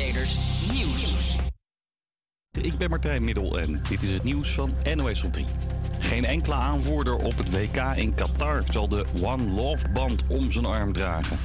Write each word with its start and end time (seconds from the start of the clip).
Creators 0.00 0.38
Nieuws. 0.72 1.36
Ik 2.60 2.78
ben 2.78 2.90
Martijn 2.90 3.24
Middel 3.24 3.58
en 3.58 3.80
dit 3.88 4.02
is 4.02 4.10
het 4.10 4.22
nieuws 4.22 4.50
van 4.50 4.72
NOS 4.94 5.22
op 5.22 5.32
3. 5.32 5.46
Geen 5.98 6.24
enkele 6.24 6.54
aanvoerder 6.54 7.16
op 7.16 7.36
het 7.36 7.50
WK 7.50 7.76
in 7.94 8.14
Qatar 8.14 8.62
zal 8.70 8.88
de 8.88 9.04
One 9.22 9.42
Love 9.42 9.88
band 9.88 10.22
om 10.28 10.52
zijn 10.52 10.64
arm 10.64 10.92
dragen. 10.92 11.36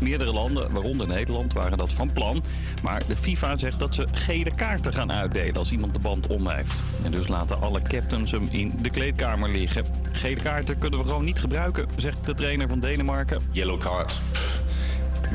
Meerdere 0.00 0.32
landen, 0.32 0.72
waaronder 0.72 1.06
Nederland, 1.06 1.52
waren 1.52 1.78
dat 1.78 1.92
van 1.92 2.12
plan. 2.12 2.42
Maar 2.82 3.06
de 3.06 3.16
FIFA 3.16 3.58
zegt 3.58 3.78
dat 3.78 3.94
ze 3.94 4.06
gele 4.12 4.54
kaarten 4.54 4.94
gaan 4.94 5.12
uitdelen 5.12 5.56
als 5.56 5.70
iemand 5.70 5.94
de 5.94 6.00
band 6.00 6.26
om 6.26 6.48
heeft. 6.48 6.82
En 7.02 7.10
dus 7.10 7.28
laten 7.28 7.60
alle 7.60 7.82
captains 7.82 8.30
hem 8.30 8.48
in 8.50 8.72
de 8.82 8.90
kleedkamer 8.90 9.50
liggen. 9.50 9.84
Gele 10.12 10.40
kaarten 10.40 10.78
kunnen 10.78 10.98
we 10.98 11.06
gewoon 11.06 11.24
niet 11.24 11.40
gebruiken, 11.40 11.88
zegt 11.96 12.26
de 12.26 12.34
trainer 12.34 12.68
van 12.68 12.80
Denemarken. 12.80 13.42
Yellow 13.50 13.80
card. 13.80 14.20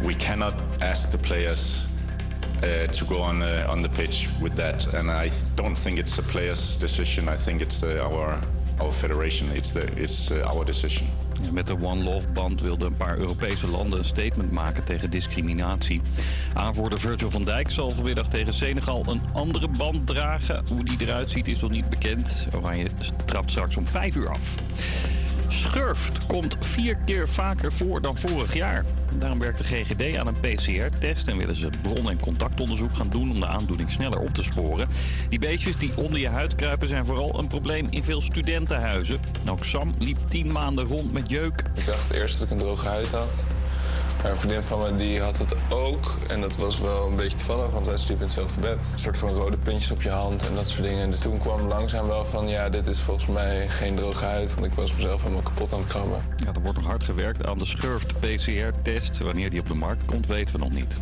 We 0.06 0.16
cannot 0.16 0.54
ask 0.80 1.10
the 1.10 1.18
players 1.18 1.92
uh, 2.64 2.88
to 2.88 3.06
go 3.06 3.22
on 3.22 3.42
uh, 3.42 3.68
on 3.70 3.82
the 3.82 3.90
pitch 3.90 4.30
with 4.42 4.56
that, 4.56 4.94
and 4.94 5.10
I 5.10 5.32
don't 5.56 5.78
think 5.82 5.98
it's 5.98 6.16
the 6.16 6.22
players' 6.22 6.78
decision. 6.78 7.28
I 7.28 7.38
think 7.38 7.62
it's 7.62 7.84
uh, 7.84 8.06
our 8.06 8.40
our 8.80 8.92
federation. 8.92 9.48
It's 9.56 9.72
the 9.72 9.84
it's 9.96 10.32
uh, 10.32 10.56
our 10.56 10.66
decision. 10.66 11.08
Met 11.52 11.68
de 11.68 11.76
One 11.82 12.04
Love 12.04 12.28
band 12.28 12.62
wilden 12.62 12.88
een 12.88 12.98
paar 12.98 13.18
Europese 13.18 13.68
landen 13.68 14.00
een 14.00 14.06
statement 14.06 14.52
maken 14.52 14.84
tegen 14.84 15.10
discriminatie. 15.10 16.02
Aanvoerder 16.54 17.00
Virgil 17.00 17.32
van 17.32 17.44
Dijk 17.44 17.72
zal 17.72 17.92
vanmiddag 17.92 18.28
tegen 18.28 18.54
Senegal 18.54 19.04
een 19.08 19.22
andere 19.34 19.68
band 19.68 20.08
dragen. 20.08 20.64
Hoe 20.72 20.84
die 20.84 20.98
eruit 21.00 21.32
ziet 21.32 21.48
is 21.48 21.60
nog 21.60 21.72
niet 21.72 21.90
bekend. 21.90 22.48
Oranje 22.56 22.88
trapt 23.26 23.52
straks 23.52 23.78
om 23.78 23.88
5 23.88 24.16
uur 24.16 24.30
af. 24.30 24.56
Schurft 25.54 26.26
komt 26.26 26.58
vier 26.60 26.98
keer 27.06 27.30
vaker 27.30 27.74
voor 27.74 28.02
dan 28.02 28.18
vorig 28.18 28.54
jaar. 28.54 28.86
Daarom 29.18 29.40
werkt 29.40 29.58
de 29.58 29.64
GGD 29.64 30.18
aan 30.18 30.28
een 30.28 30.40
PCR-test 30.40 31.28
en 31.28 31.38
willen 31.38 31.56
ze 31.56 31.70
bron- 31.82 32.10
en 32.10 32.20
contactonderzoek 32.20 32.96
gaan 32.96 33.10
doen 33.10 33.32
om 33.32 33.40
de 33.40 33.48
aandoening 33.48 33.92
sneller 33.92 34.20
op 34.20 34.34
te 34.34 34.44
sporen. 34.44 34.88
Die 35.30 35.40
beestjes 35.40 35.78
die 35.78 35.92
onder 35.96 36.20
je 36.20 36.28
huid 36.28 36.56
kruipen 36.56 36.88
zijn 36.88 37.06
vooral 37.06 37.40
een 37.40 37.48
probleem 37.48 37.88
in 37.90 38.04
veel 38.04 38.22
studentenhuizen. 38.22 39.20
Ook 39.50 39.66
Sam 39.66 39.94
liep 40.00 40.18
tien 40.28 40.52
maanden 40.52 40.88
rond 40.88 41.14
met 41.14 41.30
jeuk. 41.30 41.64
Ik 41.76 41.86
dacht 41.86 42.12
eerst 42.12 42.34
dat 42.34 42.44
ik 42.44 42.52
een 42.52 42.58
droge 42.58 42.88
huid 42.88 43.12
had. 43.12 43.44
Een 44.24 44.38
vriendin 44.38 44.64
van 44.64 44.80
me 44.80 44.96
die 44.96 45.22
had 45.22 45.38
het 45.38 45.56
ook. 45.70 46.18
En 46.28 46.42
dat 46.42 46.58
was 46.58 46.80
wel 46.80 47.08
een 47.08 47.16
beetje 47.16 47.38
toevallig, 47.38 47.70
want 47.70 47.88
wij 47.88 47.98
sliepen 47.98 48.28
in 48.28 48.32
hetzelfde 48.32 48.60
bed. 48.60 48.78
Een 48.92 49.00
soort 49.00 49.18
van 49.18 49.30
rode 49.30 49.58
puntjes 49.58 49.92
op 49.92 50.02
je 50.02 50.10
hand 50.10 50.48
en 50.48 50.56
dat 50.56 50.68
soort 50.68 50.84
dingen. 50.84 51.02
En 51.02 51.10
dus 51.10 51.20
toen 51.20 51.38
kwam 51.38 51.68
langzaam 51.68 52.08
wel 52.08 52.26
van, 52.26 52.48
ja, 52.48 52.70
dit 52.70 52.88
is 52.88 53.00
volgens 53.00 53.28
mij 53.28 53.70
geen 53.70 53.96
droge 53.96 54.26
huid. 54.26 54.54
Want 54.54 54.66
ik 54.66 54.74
was 54.74 54.94
mezelf 54.94 55.22
helemaal 55.22 55.44
kapot 55.44 55.74
aan 55.74 55.80
het 55.80 55.88
krabben. 55.88 56.22
Ja, 56.38 56.54
er 56.54 56.62
wordt 56.62 56.78
nog 56.78 56.88
hard 56.88 57.04
gewerkt 57.04 57.46
aan 57.46 57.58
de 57.58 57.66
Schurft 57.66 58.20
PCR-test. 58.20 59.18
Wanneer 59.18 59.50
die 59.50 59.60
op 59.60 59.68
de 59.68 59.74
markt 59.74 60.06
komt, 60.06 60.28
weten 60.28 60.54
we 60.56 60.60
nog 60.60 60.72
niet. 60.72 60.96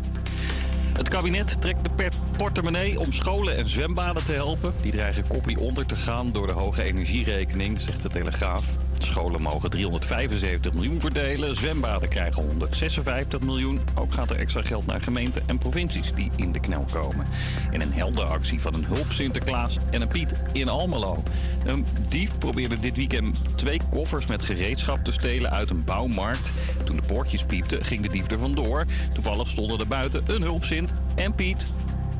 Het 0.92 1.08
kabinet 1.08 1.60
trekt 1.60 1.84
de 1.84 2.08
portemonnee 2.36 3.00
om 3.00 3.12
scholen 3.12 3.56
en 3.56 3.68
zwembaden 3.68 4.24
te 4.24 4.32
helpen. 4.32 4.74
Die 4.80 4.92
dreigen 4.92 5.26
koppie 5.26 5.60
onder 5.60 5.86
te 5.86 5.96
gaan 5.96 6.32
door 6.32 6.46
de 6.46 6.52
hoge 6.52 6.82
energierekening, 6.82 7.80
zegt 7.80 8.02
de 8.02 8.08
Telegraaf. 8.08 8.64
Scholen 9.04 9.42
mogen 9.42 9.70
375 9.70 10.72
miljoen 10.72 11.00
verdelen, 11.00 11.56
zwembaden 11.56 12.08
krijgen 12.08 12.42
156 12.42 13.40
miljoen. 13.40 13.80
Ook 13.94 14.12
gaat 14.12 14.30
er 14.30 14.36
extra 14.36 14.62
geld 14.62 14.86
naar 14.86 15.00
gemeenten 15.00 15.42
en 15.46 15.58
provincies 15.58 16.12
die 16.14 16.30
in 16.36 16.52
de 16.52 16.60
knel 16.60 16.84
komen. 16.92 17.26
In 17.70 17.80
een 17.80 17.92
heldenactie 17.92 18.60
van 18.60 18.74
een 18.74 18.84
hulp 18.84 19.12
Sinterklaas 19.12 19.76
en 19.90 20.00
een 20.00 20.08
Piet 20.08 20.34
in 20.52 20.68
Almelo. 20.68 21.22
Een 21.64 21.86
dief 22.08 22.38
probeerde 22.38 22.78
dit 22.78 22.96
weekend 22.96 23.40
twee 23.54 23.80
koffers 23.90 24.26
met 24.26 24.42
gereedschap 24.42 25.04
te 25.04 25.12
stelen 25.12 25.50
uit 25.50 25.70
een 25.70 25.84
bouwmarkt. 25.84 26.50
Toen 26.84 26.96
de 26.96 27.02
poortjes 27.06 27.44
piepten, 27.44 27.84
ging 27.84 28.02
de 28.02 28.08
dief 28.08 28.30
er 28.30 28.38
vandoor. 28.38 28.84
Toevallig 29.14 29.48
stonden 29.48 29.78
er 29.78 29.86
buiten 29.86 30.22
een 30.26 30.42
hulpsint 30.42 30.92
en 31.14 31.34
Piet. 31.34 31.66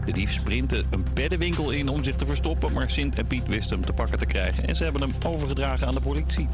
De 0.04 0.12
dief 0.12 0.32
sprintte 0.32 0.84
een 0.90 1.04
beddenwinkel 1.14 1.70
in 1.70 1.88
om 1.88 2.04
zich 2.04 2.16
te 2.16 2.26
verstoppen, 2.26 2.72
maar 2.72 2.90
Sint 2.90 3.18
en 3.18 3.26
Piet 3.26 3.46
wisten 3.46 3.76
hem 3.76 3.86
te 3.86 3.92
pakken 3.92 4.18
te 4.18 4.26
krijgen 4.26 4.66
en 4.68 4.76
ze 4.76 4.82
hebben 4.82 5.02
hem 5.02 5.12
overgedragen 5.26 5.86
aan 5.86 5.94
de 5.94 6.00
politie. 6.00 6.48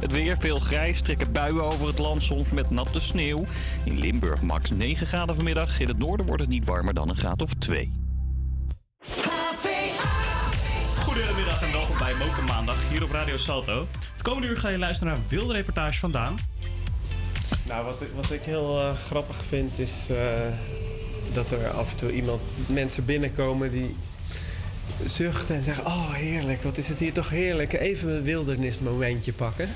Het 0.00 0.12
weer, 0.12 0.36
veel 0.38 0.58
grijs, 0.58 1.00
trekken 1.00 1.32
buien 1.32 1.64
over 1.64 1.86
het 1.86 1.98
land, 1.98 2.22
soms 2.22 2.50
met 2.50 2.70
natte 2.70 3.00
sneeuw. 3.00 3.44
In 3.84 3.98
Limburg 3.98 4.42
max 4.42 4.70
9 4.70 5.06
graden 5.06 5.34
vanmiddag, 5.34 5.80
in 5.80 5.88
het 5.88 5.98
noorden 5.98 6.26
wordt 6.26 6.42
het 6.42 6.50
niet 6.50 6.64
warmer 6.64 6.94
dan 6.94 7.08
een 7.08 7.16
graad 7.16 7.42
of 7.42 7.54
2. 7.54 7.92
Goedemiddag 11.04 11.62
en 11.62 11.72
welkom 11.72 11.98
bij 11.98 12.14
Moken 12.14 12.44
Maandag 12.44 12.90
hier 12.90 13.02
op 13.02 13.10
Radio 13.10 13.36
Salto. 13.36 13.86
Het 14.12 14.22
komende 14.22 14.48
uur 14.48 14.56
ga 14.56 14.68
je 14.68 14.78
luisteren 14.78 15.12
naar 15.12 15.22
een 15.22 15.28
wilde 15.28 15.52
reportage 15.52 15.98
van 15.98 16.10
Daan. 16.10 16.38
Nou, 17.66 17.84
wat 17.84 18.00
ik, 18.00 18.08
wat 18.14 18.30
ik 18.30 18.44
heel 18.44 18.80
eh, 18.80 18.94
grappig 18.94 19.44
vind 19.44 19.78
is 19.78 20.08
eh, 20.10 20.16
dat 21.32 21.50
er 21.50 21.70
af 21.70 21.90
en 21.90 21.96
toe 21.96 22.12
iemand, 22.12 22.40
mensen 22.66 23.04
binnenkomen 23.04 23.70
die 23.70 23.96
zuchten 25.04 25.56
en 25.56 25.62
zeggen: 25.62 25.86
Oh, 25.86 26.12
heerlijk, 26.12 26.62
wat 26.62 26.78
is 26.78 26.88
het 26.88 26.98
hier 26.98 27.12
toch 27.12 27.30
heerlijk. 27.30 27.72
Even 27.72 28.08
een 28.08 28.22
wildernismomentje 28.22 29.32
pakken. 29.32 29.68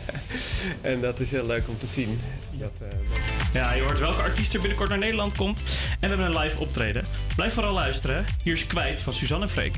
en 0.80 1.00
dat 1.00 1.20
is 1.20 1.30
heel 1.30 1.46
leuk 1.46 1.68
om 1.68 1.78
te 1.78 1.86
zien. 1.86 2.20
Eh, 2.52 2.58
dat- 2.60 2.72
Ja, 3.52 3.74
je 3.74 3.82
hoort 3.82 3.98
welke 3.98 4.22
artiest 4.22 4.54
er 4.54 4.58
binnenkort 4.60 4.88
naar 4.88 4.98
Nederland 4.98 5.34
komt 5.36 5.58
en 5.58 5.64
we 6.00 6.06
hebben 6.16 6.26
een 6.26 6.38
live 6.38 6.58
optreden. 6.58 7.04
Blijf 7.36 7.54
vooral 7.54 7.74
luisteren. 7.74 8.24
Hier 8.42 8.52
is 8.54 8.66
Kwijt 8.66 9.00
van 9.00 9.12
Suzanne 9.12 9.48
Freek. 9.48 9.76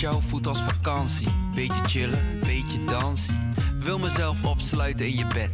Met 0.00 0.10
jou 0.10 0.22
voelt 0.22 0.46
als 0.46 0.62
vakantie. 0.62 1.28
Beetje 1.54 1.82
chillen, 1.86 2.40
beetje 2.40 2.84
dansen. 2.84 3.54
Wil 3.78 3.98
mezelf 3.98 4.44
opsluiten 4.44 5.06
in 5.06 5.16
je 5.16 5.26
bed. 5.26 5.50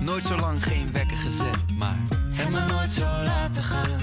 Nooit 0.00 0.24
zo 0.24 0.36
lang 0.36 0.62
geen 0.62 0.92
wekker 0.92 1.16
gezet, 1.16 1.76
maar 1.78 1.98
heb 2.32 2.50
me 2.50 2.66
nooit 2.66 2.90
zo 2.90 3.02
laten 3.02 3.62
gaan. 3.62 4.00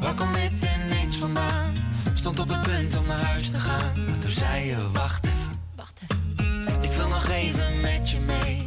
Waar 0.00 0.14
komt 0.14 0.34
dit 0.34 0.68
ineens 0.86 1.16
vandaan? 1.16 1.74
Stond 2.12 2.38
op 2.38 2.48
het 2.48 2.60
punt 2.60 2.96
om 2.96 3.06
naar 3.06 3.20
huis 3.20 3.50
te 3.50 3.58
gaan. 3.58 4.04
Maar 4.04 4.18
toen 4.18 4.30
zei 4.30 4.66
je, 4.66 4.90
wacht 4.92 5.24
even. 5.24 5.60
Wacht 5.76 6.00
even. 6.02 6.82
Ik 6.82 6.92
wil 6.92 7.08
nog 7.08 7.28
even 7.28 7.80
met 7.80 8.10
je 8.10 8.18
mee. 8.18 8.66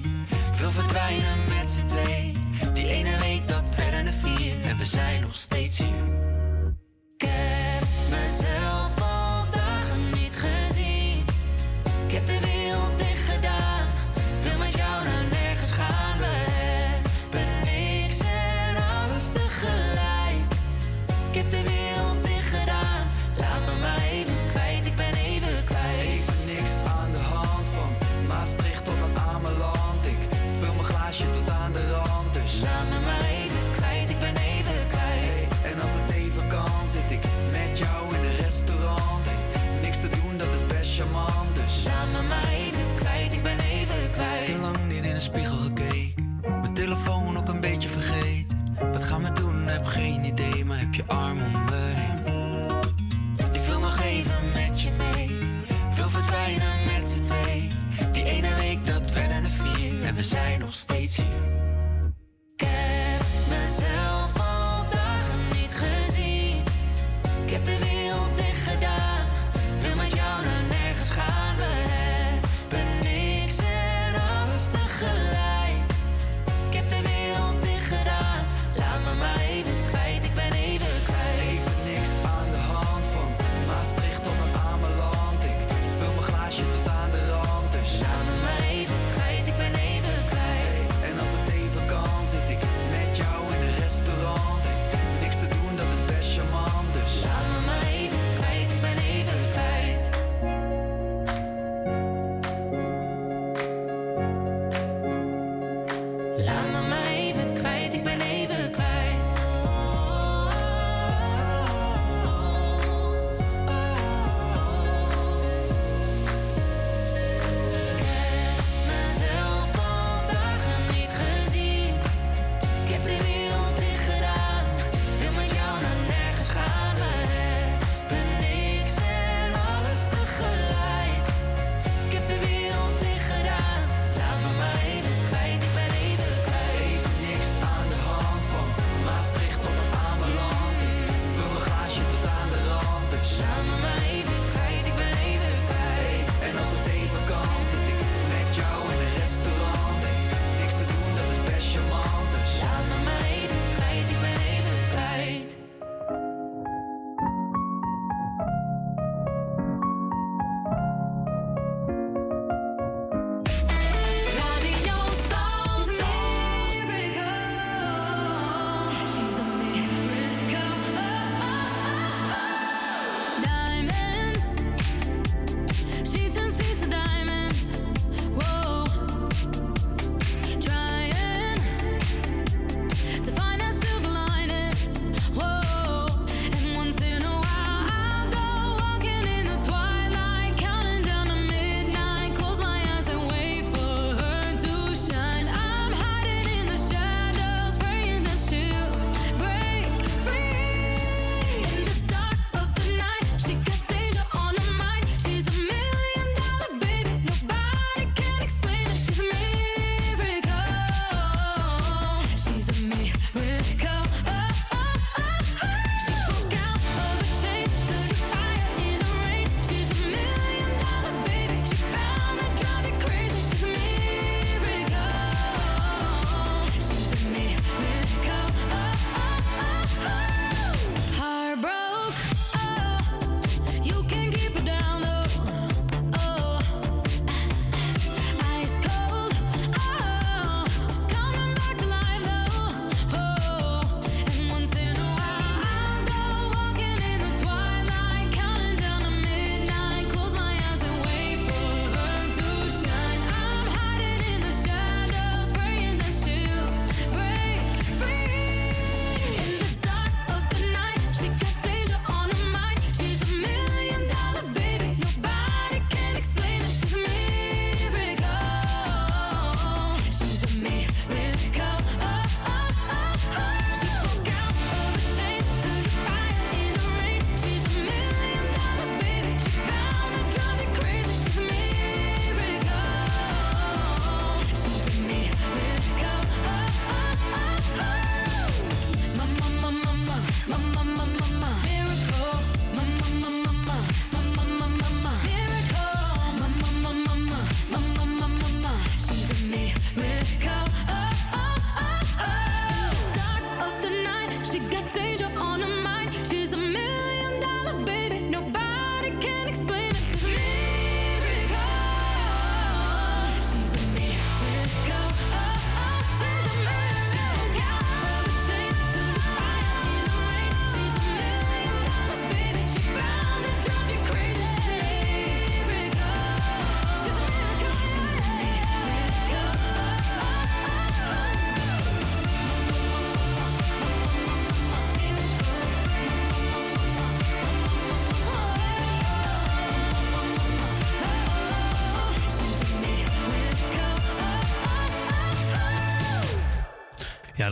Wil 0.60 0.72
verdwijnen 0.72 1.38
met 1.38 1.72
z'n 1.72 1.86
twee. 1.86 2.32
Die 2.74 2.88
ene 2.88 3.18
week 3.20 3.48
dat 3.48 3.76
werden 3.76 4.06
er 4.06 4.14
vier. 4.14 4.62
En 4.62 4.78
we 4.78 4.86
zijn 4.86 5.22
nog 5.22 5.36
steeds 5.36 5.78
hier. 5.78 6.17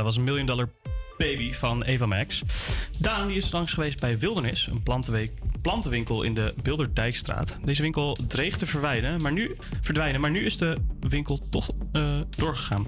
was 0.06 0.16
een 0.16 0.24
Million 0.24 0.46
Dollar 0.46 0.70
Baby 1.18 1.54
van 1.54 1.84
Eva 1.84 2.06
Max. 2.06 2.44
Daan 2.98 3.28
die 3.28 3.38
is 3.38 3.52
langs 3.52 3.74
geweest 3.74 4.00
bij 4.00 4.20
Wildernis, 4.20 4.68
een 4.68 4.84
plantenwinkel 5.62 6.24
in 6.24 6.34
de 6.34 6.54
Bilderdijkstraat. 6.62 7.58
Deze 7.64 7.82
winkel 7.82 8.18
dreigt 8.28 8.60
te 8.60 8.66
verdwijnen, 8.66 9.22
maar 9.22 9.32
nu, 9.32 9.58
verdwijnen, 9.82 10.22
maar 10.22 10.32
nu 10.32 10.46
is 10.46 10.58
de 10.58 10.78
winkel 11.00 11.40
toch 11.50 11.70
eh, 11.92 12.20
doorgegaan. 12.38 12.88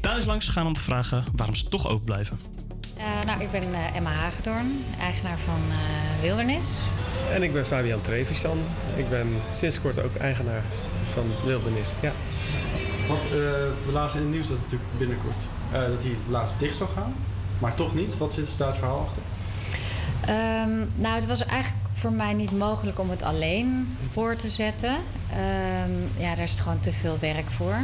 Daan 0.00 0.16
is 0.16 0.24
langs 0.24 0.46
gegaan 0.46 0.66
om 0.66 0.74
te 0.74 0.80
vragen 0.80 1.24
waarom 1.34 1.54
ze 1.54 1.68
toch 1.68 1.88
open 1.88 2.04
blijven. 2.04 2.40
Eh, 2.96 3.04
nou, 3.26 3.42
ik 3.42 3.50
ben 3.50 3.74
eh, 3.74 3.96
Emma 3.96 4.10
Hagedorn, 4.10 4.84
eigenaar 5.00 5.38
van 5.38 5.60
Wildernis. 6.20 6.68
En 7.32 7.42
ik 7.42 7.52
ben 7.52 7.66
Fabian 7.66 8.00
Trevisan. 8.00 8.58
Ik 8.96 9.08
ben 9.08 9.28
sinds 9.50 9.80
kort 9.80 10.02
ook 10.02 10.16
eigenaar 10.16 10.62
van 11.12 11.26
Wildernis. 11.44 11.94
Ja. 12.02 12.12
Want 13.08 13.22
we 13.30 13.92
lazen 13.92 14.18
in 14.18 14.26
het 14.26 14.34
nieuws 14.34 14.48
dat 14.48 14.56
het 14.56 14.64
natuurlijk 14.64 14.98
binnenkort 14.98 15.44
eh, 15.72 15.80
dat 15.80 16.02
hij 16.02 16.16
laatst 16.28 16.58
dicht 16.58 16.76
zou 16.76 16.90
gaan. 16.94 17.14
Maar 17.58 17.74
toch 17.74 17.94
niet. 17.94 18.18
Wat 18.18 18.34
zit 18.34 18.58
daar 18.58 18.68
het 18.68 18.78
verhaal 18.78 19.00
achter? 19.00 19.22
Ehm, 20.20 20.78
nou, 20.94 21.14
het 21.14 21.26
was 21.26 21.44
eigenlijk 21.44 21.84
voor 21.92 22.12
mij 22.12 22.32
niet 22.32 22.58
mogelijk 22.58 22.98
om 22.98 23.10
het 23.10 23.22
alleen 23.22 23.96
voor 24.12 24.36
te 24.36 24.48
zetten. 24.48 24.96
Ehm, 25.30 26.22
ja, 26.22 26.34
daar 26.34 26.44
is 26.44 26.60
gewoon 26.60 26.80
te 26.80 26.92
veel 26.92 27.16
werk 27.20 27.50
voor. 27.50 27.76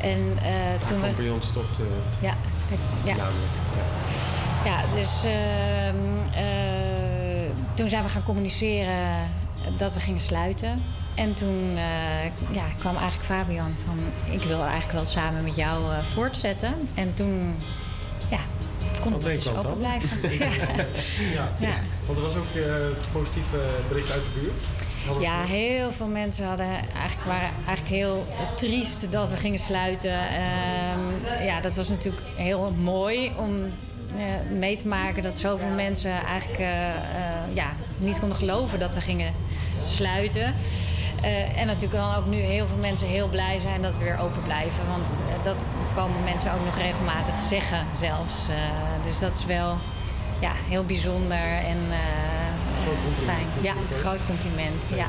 En 0.00 0.18
uh, 0.18 0.88
toen 0.88 1.00
we... 1.00 1.36
stopte. 1.40 1.82
Ja, 2.20 2.34
ja. 3.04 3.14
ja. 3.14 3.26
Ja, 4.64 4.94
dus 4.94 5.24
ehm, 5.24 6.34
eh, 6.34 7.50
toen 7.74 7.88
zijn 7.88 8.02
we 8.02 8.08
gaan 8.08 8.22
communiceren 8.22 9.30
dat 9.76 9.94
we 9.94 10.00
gingen 10.00 10.20
sluiten. 10.20 10.82
En 11.18 11.34
toen 11.34 11.76
eh, 11.76 12.24
ja, 12.54 12.62
kwam 12.78 12.96
eigenlijk 12.96 13.24
Fabian 13.24 13.74
van... 13.86 13.98
ik 14.34 14.42
wil 14.42 14.60
eigenlijk 14.62 14.92
wel 14.92 15.04
samen 15.04 15.44
met 15.44 15.56
jou 15.56 15.92
eh, 15.92 15.98
voortzetten. 16.14 16.74
En 16.94 17.14
toen 17.14 17.56
ja, 18.30 18.38
kon 19.00 19.12
het 19.12 19.22
dus 19.22 19.48
open 19.48 19.62
dan? 19.62 19.76
blijven. 19.76 20.08
ja. 20.44 20.50
Ja. 21.32 21.52
Ja. 21.58 21.74
Want 22.06 22.18
er 22.18 22.24
was 22.24 22.36
ook 22.36 22.54
eh 22.56 22.72
positieve 23.12 23.56
bericht 23.88 24.10
uit 24.12 24.22
de 24.22 24.40
buurt. 24.40 24.62
Hadden- 25.06 25.22
Ja, 25.22 25.42
heel 25.42 25.92
veel 25.92 26.06
mensen 26.06 26.46
hadden 26.46 26.66
eigenlijk, 26.66 27.24
waren 27.26 27.50
eigenlijk 27.66 27.88
heel 27.96 28.26
triest 28.56 29.12
dat 29.12 29.30
we 29.30 29.36
gingen 29.36 29.58
sluiten. 29.58 30.18
Ehm, 30.28 31.44
ja, 31.44 31.60
dat 31.60 31.74
was 31.76 31.88
natuurlijk 31.88 32.22
heel 32.36 32.72
mooi 32.82 33.32
om 33.36 33.50
mee 34.58 34.76
te 34.76 34.88
maken 34.88 35.22
dat 35.22 35.38
zoveel 35.38 35.68
mensen 35.76 36.10
eigenlijk 36.26 36.60
eh, 36.60 36.86
eh, 36.88 36.94
ja, 37.52 37.68
niet 37.98 38.18
konden 38.20 38.38
geloven 38.38 38.78
dat 38.78 38.94
we 38.94 39.00
gingen 39.00 39.32
sluiten. 39.84 40.54
Eh, 41.22 41.60
en 41.60 41.66
natuurlijk 41.66 42.00
dan 42.00 42.14
ook 42.14 42.26
nu 42.26 42.36
heel 42.36 42.66
veel 42.66 42.76
mensen 42.76 43.06
heel 43.06 43.28
blij 43.28 43.58
zijn 43.58 43.82
dat 43.82 43.96
we 43.96 44.04
weer 44.04 44.18
open 44.20 44.42
blijven. 44.42 44.86
Want 44.88 45.10
eh, 45.10 45.44
dat 45.44 45.64
komen 45.94 46.24
mensen 46.24 46.52
ook 46.52 46.64
nog 46.64 46.78
regelmatig 46.78 47.34
zeggen 47.48 47.86
zelfs. 47.98 48.48
Eh, 48.48 48.56
dus 49.06 49.18
dat 49.18 49.34
is 49.36 49.44
wel 49.44 49.76
ja, 50.40 50.52
heel 50.68 50.84
bijzonder 50.84 51.46
en 51.72 51.80
eh, 51.90 52.06
fijn. 53.24 53.46
Ja, 53.60 53.74
groot 54.00 54.20
compliment. 54.26 54.90
Ja. 54.94 55.06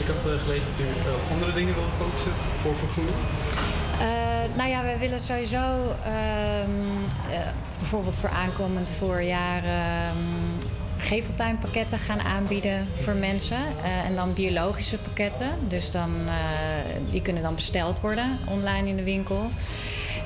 Ik 0.00 0.06
had 0.06 0.40
gelezen 0.44 0.68
dat 0.70 0.86
u 0.86 0.88
andere 1.32 1.52
dingen 1.52 1.74
wilde 1.74 1.90
focussen 1.98 2.32
voor 2.62 2.74
vergroening. 2.74 3.16
Nou 4.56 4.70
ja, 4.70 4.82
we 4.82 4.98
willen 4.98 5.20
sowieso 5.20 5.94
ehm, 6.04 6.70
eh, 7.30 7.38
bijvoorbeeld 7.78 8.16
voor 8.16 8.28
aankomend 8.28 8.92
voorjaar 8.98 9.64
ehm, 9.64 10.16
geveltuinpakketten 10.98 11.98
gaan 11.98 12.20
aanbieden 12.20 12.86
voor 13.00 13.14
mensen. 13.14 13.56
Eh, 13.56 14.06
en 14.06 14.14
dan 14.14 14.32
biologische 14.32 14.98
pakketten. 14.98 15.50
Dus 15.68 15.90
dan, 15.90 16.14
eh, 16.26 16.34
die 17.10 17.22
kunnen 17.22 17.42
dan 17.42 17.54
besteld 17.54 18.00
worden 18.00 18.38
online 18.46 18.88
in 18.88 18.96
de 18.96 19.02
winkel. 19.02 19.50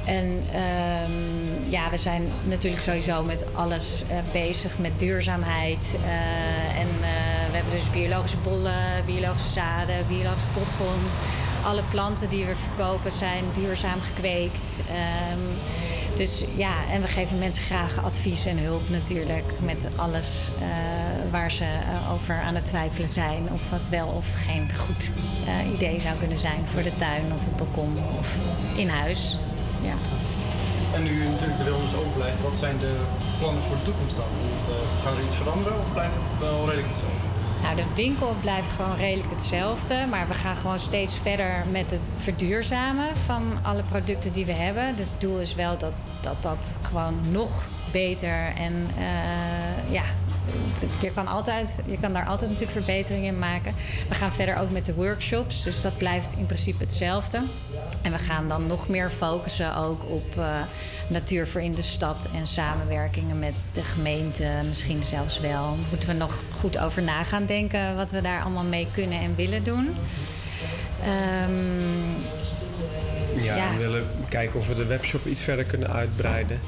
En 0.04 0.42
ehm, 0.52 1.70
ja, 1.70 1.90
we 1.90 1.96
zijn 1.96 2.22
natuurlijk 2.44 2.82
sowieso 2.82 3.22
met 3.22 3.54
alles 3.54 4.02
eh, 4.08 4.16
bezig 4.32 4.78
met 4.78 4.98
duurzaamheid. 4.98 5.96
En 6.78 6.88
we 7.50 7.56
hebben 7.56 7.72
dus 7.72 7.90
biologische 7.90 8.36
bollen, 8.36 9.04
biologische 9.06 9.52
zaden, 9.52 10.06
biologische 10.08 10.48
potgrond. 10.48 11.12
Alle 11.64 11.82
planten 11.90 12.28
die 12.28 12.44
we 12.44 12.56
verkopen 12.56 13.12
zijn 13.12 13.44
duurzaam 13.54 14.00
gekweekt. 14.00 14.80
Dus 16.16 16.44
ja, 16.56 16.74
en 16.90 17.00
we 17.00 17.08
geven 17.08 17.38
mensen 17.38 17.62
graag 17.62 18.04
advies 18.04 18.46
en 18.46 18.58
hulp 18.58 18.88
natuurlijk 18.88 19.44
met 19.60 19.86
alles 19.96 20.48
eh, 20.60 20.66
waar 21.30 21.50
ze 21.50 21.64
eh, 21.64 22.12
over 22.12 22.40
aan 22.40 22.54
het 22.54 22.66
twijfelen 22.66 23.08
zijn. 23.08 23.48
Of 23.52 23.70
wat 23.70 23.88
wel 23.88 24.06
of 24.06 24.26
geen 24.46 24.70
goed 24.76 25.10
eh, 25.46 25.72
idee 25.74 26.00
zou 26.00 26.18
kunnen 26.18 26.38
zijn 26.38 26.64
voor 26.72 26.82
de 26.82 26.96
tuin 26.96 27.32
of 27.34 27.44
het 27.44 27.56
balkon 27.56 27.98
of 28.18 28.36
in 28.76 28.88
huis. 28.88 29.38
Ja. 29.82 29.94
En 30.94 31.02
nu 31.02 31.24
natuurlijk 31.24 31.58
de 31.58 31.64
wilderness 31.64 31.94
open 31.94 32.12
blijft, 32.12 32.42
wat 32.42 32.56
zijn 32.56 32.78
de 32.78 32.96
plannen 33.38 33.62
voor 33.62 33.76
de 33.76 33.82
toekomst 33.82 34.16
dan? 34.16 34.30
Want, 34.40 34.78
gaat 35.02 35.16
er 35.16 35.24
iets 35.24 35.34
veranderen 35.34 35.78
of 35.78 35.92
blijft 35.92 36.14
het 36.14 36.40
wel 36.40 36.58
redelijk 36.64 36.86
hetzelfde? 36.86 37.31
Nou, 37.62 37.76
de 37.76 37.84
winkel 37.94 38.36
blijft 38.40 38.70
gewoon 38.70 38.96
redelijk 38.96 39.30
hetzelfde. 39.30 40.06
Maar 40.10 40.28
we 40.28 40.34
gaan 40.34 40.56
gewoon 40.56 40.78
steeds 40.78 41.18
verder 41.18 41.64
met 41.70 41.90
het 41.90 42.00
verduurzamen 42.16 43.16
van 43.16 43.42
alle 43.62 43.82
producten 43.82 44.32
die 44.32 44.44
we 44.44 44.52
hebben. 44.52 44.96
Dus 44.96 45.06
het 45.06 45.20
doel 45.20 45.38
is 45.38 45.54
wel 45.54 45.78
dat 45.78 45.92
dat, 46.22 46.42
dat 46.42 46.76
gewoon 46.82 47.30
nog 47.30 47.66
beter 47.92 48.52
en 48.56 48.88
eh, 48.98 49.92
ja. 49.92 50.04
Je 51.00 51.12
kan, 51.12 51.26
altijd, 51.26 51.80
je 51.86 51.98
kan 52.00 52.12
daar 52.12 52.26
altijd 52.26 52.50
natuurlijk 52.50 52.78
verbeteringen 52.84 53.32
in 53.32 53.38
maken. 53.38 53.74
We 54.08 54.14
gaan 54.14 54.32
verder 54.32 54.56
ook 54.56 54.70
met 54.70 54.86
de 54.86 54.94
workshops, 54.94 55.62
dus 55.62 55.80
dat 55.80 55.96
blijft 55.96 56.34
in 56.38 56.46
principe 56.46 56.84
hetzelfde. 56.84 57.42
En 58.02 58.12
we 58.12 58.18
gaan 58.18 58.48
dan 58.48 58.66
nog 58.66 58.88
meer 58.88 59.10
focussen 59.10 59.76
ook 59.76 60.02
op 60.08 60.38
eh, 60.38 60.44
natuur 61.06 61.46
voor 61.48 61.60
in 61.60 61.74
de 61.74 61.82
stad 61.82 62.28
en 62.34 62.46
samenwerkingen 62.46 63.38
met 63.38 63.70
de 63.72 63.82
gemeente. 63.82 64.46
Misschien 64.68 65.02
zelfs 65.02 65.40
wel. 65.40 65.76
Moeten 65.90 66.08
we 66.08 66.14
nog 66.14 66.40
goed 66.60 66.78
over 66.78 67.02
na 67.02 67.22
gaan 67.24 67.46
denken 67.46 67.96
wat 67.96 68.10
we 68.10 68.20
daar 68.20 68.42
allemaal 68.42 68.64
mee 68.64 68.86
kunnen 68.94 69.18
en 69.18 69.34
willen 69.34 69.64
doen. 69.64 69.88
Ehm, 71.04 72.30
Ja, 73.42 73.56
Ja. 73.56 73.70
we 73.72 73.78
willen 73.78 74.06
kijken 74.28 74.58
of 74.60 74.68
we 74.68 74.74
de 74.74 74.84
webshop 74.86 75.26
iets 75.26 75.40
verder 75.40 75.64
kunnen 75.64 75.90
uitbreiden. 75.90 76.60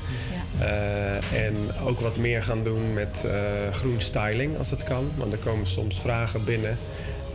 Eh, 0.59 1.47
en 1.47 1.55
ook 1.85 2.01
wat 2.01 2.17
meer 2.17 2.43
gaan 2.43 2.65
doen 2.65 2.93
met 2.93 3.25
eh, 3.25 3.73
groen 3.73 4.01
styling 4.01 4.59
als 4.59 4.71
het 4.71 4.85
kan. 4.85 5.11
Want 5.15 5.33
er 5.33 5.39
komen 5.39 5.67
soms 5.67 6.01
vragen 6.01 6.45
binnen. 6.45 6.79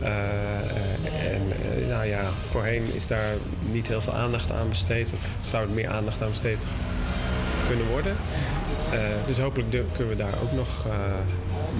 Eh, 0.02 0.08
eh, 0.08 1.34
en 1.34 1.42
nou 1.88 2.06
ja, 2.06 2.22
voorheen 2.40 2.94
is 2.94 3.06
daar 3.06 3.32
niet 3.70 3.86
heel 3.86 4.00
veel 4.00 4.14
aandacht 4.14 4.52
aan 4.52 4.68
besteed. 4.68 5.12
Of 5.12 5.36
zou 5.46 5.68
er 5.68 5.74
meer 5.74 5.88
aandacht 5.88 6.22
aan 6.22 6.30
besteed 6.30 6.58
kunnen 7.68 7.86
worden. 7.86 8.16
Eh, 8.90 8.98
dus 9.26 9.38
hopelijk 9.38 9.70
kunnen 9.70 10.16
we 10.16 10.22
daar 10.22 10.34
ook 10.42 10.52
nog 10.52 10.86
eh, 10.86 10.92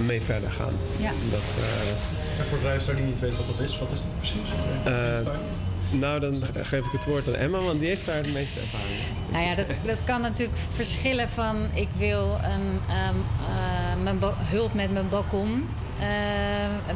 mee 0.05 0.21
verder 0.21 0.51
gaan. 0.51 0.73
Ja. 0.97 1.11
Dat, 1.31 1.47
eh, 1.57 2.39
En 2.39 2.45
voor 2.49 2.57
de 2.57 2.63
luisteraar 2.63 2.99
die 2.99 3.05
niet 3.05 3.19
weet 3.19 3.37
wat 3.37 3.47
dat 3.47 3.59
is, 3.59 3.79
wat 3.79 3.91
is 3.91 4.01
dat 4.01 4.17
precies? 4.19 4.49
Nou, 5.91 6.19
dan 6.19 6.35
geef 6.63 6.85
ik 6.85 6.91
het 6.91 7.05
woord 7.05 7.27
aan 7.27 7.35
Emma, 7.35 7.59
want 7.59 7.79
die 7.79 7.87
heeft 7.87 8.05
daar 8.05 8.23
de 8.23 8.29
meeste 8.29 8.59
ervaring. 8.59 8.99
Nou 9.31 9.45
ja, 9.45 9.55
dat, 9.55 9.67
dat 9.85 10.03
kan 10.03 10.21
natuurlijk 10.21 10.59
verschillen 10.75 11.29
van 11.29 11.55
ik 11.73 11.87
wil 11.97 12.39
een, 12.43 12.79
ehm, 12.89 13.15
eh, 13.49 14.03
mijn 14.03 14.17
hulp 14.35 14.73
met 14.73 14.93
mijn 14.93 15.09
balkon. 15.09 15.67
Eh, 15.99 16.07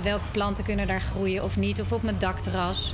welke 0.04 0.26
planten 0.32 0.64
kunnen 0.64 0.88
daar 0.88 1.02
groeien 1.02 1.44
of 1.44 1.58
niet, 1.58 1.82
of 1.82 1.92
op 1.92 2.04
mijn 2.04 2.18
dakterras. 2.18 2.94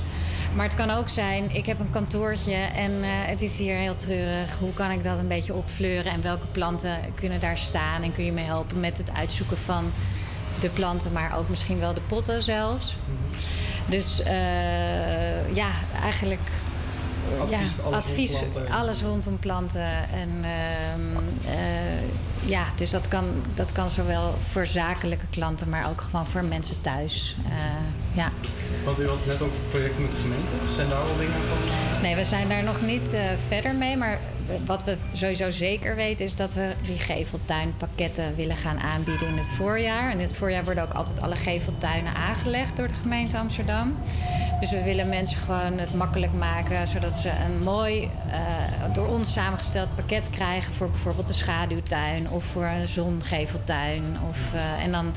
Maar 0.54 0.64
het 0.64 0.74
kan 0.74 0.90
ook 0.90 1.08
zijn, 1.08 1.54
ik 1.54 1.66
heb 1.66 1.80
een 1.80 1.90
kantoortje 1.90 2.54
en 2.54 3.02
eh, 3.02 3.08
het 3.10 3.42
is 3.42 3.58
hier 3.58 3.76
heel 3.76 3.96
treurig. 3.96 4.58
Hoe 4.58 4.72
kan 4.72 4.90
ik 4.90 5.04
dat 5.04 5.18
een 5.18 5.28
beetje 5.28 5.54
opfleuren 5.54 6.12
en 6.12 6.22
welke 6.22 6.46
planten 6.46 6.98
kunnen 7.14 7.40
daar 7.40 7.58
staan? 7.58 8.02
En 8.02 8.12
kun 8.12 8.24
je 8.24 8.32
me 8.32 8.40
helpen 8.40 8.80
met 8.80 8.98
het 8.98 9.12
uitzoeken 9.12 9.56
van 9.56 9.92
de 10.60 10.68
planten, 10.68 11.12
maar 11.12 11.38
ook 11.38 11.48
misschien 11.48 11.78
wel 11.78 11.94
de 11.94 12.00
potten 12.00 12.42
zelfs. 12.42 12.96
Dus 13.92 14.22
eh, 14.22 15.54
ja, 15.54 15.70
eigenlijk 16.02 16.40
Advies, 17.40 17.70
ja, 17.76 18.70
alles 18.70 18.88
advies, 18.88 19.02
rondom 19.02 19.38
planten. 19.38 19.86
En 20.12 20.30
ehm, 20.42 21.24
eh, 21.46 22.48
ja, 22.48 22.64
dus 22.76 22.90
dat 22.90 23.08
kan, 23.08 23.24
dat 23.54 23.72
kan 23.72 23.90
zowel 23.90 24.34
voor 24.50 24.66
zakelijke 24.66 25.26
klanten, 25.30 25.68
maar 25.68 25.88
ook 25.90 26.00
gewoon 26.00 26.26
voor 26.26 26.44
mensen 26.44 26.80
thuis. 26.80 27.36
Eh, 27.48 27.54
ja. 28.12 28.30
Want 28.84 29.00
u 29.00 29.08
had 29.08 29.16
het 29.16 29.26
net 29.26 29.42
over 29.42 29.56
projecten 29.70 30.02
met 30.02 30.12
de 30.12 30.18
gemeente. 30.18 30.52
Zijn 30.74 30.88
daar 30.88 30.98
al 30.98 31.16
dingen 31.18 31.32
van? 31.32 32.02
Nee, 32.02 32.14
we 32.14 32.24
zijn 32.24 32.48
daar 32.48 32.64
nog 32.64 32.82
niet 32.82 33.16
verder 33.48 33.74
mee. 33.74 33.96
Maar 33.96 34.18
wat 34.66 34.84
we 34.84 34.96
sowieso 35.12 35.50
zeker 35.50 35.96
weten 35.96 36.24
is 36.24 36.36
dat 36.36 36.54
we 36.54 36.72
die 36.82 36.98
geveltuinpakketten 36.98 38.36
willen 38.36 38.56
gaan 38.56 38.78
aanbieden 38.78 39.28
in 39.28 39.36
het 39.36 39.48
voorjaar. 39.48 40.10
En 40.10 40.18
in 40.18 40.24
het 40.24 40.36
voorjaar 40.36 40.64
worden 40.64 40.82
ook 40.82 40.92
altijd 40.92 41.20
alle 41.20 41.36
geveltuinen 41.36 42.14
aangelegd 42.14 42.76
door 42.76 42.88
de 42.88 42.94
gemeente 42.94 43.38
Amsterdam. 43.38 43.96
Dus 44.60 44.70
we 44.70 44.82
willen 44.82 45.08
mensen 45.08 45.38
gewoon 45.38 45.78
het 45.78 45.94
makkelijk 45.94 46.32
maken, 46.32 46.88
zodat 46.88 47.12
ze 47.12 47.30
een 47.44 47.62
mooi 47.62 48.10
eh, 48.30 48.40
door 48.92 49.06
ons 49.06 49.32
samengesteld 49.32 49.94
pakket 49.94 50.30
krijgen 50.30 50.72
voor 50.72 50.90
bijvoorbeeld 50.90 51.26
de 51.26 51.32
schaduwtuin 51.32 52.30
of 52.30 52.44
voor 52.44 52.64
een 52.64 52.86
zongeveltuin. 52.86 54.16
Of, 54.28 54.54
eh, 54.54 54.84
en 54.84 54.92
dan 54.92 55.12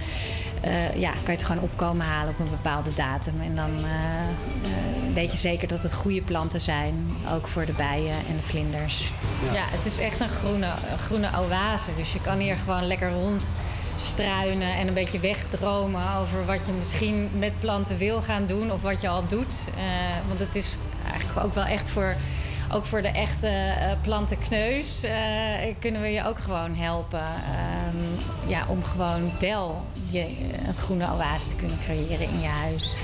eh, 0.66 1.00
ja, 1.00 1.10
kan 1.10 1.22
je 1.26 1.32
het 1.32 1.44
gewoon 1.44 1.64
opkomen 1.64 2.06
halen 2.06 2.34
op 2.34 2.40
een 2.40 2.50
bepaalde 2.50 2.94
datum. 2.96 3.42
En 3.42 3.56
dan 3.56 3.72
eh, 3.78 3.84
eh, 3.84 5.14
weet 5.14 5.32
je 5.32 5.38
zeker 5.38 5.68
dat 5.68 5.84
het 5.84 5.94
goede 5.94 6.22
planten 6.22 6.62
zijn, 6.62 6.96
ook 7.34 7.48
voor 7.48 7.66
de 7.66 7.72
bijen 7.72 8.16
en 8.30 8.36
de 8.36 8.44
vlinders. 8.44 9.12
Ja, 9.54 9.64
het 9.66 9.86
is 9.86 10.00
echt 10.00 10.20
een 10.20 10.30
groene, 10.30 10.66
een 10.92 10.98
groene 10.98 11.30
oase. 11.40 11.90
Dus 11.98 12.14
je 12.14 12.22
kan 12.22 12.38
hier 12.38 12.56
gewoon 12.56 12.88
lekker 12.88 13.12
rond 13.12 13.52
struinen 13.96 14.74
en 14.76 14.88
een 14.88 14.94
beetje 14.94 15.20
wegdromen 15.20 16.02
over 16.22 16.46
wat 16.46 16.66
je 16.66 16.72
misschien 16.72 17.30
met 17.38 17.60
planten 17.60 17.98
wil 17.98 18.22
gaan 18.22 18.46
doen 18.46 18.72
of 18.72 18.82
wat 18.82 19.02
je 19.02 19.08
al 19.08 19.28
doet. 19.28 19.56
Eh, 19.78 19.84
want 20.28 20.40
het 20.40 20.56
is 20.56 20.78
eigenlijk 21.12 21.46
ook 21.46 21.54
wel 21.54 21.66
echt 21.66 21.90
voor, 21.90 22.16
ook 22.76 22.86
voor 22.86 23.02
de 23.02 23.08
echte 23.08 23.48
eh, 23.48 24.02
plantenkneus 24.02 25.04
eh, 25.04 25.76
kunnen 25.80 26.02
we 26.02 26.08
je 26.08 26.26
ook 26.26 26.40
gewoon 26.40 26.76
helpen. 26.76 27.20
Ehm, 27.20 28.50
ja, 28.50 28.66
om 28.68 28.84
gewoon 28.84 29.32
wel 29.40 29.88
je, 30.12 30.28
een 30.68 30.74
groene 30.74 31.06
oase 31.06 31.50
te 31.50 31.56
kunnen 31.56 31.80
creëren 31.80 32.30
in 32.30 32.40
je 32.40 32.48
huis. 32.48 32.98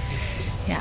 Ja. 0.68 0.80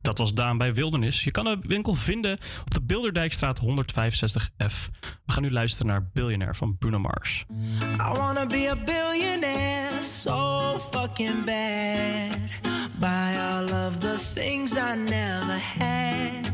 Dat 0.00 0.18
was 0.18 0.34
Daan 0.34 0.58
bij 0.58 0.74
Wildernis. 0.74 1.24
Je 1.24 1.30
kan 1.30 1.44
de 1.44 1.58
winkel 1.60 1.94
vinden 1.94 2.38
op 2.60 2.74
de 2.74 2.82
Bilderdijkstraat 2.82 3.60
165F. 3.60 4.88
We 5.26 5.32
gaan 5.32 5.42
nu 5.42 5.50
luisteren 5.50 5.86
naar 5.86 6.08
Billionaire 6.12 6.54
van 6.54 6.78
Bruno 6.78 6.98
Mars. 6.98 7.44
I 7.82 8.18
wanna 8.18 8.46
be 8.46 8.68
a 8.70 8.76
billionaire 8.76 10.02
so 10.02 10.78
fucking 10.90 11.44
bad. 11.44 12.38
Buy 12.98 13.38
all 13.38 13.86
of 13.86 13.98
the 13.98 14.18
things 14.34 14.72
I 14.72 14.94
never 14.96 15.60
had. 15.78 16.47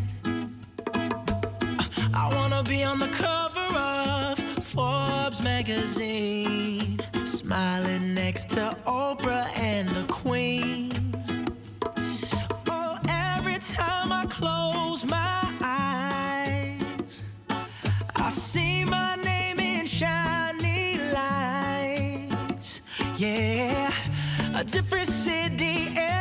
I 2.17 2.33
wanna 2.33 2.63
be 2.63 2.85
on 2.85 3.01
the 3.01 3.09
cover 3.09 3.67
of 3.77 4.39
Forbes 4.65 5.43
magazine, 5.43 7.01
smiling 7.25 8.15
next 8.15 8.51
to 8.51 8.77
Oprah 8.87 9.49
and 9.59 9.89
the 9.89 10.05
Queen. 10.05 10.93
Oh, 12.69 12.99
every 13.09 13.59
time 13.59 14.13
I 14.13 14.27
close 14.27 15.05
my 15.05 15.43
eyes, 15.61 17.23
I 18.15 18.29
see 18.31 18.85
my 18.85 19.17
name 19.17 19.59
in 19.59 19.85
shiny 19.85 20.99
lights. 21.13 22.83
Yeah, 23.19 23.93
a 24.55 24.63
different 24.63 25.09
city. 25.09 26.14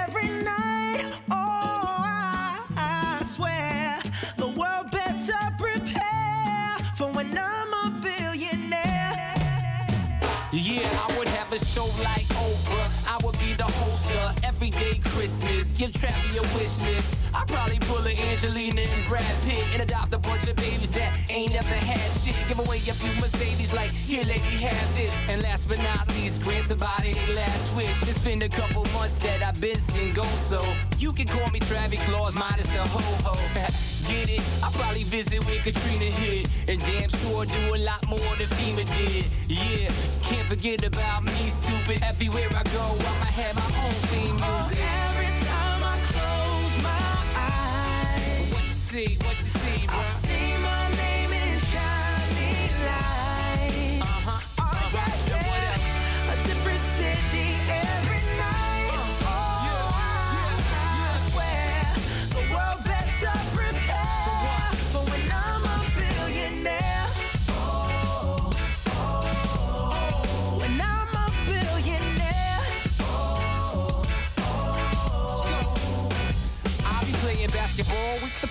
Like 12.04 12.28
Oprah. 12.44 12.90
I 13.08 13.18
would 13.24 13.38
be 13.40 13.54
the 13.54 13.64
host 13.64 14.10
of 14.12 14.44
Everyday 14.44 15.00
Christmas. 15.00 15.78
Give 15.78 15.92
Travi 15.92 16.38
a 16.38 16.44
wish 16.58 16.82
list. 16.82 17.34
I'd 17.34 17.48
probably 17.48 17.80
pull 17.80 18.06
a 18.06 18.14
Angelina 18.32 18.82
and 18.82 19.06
Brad 19.08 19.36
Pitt 19.46 19.64
and 19.74 19.82
adopt 19.82 20.14
a 20.14 20.20
bunch 20.20 20.48
of 20.48 20.56
babies 20.56 20.94
that 20.94 21.12
ain't 21.30 21.54
never 21.54 21.74
had 21.74 22.12
shit. 22.12 22.36
Give 22.48 22.60
away 22.60 22.78
a 22.78 22.94
few 22.94 23.14
Mercedes, 23.22 23.74
like, 23.74 23.92
here, 23.92 24.24
lady, 24.24 24.56
have 24.62 24.96
this. 24.96 25.14
And 25.30 25.42
last 25.42 25.68
but 25.68 25.82
not 25.84 26.08
least, 26.16 26.42
grant 26.42 26.66
somebody 26.66 27.14
their 27.14 27.36
last 27.36 27.76
wish. 27.76 28.02
It's 28.04 28.20
been 28.20 28.42
a 28.42 28.50
couple 28.50 28.86
months 28.94 29.16
that 29.16 29.42
I've 29.42 29.60
been 29.60 29.80
single, 29.80 30.26
so 30.26 30.62
you 30.98 31.14
can 31.14 31.28
call 31.28 31.50
me 31.52 31.60
Travis 31.60 32.04
Claus, 32.08 32.36
minus 32.36 32.68
the 32.68 32.84
ho 32.84 33.00
ho. 33.24 33.90
Get 34.08 34.30
it? 34.30 34.42
I 34.64 34.70
probably 34.72 35.04
visit 35.04 35.44
where 35.46 35.60
Katrina 35.60 36.06
hit, 36.06 36.50
and 36.68 36.80
damn 36.80 37.10
sure 37.10 37.46
do 37.46 37.76
a 37.76 37.80
lot 37.80 38.06
more 38.10 38.34
than 38.38 38.48
FEMA 38.58 38.86
did. 38.98 39.26
Yeah, 39.48 39.90
can't 40.24 40.48
forget 40.48 40.84
about 40.84 41.24
me, 41.24 41.50
stupid. 41.50 42.04
Everywhere 42.04 42.50
I 42.50 42.64
go, 42.64 42.86
I'ma 43.00 43.30
have 43.40 43.56
my 43.56 43.70
own 43.86 43.96
theme 44.12 44.38
oh, 44.42 44.52
music. 44.52 44.80
Oh, 44.82 45.10
Every 45.10 45.32
time 45.48 45.82
I 45.84 45.96
close 46.12 46.76
my 46.84 47.16
eyes, 47.48 48.54
What 48.54 48.62
you 48.62 48.68
see? 48.68 49.18
What 49.26 49.36
you 49.36 49.50
see, 49.62 49.88
bro? 49.88 50.00
I 50.00 50.04
see 50.04 50.62
my 50.62 50.83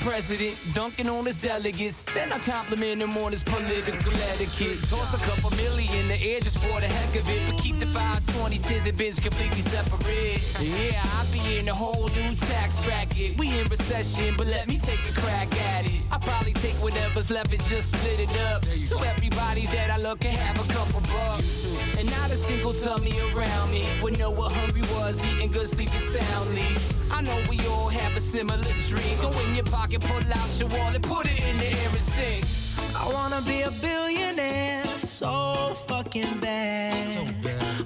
president, 0.03 0.57
dunking 0.75 1.09
on 1.09 1.25
his 1.25 1.37
delegates. 1.37 2.05
Then 2.13 2.33
I 2.33 2.39
compliment 2.39 3.01
him 3.03 3.17
on 3.19 3.31
his 3.31 3.43
political 3.43 4.13
etiquette. 4.13 4.79
Toss 4.91 5.15
a 5.15 5.31
couple 5.31 5.51
million 5.57 5.95
in 5.95 6.09
the 6.09 6.21
air 6.21 6.41
just 6.41 6.59
for 6.59 6.81
the 6.81 6.89
heck 6.89 7.21
of 7.21 7.29
it. 7.29 7.47
But 7.47 7.59
keep 7.59 7.79
the 7.79 7.87
fives, 7.87 8.27
20s, 8.31 8.87
and 8.87 8.99
bins 8.99 9.21
completely 9.21 9.61
separate. 9.61 10.43
Yeah, 10.61 11.01
I'll 11.17 11.33
be 11.33 11.59
in 11.59 11.69
a 11.69 11.75
whole 11.75 12.09
new 12.09 12.35
tax 12.35 12.85
bracket. 12.85 13.39
We 13.39 13.59
in 13.59 13.67
recession, 13.69 14.35
but 14.37 14.49
let 14.49 14.69
me 14.69 14.79
take 14.79 15.01
a 15.09 15.21
crack 15.21 15.55
at 15.73 15.87
it. 15.87 16.01
I 16.11 16.19
probably 16.19 16.53
take 16.53 16.75
whatever's 16.83 17.31
left 17.31 17.53
and 17.53 17.63
just 17.65 17.95
split 17.95 18.21
it 18.21 18.41
up. 18.41 18.65
So 18.81 19.03
everybody 19.03 19.67
that 19.67 19.91
I 19.91 19.99
look 19.99 20.21
can 20.21 20.35
have 20.37 20.59
a 20.59 20.73
couple 20.73 21.01
bucks. 21.01 21.79
And 21.99 22.11
not 22.11 22.31
a 22.31 22.37
single 22.37 22.73
tummy 22.73 23.13
around 23.33 23.71
me 23.71 23.87
would 24.03 24.19
know 24.19 24.31
what 24.31 24.53
hungry 24.53 24.83
was, 24.97 25.25
eating 25.25 25.51
good, 25.51 25.67
sleeping 25.67 26.01
soundly. 26.01 26.67
I 27.13 27.21
know 27.21 27.39
we 27.49 27.59
all 27.69 27.89
have 27.89 28.17
a 28.17 28.21
similar 28.21 28.63
dream. 28.89 29.17
Go 29.21 29.31
in 29.41 29.55
your 29.55 29.65
pocket, 29.65 29.92
pull 30.01 30.33
out 30.33 30.59
your 30.59 30.69
wallet, 30.69 31.03
put 31.03 31.27
it 31.27 31.41
in 31.49 31.57
the 31.59 31.67
air 31.67 31.89
and 31.91 32.01
sing. 32.01 32.43
I 32.97 33.13
wanna 33.13 33.43
be 33.43 33.63
a 33.63 33.71
billionaire 33.71 34.87
so 34.97 35.75
fucking 35.87 36.39
bad. 36.41 37.35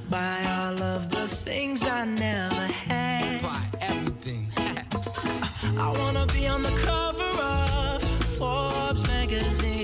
Buy 0.08 0.38
all 0.58 0.80
of 0.82 1.10
the 1.10 1.26
things 1.26 1.84
I 1.84 2.04
never 2.04 2.66
had. 2.88 3.42
Buy 3.42 3.62
everything. 3.80 4.48
I 5.78 5.92
wanna 5.98 6.26
be 6.26 6.46
on 6.46 6.62
the 6.62 6.74
cover 6.84 7.30
of 7.42 8.02
Forbes 8.38 9.02
magazine, 9.08 9.75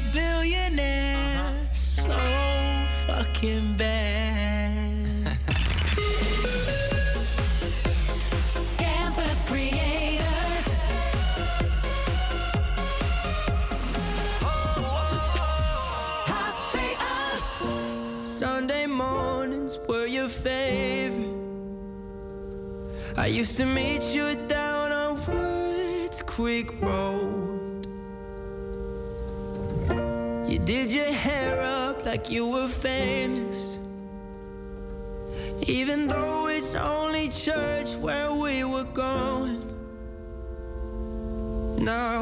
a 0.00 0.12
billionaire 0.12 1.54
so 1.72 2.02
fucking 3.06 3.76
bad. 3.76 5.36
Campus 8.78 9.44
Creators. 9.46 10.66
Sunday 18.24 18.86
mornings 18.86 19.78
were 19.88 20.06
your 20.06 20.28
favorite. 20.28 21.26
I 23.16 23.26
used 23.26 23.56
to 23.58 23.66
meet 23.66 24.02
you 24.14 24.34
down 24.48 24.92
on 24.92 25.26
Woods 25.26 26.22
Creek 26.22 26.80
Road. 26.80 27.39
Did 30.70 30.92
your 30.92 31.12
hair 31.12 31.62
up 31.62 32.06
like 32.06 32.30
you 32.30 32.46
were 32.46 32.68
famous. 32.68 33.80
Even 35.66 36.06
though 36.06 36.46
it's 36.46 36.76
only 36.76 37.28
church 37.28 37.96
where 37.96 38.32
we 38.32 38.62
were 38.62 38.84
going. 38.84 39.62
Now, 41.76 42.20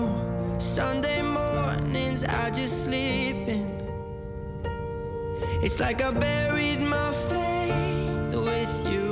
Sunday 0.57 1.21
mornings 1.21 2.25
I 2.25 2.49
just 2.49 2.85
sleep 2.85 3.37
in. 3.57 3.69
It's 5.63 5.79
like 5.79 6.01
I 6.01 6.11
buried 6.11 6.81
my 6.81 7.13
faith 7.29 8.33
with 8.49 8.75
you. 8.91 9.09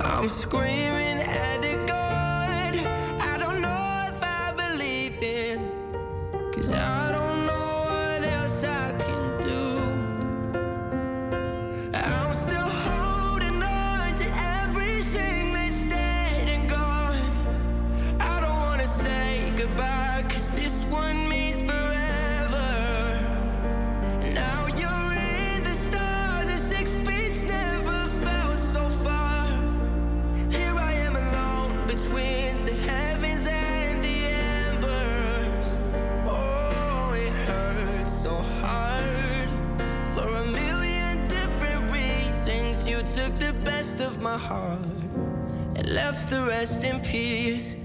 I'm 0.00 0.28
screaming 0.28 1.18
at 1.18 1.62
the 1.62 1.84
God 1.88 2.19
left 45.90 46.30
the 46.30 46.40
rest 46.42 46.84
in 46.84 47.00
pieces. 47.00 47.79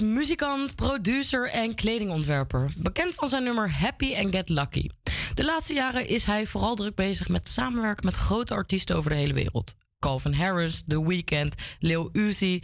Muzikant, 0.00 0.74
producer 0.74 1.50
en 1.50 1.74
kledingontwerper. 1.74 2.70
Bekend 2.76 3.14
van 3.14 3.28
zijn 3.28 3.42
nummer 3.42 3.72
Happy 3.72 4.14
and 4.16 4.34
Get 4.34 4.48
Lucky. 4.48 4.88
De 5.34 5.44
laatste 5.44 5.72
jaren 5.74 6.08
is 6.08 6.24
hij 6.24 6.46
vooral 6.46 6.74
druk 6.74 6.94
bezig 6.94 7.28
met 7.28 7.48
samenwerken 7.48 8.04
met 8.04 8.14
grote 8.14 8.54
artiesten 8.54 8.96
over 8.96 9.10
de 9.10 9.16
hele 9.16 9.32
wereld. 9.32 9.74
Calvin 9.98 10.34
Harris, 10.34 10.82
The 10.86 11.06
Weeknd, 11.06 11.54
Lil 11.78 12.08
Uzi, 12.12 12.60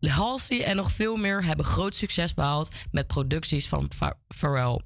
Halsey 0.00 0.64
en 0.64 0.76
nog 0.76 0.92
veel 0.92 1.16
meer 1.16 1.44
hebben 1.44 1.64
groot 1.64 1.94
succes 1.94 2.34
behaald 2.34 2.68
met 2.90 3.06
producties 3.06 3.68
van 3.68 3.88
Pha- 3.88 4.18
Pharrell. 4.28 4.80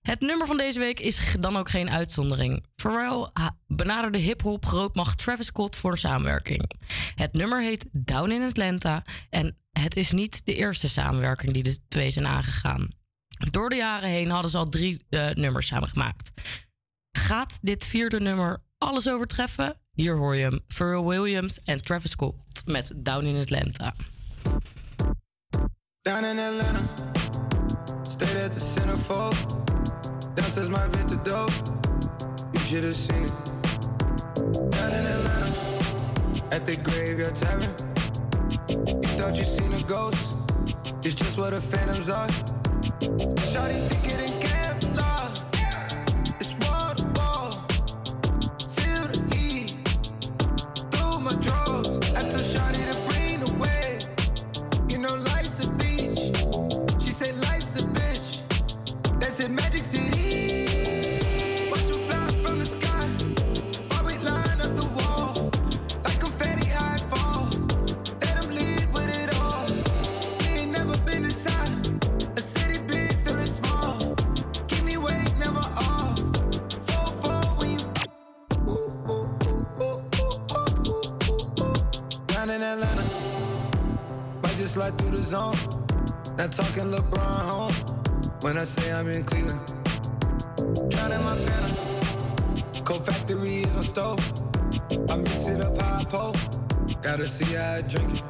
Het 0.00 0.20
nummer 0.20 0.46
van 0.46 0.56
deze 0.56 0.78
week 0.78 1.00
is 1.00 1.20
dan 1.40 1.56
ook 1.56 1.68
geen 1.68 1.90
uitzondering. 1.90 2.64
Pharrell 2.76 3.28
ha- 3.32 3.56
benaderde 3.66 4.18
hip-hop 4.18 4.66
grootmacht 4.66 5.18
Travis 5.18 5.46
Scott 5.46 5.76
voor 5.76 5.98
samenwerking. 5.98 6.70
Het 7.14 7.32
nummer 7.32 7.62
heet 7.62 7.86
Down 7.92 8.30
in 8.30 8.42
Atlanta 8.42 9.04
en 9.30 9.56
het 9.80 9.96
is 9.96 10.10
niet 10.10 10.40
de 10.44 10.54
eerste 10.54 10.88
samenwerking 10.88 11.52
die 11.52 11.62
de 11.62 11.78
twee 11.88 12.10
zijn 12.10 12.26
aangegaan. 12.26 12.88
Door 13.50 13.68
de 13.68 13.76
jaren 13.76 14.08
heen 14.08 14.30
hadden 14.30 14.50
ze 14.50 14.56
al 14.56 14.64
drie 14.64 15.04
eh, 15.08 15.30
nummers 15.30 15.66
samen 15.66 15.88
gemaakt. 15.88 16.30
Gaat 17.12 17.58
dit 17.62 17.84
vierde 17.84 18.20
nummer 18.20 18.62
alles 18.78 19.08
overtreffen? 19.08 19.76
Hier 19.92 20.16
hoor 20.16 20.36
je 20.36 20.42
hem: 20.42 20.60
Pharrell 20.68 21.02
Williams 21.02 21.60
en 21.60 21.82
Travis 21.82 22.10
Scott 22.10 22.36
met 22.64 22.92
Down 22.96 23.24
in 23.24 23.40
Atlanta. 23.40 23.94
Down 26.02 26.24
in 26.24 26.38
Atlanta, 26.38 26.86
stayed 28.02 28.44
at 28.44 28.52
the 28.52 28.60
centerfold. 28.60 29.58
Downstairs 30.34 30.68
my 30.68 30.88
vintage 30.90 31.22
dope, 31.22 31.52
you 32.52 32.58
should 32.58 32.84
have 32.84 32.94
seen 32.94 33.22
it. 33.22 33.34
Down 34.70 34.92
in 34.92 35.06
Atlanta, 35.06 35.52
at 36.50 36.66
the 36.66 36.76
graveyard 36.82 37.34
tavern. 37.34 37.99
Thought 39.20 39.36
you 39.36 39.44
seen 39.44 39.70
a 39.74 39.82
ghost, 39.82 40.38
it's 41.04 41.12
just 41.12 41.38
what 41.38 41.50
the 41.50 41.60
phantoms 41.60 42.08
are. 42.08 42.26
Shawty 43.52 43.86
thicker 43.90 44.16
than 44.16 44.39
Kevlar, 44.39 44.39
slide 84.80 84.98
through 84.98 85.10
the 85.10 85.18
zone. 85.18 85.56
Not 86.38 86.52
talking 86.52 86.90
LeBron 86.90 87.40
home. 87.52 87.74
When 88.40 88.56
I 88.56 88.64
say 88.64 88.90
I'm 88.92 89.08
in 89.08 89.24
Cleveland. 89.24 89.60
Drowning 90.90 91.22
my 91.22 91.36
phantom. 91.44 92.84
Cold 92.84 93.04
factory 93.04 93.60
is 93.60 93.76
my 93.76 93.82
stove. 93.82 94.20
I 95.10 95.16
mix 95.16 95.48
it 95.48 95.60
up 95.60 95.76
I 95.82 96.04
pull. 96.04 96.32
Gotta 97.02 97.24
see 97.24 97.54
how 97.56 97.74
I 97.74 97.82
drink 97.82 98.10
it. 98.16 98.29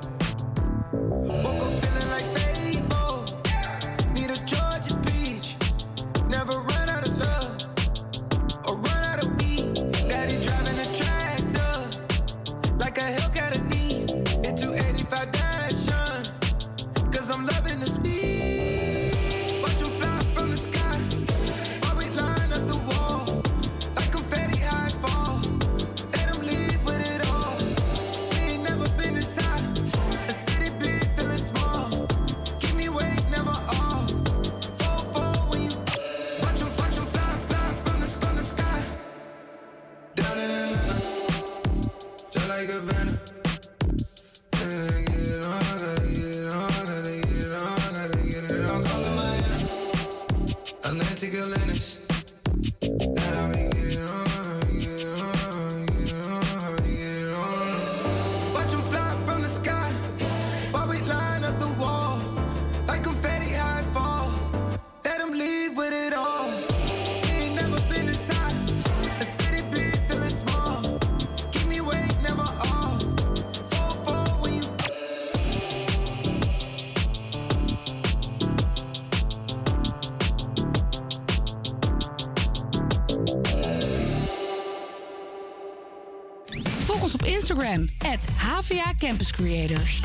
Campus 89.11 89.33
Creators. 89.33 90.00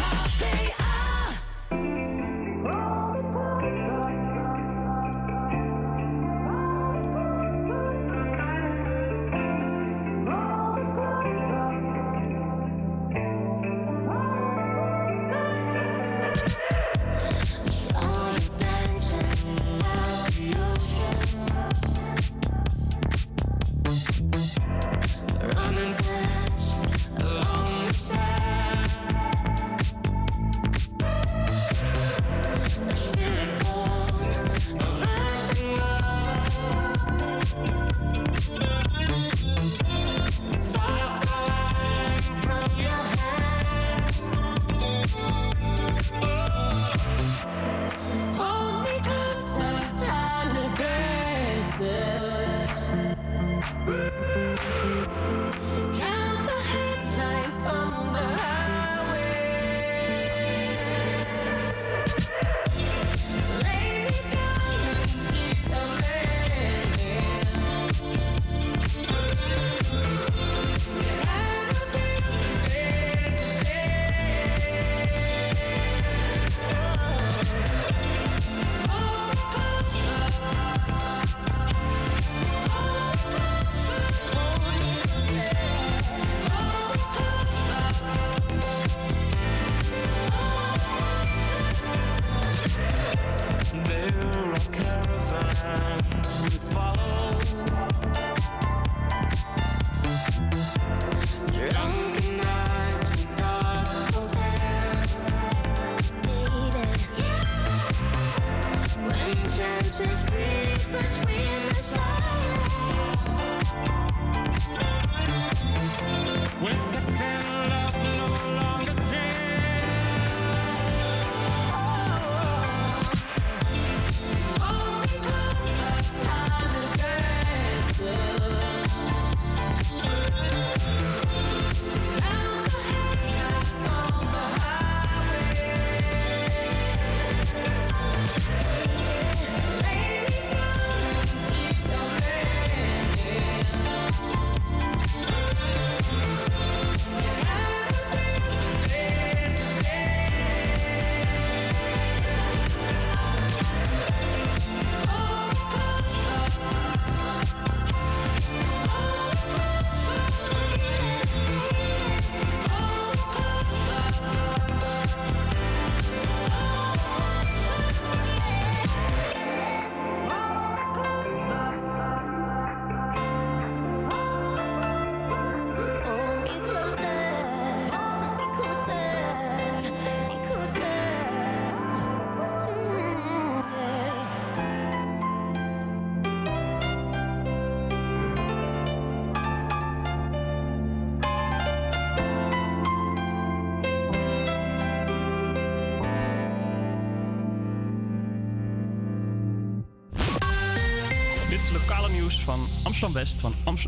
Amsterdam-West 202.96 203.42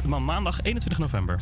van, 0.04 0.24
maandag 0.24 0.62
21 0.62 1.00
november. 1.00 1.40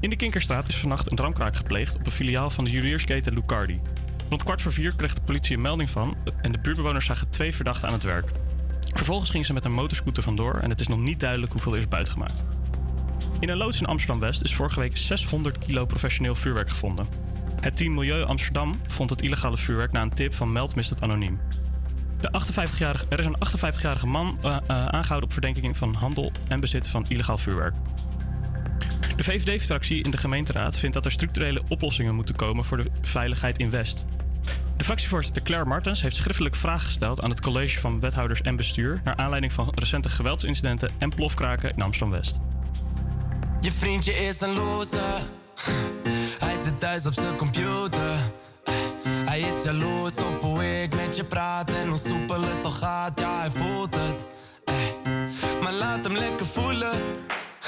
In 0.00 0.10
de 0.10 0.16
Kinkerstraat 0.16 0.68
is 0.68 0.76
vannacht 0.76 1.10
een 1.10 1.16
ramkraak 1.16 1.56
gepleegd 1.56 1.94
op 1.96 2.06
een 2.06 2.12
filiaal 2.12 2.50
van 2.50 2.64
de 2.64 2.70
juweliersketen 2.70 3.32
Lucardi. 3.32 3.80
Rond 4.28 4.44
kwart 4.44 4.62
voor 4.62 4.72
vier 4.72 4.94
kreeg 4.96 5.14
de 5.14 5.20
politie 5.20 5.56
een 5.56 5.62
melding 5.62 5.90
van 5.90 6.16
en 6.40 6.52
de 6.52 6.58
buurtbewoners 6.58 7.06
zagen 7.06 7.30
twee 7.30 7.54
verdachten 7.54 7.88
aan 7.88 7.94
het 7.94 8.02
werk. 8.02 8.32
Vervolgens 8.94 9.30
gingen 9.30 9.46
ze 9.46 9.52
met 9.52 9.64
een 9.64 9.72
motorscooter 9.72 10.22
vandoor 10.22 10.54
en 10.54 10.70
het 10.70 10.80
is 10.80 10.88
nog 10.88 10.98
niet 10.98 11.20
duidelijk 11.20 11.52
hoeveel 11.52 11.72
er 11.72 11.78
is 11.78 11.88
buitgemaakt. 11.88 12.44
In 13.40 13.48
een 13.48 13.56
loods 13.56 13.80
in 13.80 13.86
Amsterdam-West 13.86 14.42
is 14.42 14.54
vorige 14.54 14.80
week 14.80 14.96
600 14.96 15.58
kilo 15.58 15.86
professioneel 15.86 16.34
vuurwerk 16.34 16.70
gevonden. 16.70 17.06
Het 17.60 17.76
team 17.76 17.94
Milieu 17.94 18.22
Amsterdam 18.22 18.80
vond 18.86 19.10
het 19.10 19.22
illegale 19.22 19.56
vuurwerk 19.56 19.92
na 19.92 20.02
een 20.02 20.14
tip 20.14 20.34
van 20.34 20.52
Meld 20.52 20.74
Mist 20.74 20.90
het 20.90 21.00
Anoniem. 21.00 21.40
De 22.24 22.40
58-jarige, 22.40 23.06
er 23.08 23.18
is 23.18 23.24
een 23.24 23.36
58-jarige 23.46 24.06
man 24.06 24.38
eh, 24.42 24.56
eh, 24.56 24.86
aangehouden 24.86 25.28
op 25.28 25.32
verdenking 25.32 25.76
van 25.76 25.94
handel 25.94 26.32
en 26.48 26.60
bezit 26.60 26.88
van 26.88 27.04
illegaal 27.08 27.38
vuurwerk. 27.38 27.74
De 29.16 29.24
VVD-fractie 29.24 30.04
in 30.04 30.10
de 30.10 30.16
gemeenteraad 30.16 30.76
vindt 30.76 30.94
dat 30.94 31.04
er 31.04 31.10
structurele 31.10 31.62
oplossingen 31.68 32.14
moeten 32.14 32.34
komen 32.34 32.64
voor 32.64 32.76
de 32.76 32.90
veiligheid 33.02 33.58
in 33.58 33.70
West. 33.70 34.04
De 34.76 34.84
fractievoorzitter 34.84 35.42
Claire 35.42 35.68
Martens 35.68 36.02
heeft 36.02 36.16
schriftelijk 36.16 36.54
vragen 36.54 36.86
gesteld 36.86 37.22
aan 37.22 37.30
het 37.30 37.40
college 37.40 37.80
van 37.80 38.00
wethouders 38.00 38.40
en 38.40 38.56
bestuur 38.56 39.00
naar 39.04 39.16
aanleiding 39.16 39.52
van 39.52 39.72
recente 39.74 40.08
geweldsincidenten 40.08 40.90
en 40.98 41.14
plofkraken 41.14 41.70
in 41.70 41.82
Amsterdam-West. 41.82 42.38
Je 43.60 43.72
vriendje 43.72 44.12
is 44.12 44.40
een 44.40 44.52
loser. 44.54 45.20
Hij 46.38 46.56
zit 46.64 46.80
thuis 46.80 47.06
op 47.06 47.12
zijn 47.12 47.36
computer. 47.36 48.13
Jaloers 49.64 50.16
op 50.16 50.42
hoe 50.42 50.82
ik 50.82 50.94
met 50.94 51.16
je 51.16 51.24
praat 51.24 51.70
en 51.70 51.88
hoe 51.88 51.98
soepel 51.98 52.42
het 52.42 52.62
toch 52.62 52.78
gaat. 52.78 53.20
Ja, 53.20 53.38
hij 53.38 53.50
voelt 53.50 53.94
het. 53.94 54.24
Maar 55.62 55.72
laat 55.72 56.04
hem 56.04 56.16
lekker 56.16 56.46
voelen. 56.46 56.92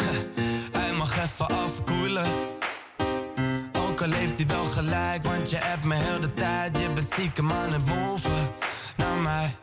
Hij 0.77 0.93
mag 0.93 1.23
even 1.23 1.49
afkoelen. 1.49 2.27
Ook 3.73 4.03
al 4.03 4.11
heeft 4.11 4.39
hij 4.39 4.47
wel 4.47 4.65
gelijk, 4.65 5.25
want 5.25 5.51
je 5.51 5.57
hebt 5.57 5.85
me 5.85 5.95
heel 5.95 6.21
de 6.21 6.35
tijd. 6.35 6.79
Je 6.79 6.91
bent 6.91 7.13
stiekem 7.13 7.53
aan 7.53 7.73
het 7.73 7.87
moven 7.87 8.51
naar 8.97 9.17
mij. 9.17 9.57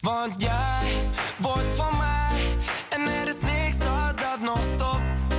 Want 0.00 0.42
jij 0.42 1.10
wordt 1.38 1.72
van 1.72 1.96
mij 1.96 2.56
en 2.88 3.00
er 3.00 3.28
is 3.28 3.40
niks 3.40 3.78
dat 3.78 4.18
dat 4.18 4.40
nog 4.40 4.60
stopt. 4.76 5.34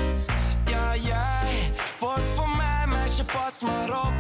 Ja, 0.65 0.95
jij 0.95 1.71
wordt 1.99 2.29
van 2.35 2.55
mij, 2.57 2.87
meisje, 2.87 3.25
pas 3.25 3.61
maar 3.61 4.05
op. 4.05 4.12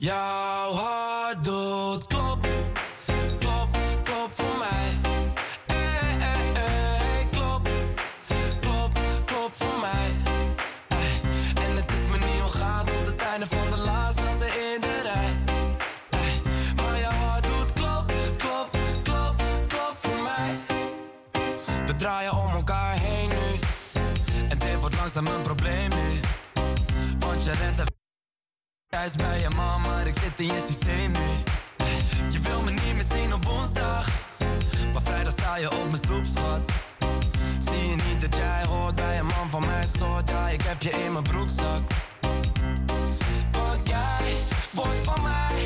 Jouw 0.00 0.72
hart 0.72 1.44
doet 1.44 2.06
klop, 2.06 2.46
klop, 3.38 3.68
klop 4.02 4.30
voor 4.32 4.58
mij. 4.58 5.12
Ey, 5.66 6.16
ey, 6.20 6.52
ey, 6.54 7.28
klop, 7.30 7.68
klop, 8.60 8.92
klop 9.24 9.50
voor 9.54 9.80
mij. 9.80 10.34
Ey, 10.88 11.22
En 11.64 11.76
het 11.76 11.92
is 11.92 12.10
me 12.10 12.18
niet 12.18 12.42
ongaan 12.42 12.86
tot 12.86 13.06
het 13.06 13.22
einde 13.22 13.46
van 13.46 13.70
de 13.70 13.76
laatste 13.76 14.20
als 14.20 14.40
in 14.40 14.80
de 14.80 15.00
rij. 15.02 15.56
Ey, 16.10 16.42
Maar 16.76 16.98
je 16.98 17.04
hart 17.04 17.46
doet 17.46 17.72
klop, 17.72 18.12
klop, 18.36 18.68
klop, 19.02 19.42
klop 19.68 19.96
voor 19.98 20.22
mij. 20.22 20.80
We 21.86 21.96
draaien 21.96 22.32
om 22.32 22.50
elkaar 22.50 22.94
heen 22.98 23.28
nu. 23.28 23.58
En 24.48 24.58
dit 24.58 24.80
wordt 24.80 24.96
langzaam 24.96 25.26
een 25.26 25.42
probleem 25.42 25.88
nu. 25.88 26.20
Want 27.18 27.44
je 27.44 27.52
redt 27.52 27.76
de 27.76 27.97
thuis 28.98 29.16
bij 29.16 29.40
je 29.40 29.48
man, 29.56 29.80
maar 29.80 30.06
ik 30.06 30.14
zit 30.14 30.38
in 30.38 30.46
je 30.46 30.64
systeem 30.66 31.12
nu. 31.12 31.30
Je 32.30 32.40
wil 32.40 32.62
me 32.62 32.70
niet 32.70 32.94
meer 32.94 33.04
zien 33.14 33.34
op 33.34 33.44
woensdag, 33.44 34.08
maar 34.92 35.02
vrijdag 35.02 35.32
sta 35.32 35.56
je 35.56 35.70
op 35.70 35.84
mijn 35.90 36.04
stoep, 36.04 36.24
schat. 36.24 36.60
Zie 37.58 37.88
je 37.88 37.94
niet 37.94 38.20
dat 38.20 38.36
jij 38.36 38.64
hoort 38.64 38.94
bij 38.94 39.18
een 39.18 39.26
man 39.26 39.50
van 39.50 39.66
mijn 39.66 39.88
soort? 39.98 40.28
Ja, 40.28 40.48
ik 40.48 40.62
heb 40.62 40.82
je 40.82 40.90
in 40.90 41.12
mijn 41.12 41.24
broekzak. 41.24 41.82
Want 43.52 43.88
jij 43.88 44.36
wordt 44.74 45.02
van 45.04 45.22
mij 45.22 45.57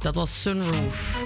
Dat 0.00 0.14
was 0.14 0.42
Sunroof. 0.42 1.24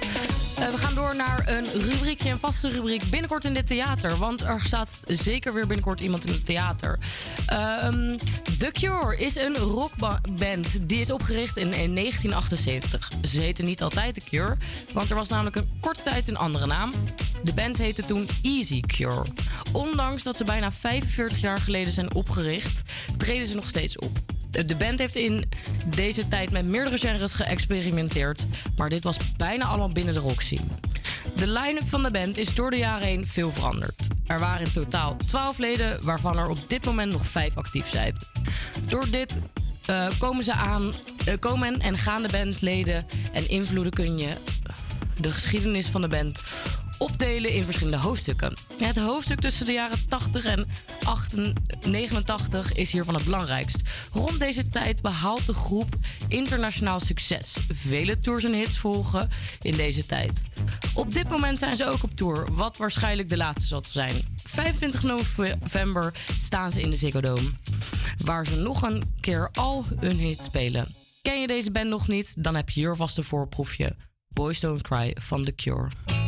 Eh, 0.59 0.69
we 0.69 0.77
gaan 0.77 0.93
door 0.93 1.15
naar 1.15 1.47
een 1.47 1.65
rubriekje, 1.81 2.29
een 2.29 2.39
vaste 2.39 2.69
rubriek. 2.69 3.03
Binnenkort 3.09 3.45
in 3.45 3.53
dit 3.53 3.67
theater. 3.67 4.17
Want 4.17 4.41
er 4.41 4.61
staat 4.63 5.01
zeker 5.05 5.53
weer 5.53 5.67
binnenkort 5.67 6.01
iemand 6.01 6.25
in 6.25 6.33
het 6.33 6.45
theater. 6.45 6.99
Ehm, 7.45 8.17
The 8.59 8.69
Cure 8.71 9.17
is 9.17 9.35
een 9.35 9.55
rockband. 9.55 10.89
Die 10.89 10.99
is 10.99 11.11
opgericht 11.11 11.57
in, 11.57 11.73
in 11.73 11.93
1978. 11.93 13.11
Ze 13.21 13.41
heten 13.41 13.65
niet 13.65 13.81
altijd 13.81 14.13
The 14.13 14.29
Cure. 14.29 14.57
Want 14.93 15.09
er 15.09 15.15
was 15.15 15.29
namelijk 15.29 15.55
een 15.55 15.69
korte 15.79 16.01
tijd 16.03 16.27
een 16.27 16.37
andere 16.37 16.65
naam. 16.65 16.91
De 17.43 17.53
band 17.53 17.77
heette 17.77 18.05
toen 18.05 18.27
Easy 18.41 18.81
Cure. 18.81 19.25
Ondanks 19.71 20.23
dat 20.23 20.35
ze 20.35 20.43
bijna 20.43 20.71
45 20.71 21.41
jaar 21.41 21.59
geleden 21.59 21.91
zijn 21.91 22.13
opgericht, 22.13 22.81
treden 23.17 23.47
ze 23.47 23.55
nog 23.55 23.67
steeds 23.67 23.97
op. 23.97 24.32
De 24.53 24.75
band 24.77 24.99
heeft 24.99 25.15
in 25.15 25.49
deze 25.85 26.27
tijd 26.27 26.51
met 26.51 26.65
meerdere 26.65 26.97
genres 26.97 27.33
geëxperimenteerd, 27.33 28.45
maar 28.75 28.89
dit 28.89 29.03
was 29.03 29.17
bijna 29.37 29.65
allemaal 29.65 29.91
binnen 29.91 30.13
de 30.13 30.19
rockscene. 30.19 30.61
De 31.35 31.47
line-up 31.47 31.89
van 31.89 32.03
de 32.03 32.11
band 32.11 32.37
is 32.37 32.55
door 32.55 32.69
de 32.69 32.77
jaren 32.77 33.07
heen 33.07 33.27
veel 33.27 33.51
veranderd. 33.51 34.07
Er 34.27 34.39
waren 34.39 34.65
in 34.65 34.71
totaal 34.71 35.17
12 35.25 35.57
leden, 35.57 36.03
waarvan 36.03 36.37
er 36.37 36.49
op 36.49 36.69
dit 36.69 36.85
moment 36.85 37.11
nog 37.11 37.25
5 37.25 37.57
actief 37.57 37.87
zijn. 37.87 38.15
Door 38.87 39.09
dit 39.09 39.39
eh, 39.85 40.07
komen 40.17 40.43
ze 40.43 40.53
aan, 40.53 40.93
eh, 41.25 41.33
komen 41.39 41.79
en 41.79 41.97
gaan 41.97 42.21
de 42.21 42.29
bandleden 42.29 43.05
en 43.31 43.49
invloeden 43.49 43.93
kun 43.93 44.17
je 44.17 44.37
de 45.19 45.31
geschiedenis 45.31 45.87
van 45.87 46.01
de 46.01 46.07
band 46.07 46.43
opdelen 47.03 47.53
in 47.53 47.63
verschillende 47.63 47.97
hoofdstukken. 47.97 48.53
Het 48.77 48.97
hoofdstuk 48.97 49.39
tussen 49.39 49.65
de 49.65 49.71
jaren 49.71 50.07
80 50.07 50.45
en 50.45 50.67
89 51.81 52.73
is 52.73 52.91
hiervan 52.91 53.13
het 53.13 53.23
belangrijkst. 53.23 53.81
Rond 54.13 54.39
deze 54.39 54.67
tijd 54.67 55.01
behaalt 55.01 55.45
de 55.45 55.53
groep 55.53 55.95
internationaal 56.27 56.99
succes. 56.99 57.57
Vele 57.69 58.19
tours 58.19 58.43
en 58.43 58.53
hits 58.53 58.77
volgen 58.77 59.29
in 59.61 59.75
deze 59.75 60.05
tijd. 60.05 60.43
Op 60.93 61.13
dit 61.13 61.29
moment 61.29 61.59
zijn 61.59 61.75
ze 61.75 61.85
ook 61.85 62.03
op 62.03 62.15
tour, 62.15 62.55
wat 62.55 62.77
waarschijnlijk 62.77 63.29
de 63.29 63.37
laatste 63.37 63.67
zal 63.67 63.83
zijn. 63.85 64.15
25 64.35 65.03
november 65.03 66.13
staan 66.39 66.71
ze 66.71 66.81
in 66.81 66.89
de 66.89 66.95
Ziggo 66.95 67.21
Dome, 67.21 67.49
waar 68.17 68.45
ze 68.45 68.55
nog 68.55 68.81
een 68.81 69.03
keer 69.19 69.49
al 69.53 69.85
hun 69.99 70.17
hits 70.17 70.45
spelen. 70.45 70.87
Ken 71.21 71.41
je 71.41 71.47
deze 71.47 71.71
band 71.71 71.89
nog 71.89 72.07
niet? 72.07 72.43
Dan 72.43 72.55
heb 72.55 72.69
je 72.69 72.79
hier 72.79 72.95
vast 72.95 73.17
een 73.17 73.23
voorproefje. 73.23 73.95
Boys 74.27 74.59
Don't 74.59 74.81
Cry 74.81 75.15
van 75.19 75.43
The 75.43 75.55
Cure. 75.55 76.22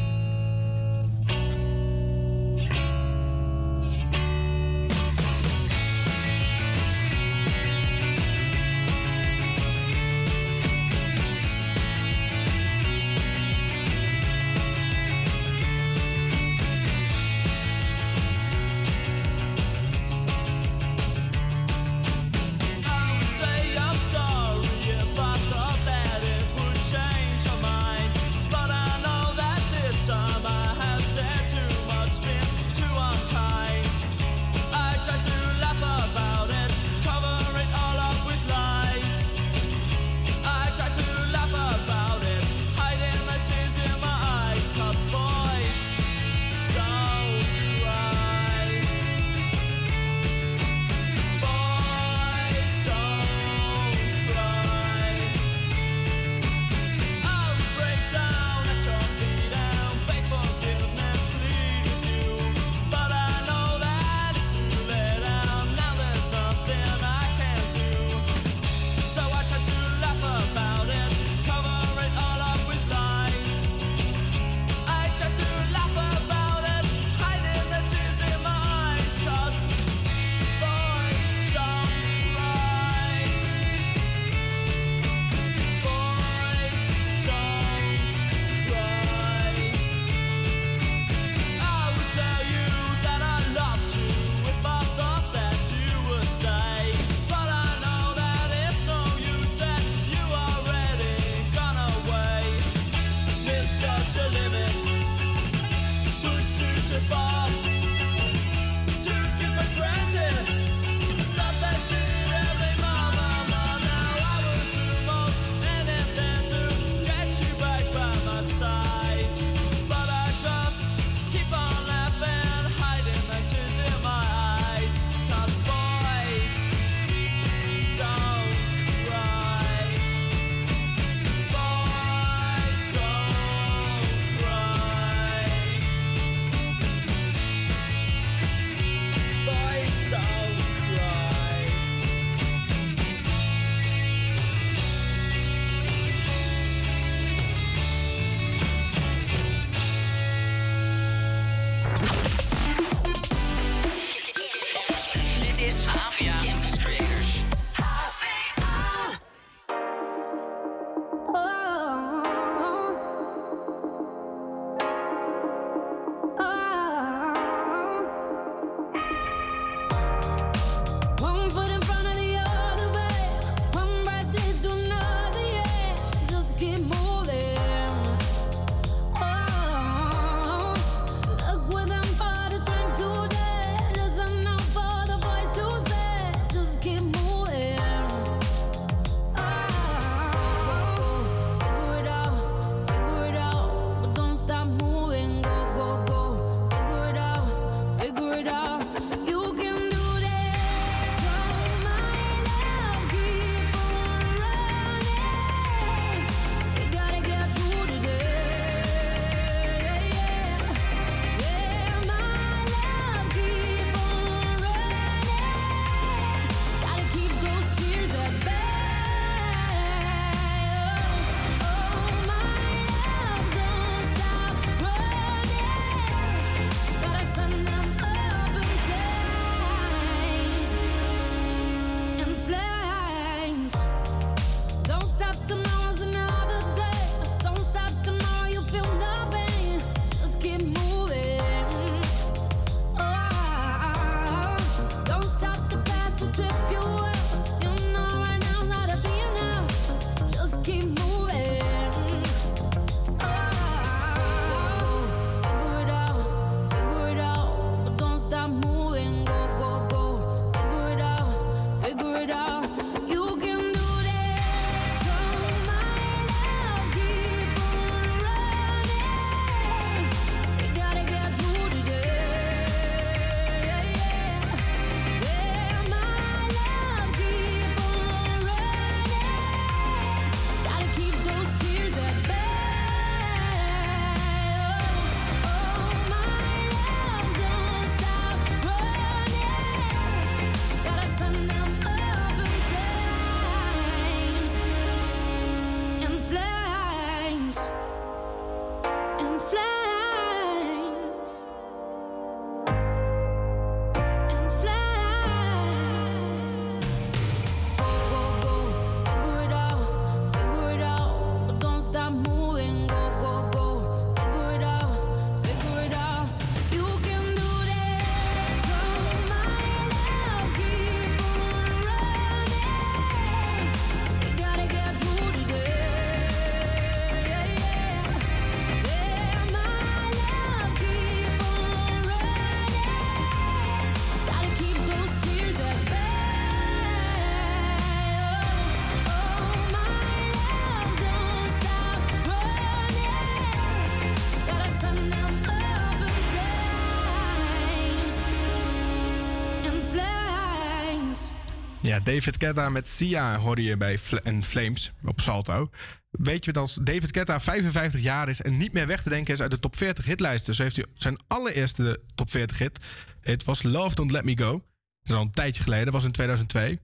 David 352.05 352.35
Guetta 352.37 352.69
met 352.69 352.87
Sia 352.87 353.37
hoorde 353.37 353.63
je 353.63 353.77
bij 353.77 353.97
Fl 353.97 354.17
Flames 354.41 354.91
op 355.03 355.19
Salto. 355.19 355.69
Weet 356.09 356.45
je 356.45 356.51
dat 356.51 356.77
David 356.81 357.15
Guetta 357.15 357.39
55 357.39 358.01
jaar 358.01 358.29
is 358.29 358.41
en 358.41 358.57
niet 358.57 358.73
meer 358.73 358.87
weg 358.87 359.01
te 359.01 359.09
denken 359.09 359.33
is 359.33 359.41
uit 359.41 359.51
de 359.51 359.59
top 359.59 359.75
40 359.75 360.05
hitlijsten? 360.05 360.55
Zo 360.55 360.63
heeft 360.63 360.75
hij 360.75 360.85
zijn 360.95 361.19
allereerste 361.27 362.01
top 362.15 362.29
40 362.29 362.57
hit. 362.57 362.79
Het 363.21 363.43
was 363.43 363.63
Love 363.63 363.95
Don't 363.95 364.11
Let 364.11 364.23
Me 364.23 364.37
Go. 364.37 364.51
Dat 364.51 364.61
is 365.03 365.13
al 365.13 365.21
een 365.21 365.31
tijdje 365.31 365.63
geleden, 365.63 365.85
dat 365.85 365.93
was 365.93 366.03
in 366.03 366.11
2002. 366.11 366.79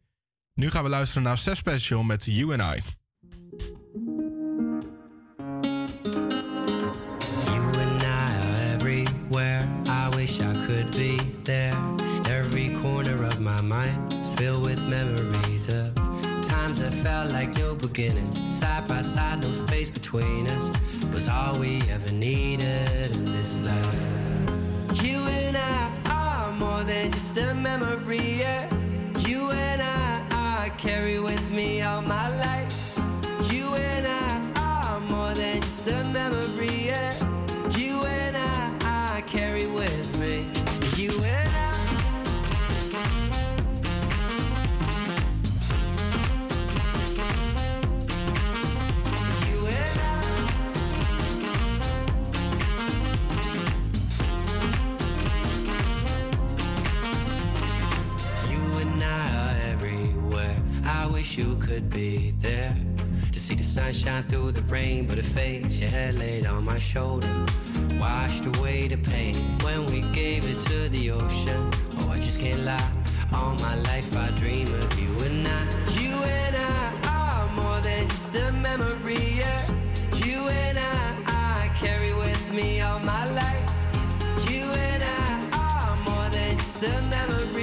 Nu 0.53 0.69
gaan 0.69 0.83
we 0.83 0.89
luisteren 0.89 1.23
naar 1.23 1.37
Seth 1.37 1.57
Special 1.57 2.03
met 2.03 2.25
You 2.25 2.59
and 2.59 2.75
I. 2.75 2.81
You 7.45 7.77
and 7.77 8.01
I 8.01 8.05
are 8.05 8.73
everywhere. 8.75 9.67
I 9.85 10.15
wish 10.15 10.39
I 10.39 10.65
could 10.65 10.91
be 10.91 11.15
there. 11.41 11.77
Every 12.23 12.71
corner 12.81 13.27
of 13.27 13.39
my 13.39 13.61
mind 13.61 14.00
filled 14.41 14.63
with 14.63 14.83
memories 14.87 15.69
of 15.69 15.93
times 16.41 16.79
that 16.79 16.91
felt 17.03 17.31
like 17.31 17.49
new 17.57 17.75
beginnings. 17.75 18.33
Side 18.49 18.87
by 18.87 19.01
side, 19.01 19.39
no 19.39 19.53
space 19.53 19.91
between 19.91 20.47
us. 20.47 20.65
Was 21.13 21.29
all 21.29 21.59
we 21.59 21.83
ever 21.95 22.11
needed 22.11 23.11
in 23.17 23.25
this 23.25 23.63
life. 23.63 24.03
You 25.05 25.19
and 25.41 25.55
I 25.55 25.91
are 26.09 26.51
more 26.53 26.83
than 26.83 27.11
just 27.11 27.37
a 27.37 27.53
memory. 27.53 28.39
Yeah. 28.39 28.65
You 29.27 29.51
and 29.51 29.79
I, 29.79 30.71
carry 30.79 31.19
with 31.19 31.51
me 31.51 31.83
all 31.83 32.01
my 32.01 32.27
life. 32.45 32.99
You 33.53 33.65
and 33.75 34.07
I 34.07 34.29
are 34.55 34.99
more 35.01 35.33
than 35.35 35.61
just 35.61 35.87
a 35.87 36.03
memory. 36.05 36.87
Yeah. 36.87 37.30
Wish 61.11 61.37
you 61.37 61.55
could 61.57 61.89
be 61.89 62.31
there 62.37 62.73
to 63.31 63.39
see 63.39 63.55
the 63.55 63.63
sunshine 63.63 64.23
through 64.23 64.51
the 64.51 64.61
rain, 64.63 65.05
but 65.05 65.17
it 65.17 65.25
fades. 65.25 65.81
Your 65.81 65.89
head 65.89 66.15
laid 66.15 66.45
on 66.45 66.63
my 66.63 66.77
shoulder, 66.77 67.45
washed 67.99 68.45
away 68.45 68.87
the 68.87 68.97
pain 68.97 69.35
when 69.59 69.85
we 69.87 70.01
gave 70.13 70.45
it 70.49 70.59
to 70.59 70.89
the 70.89 71.11
ocean. 71.11 71.69
Oh, 71.99 72.11
I 72.11 72.15
just 72.15 72.39
can't 72.39 72.63
lie. 72.63 72.91
All 73.33 73.55
my 73.55 73.75
life 73.89 74.09
I 74.15 74.31
dream 74.35 74.67
of 74.67 74.99
you 74.99 75.11
and 75.27 75.47
I. 75.47 75.61
You 75.99 76.15
and 76.39 76.55
I 76.55 76.83
are 77.17 77.47
more 77.55 77.79
than 77.81 78.07
just 78.07 78.35
a 78.35 78.51
memory. 78.53 79.23
Yeah. 79.41 79.61
You 80.25 80.47
and 80.47 80.77
I, 80.77 81.01
I 81.27 81.69
carry 81.83 82.13
with 82.13 82.51
me 82.53 82.81
all 82.81 82.99
my 82.99 83.25
life. 83.41 83.67
You 84.49 84.63
and 84.89 85.03
I 85.03 85.27
are 85.65 85.95
more 86.09 86.29
than 86.29 86.57
just 86.57 86.83
a 86.83 87.01
memory. 87.15 87.60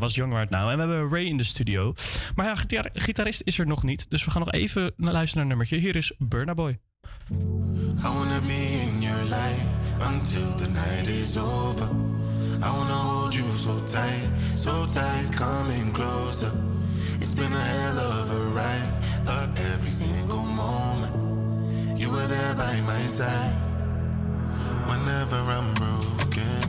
Dat 0.00 0.08
was 0.08 0.18
Young 0.18 0.32
Right 0.32 0.50
Now. 0.50 0.68
En 0.68 0.74
we 0.74 0.80
hebben 0.92 1.08
Ray 1.10 1.24
in 1.24 1.36
de 1.36 1.44
studio. 1.44 1.94
Maar 2.34 2.46
ja, 2.46 2.54
gitaar- 2.54 2.90
gitarist 2.92 3.40
is 3.44 3.58
er 3.58 3.66
nog 3.66 3.82
niet. 3.82 4.06
Dus 4.08 4.24
we 4.24 4.30
gaan 4.30 4.42
nog 4.44 4.52
even 4.52 4.82
luisteren 4.96 5.22
naar 5.32 5.42
een 5.42 5.46
nummertje. 5.48 5.76
Hier 5.76 5.96
is 5.96 6.12
Burna 6.18 6.54
Boy. 6.54 6.78
I 7.30 8.02
wanna 8.02 8.40
be 8.46 8.82
in 8.86 9.00
your 9.00 9.22
light 9.22 9.62
until 10.14 10.54
the 10.56 10.68
night 10.68 11.06
is 11.06 11.36
over. 11.36 11.88
I 12.62 12.68
wanna 12.76 12.92
hold 12.92 13.34
you 13.34 13.46
so 13.48 13.84
tight, 13.84 14.30
so 14.58 14.84
tight, 14.86 15.28
coming 15.36 15.92
closer. 15.92 16.52
It's 17.18 17.34
been 17.34 17.52
a 17.52 17.64
hell 17.74 17.98
of 17.98 18.30
a 18.30 18.42
ride, 18.54 18.92
but 19.24 19.58
every 19.72 19.88
single 20.02 20.44
moment 20.44 21.12
you 22.00 22.10
were 22.10 22.26
there 22.28 22.54
by 22.54 22.80
my 22.86 23.06
side. 23.08 23.56
Whenever 24.86 25.40
I'm 25.56 25.74
broken, 25.74 26.59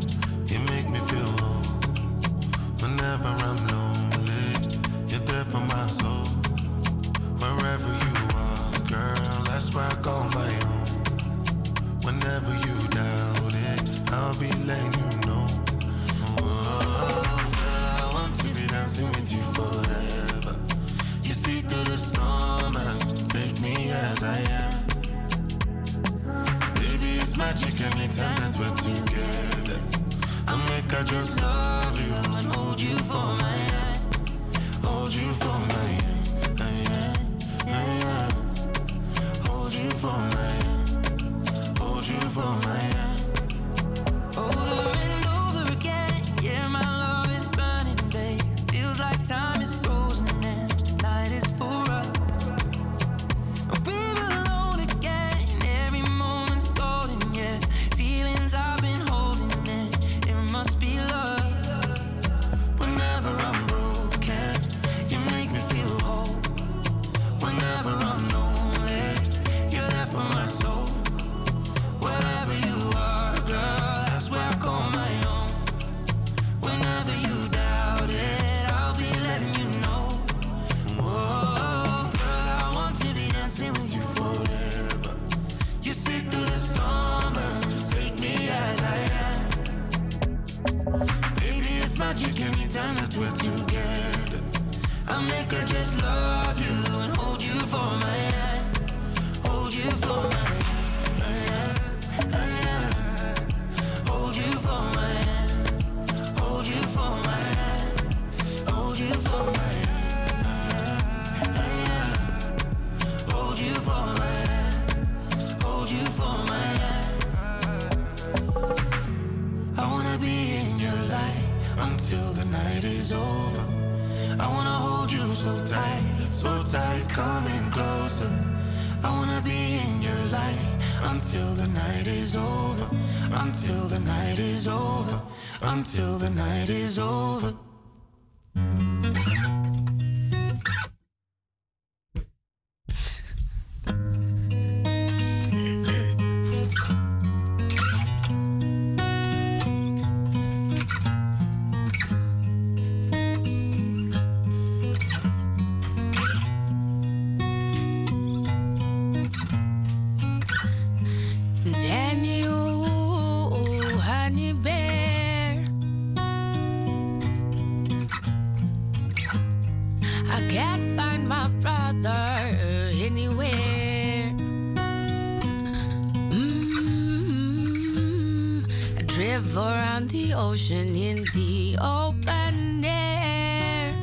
ocean 180.52 180.94
in 180.98 181.24
the 181.34 181.78
open 181.80 182.84
air. 182.84 183.96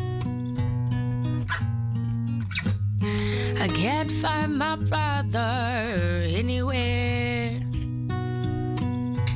I 3.61 3.69
can't 3.69 4.11
find 4.11 4.57
my 4.57 4.77
brother 4.77 6.25
anywhere. 6.25 7.61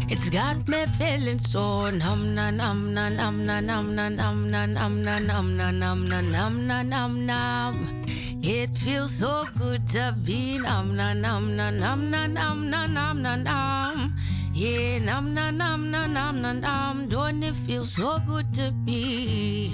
It's 0.08 0.30
got 0.30 0.66
me 0.66 0.86
feeling 0.98 1.38
so 1.38 1.90
num 1.90 2.34
na 2.34 2.50
num 2.50 2.94
na 2.94 3.10
num 3.10 3.44
na 3.44 3.60
num 3.60 3.94
na 3.94 4.08
num 4.08 4.50
na 4.50 4.64
num 4.64 5.04
na 5.04 5.20
num 5.20 6.08
na 6.08 6.20
num 6.22 6.66
num 6.88 7.26
num. 7.26 8.02
It 8.42 8.74
feels 8.74 9.12
so 9.18 9.44
good 9.58 9.86
to 9.88 10.16
be 10.24 10.58
num 10.58 10.96
na 10.96 11.12
num 11.12 11.56
na 11.56 11.68
num 11.68 12.10
na 12.10 12.26
num 12.26 12.70
na 12.70 12.86
num 12.86 13.20
na 13.20 13.36
num. 13.36 14.14
Yeah, 14.54 14.98
num 14.98 15.34
na 15.34 15.50
num 15.50 15.90
na 15.90 16.06
num 16.06 16.40
num 16.60 17.01
and 17.32 17.42
it 17.44 17.54
feels 17.54 17.94
so 17.94 18.18
good 18.26 18.52
to 18.52 18.70
be. 18.84 19.72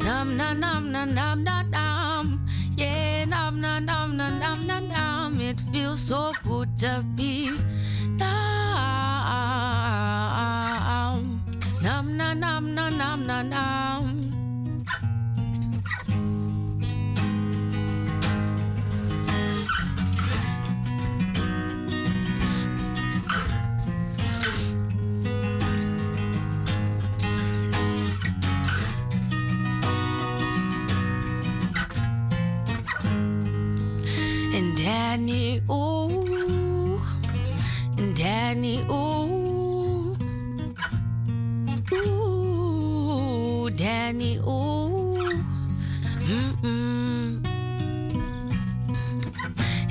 Nam 0.00 0.36
nam 0.36 0.58
nam 0.58 0.90
nam 0.90 1.14
nam 1.14 1.44
nam 1.44 1.70
nam. 1.70 2.46
Yeah, 2.76 3.24
nam 3.24 3.60
nam 3.60 3.84
nam 3.84 4.16
nam 4.16 4.38
nam 4.40 4.66
nam 4.66 4.88
nam. 4.88 5.40
It 5.40 5.60
feels 5.72 6.00
so 6.00 6.32
good 6.42 6.76
to 6.78 7.04
be. 7.14 7.56
Nam 8.18 8.90
nam 11.80 12.16
nam 12.16 12.74
nam 12.74 12.74
nam 12.74 13.26
nam 13.26 13.48
nam. 13.48 14.37
Danny, 35.18 35.60
ooh, 35.68 37.00
Danny, 38.14 38.78
ooh, 38.88 40.16
ooh, 41.92 43.70
Danny, 43.70 44.36
ooh, 44.36 45.42
mm-mm. 46.22 47.44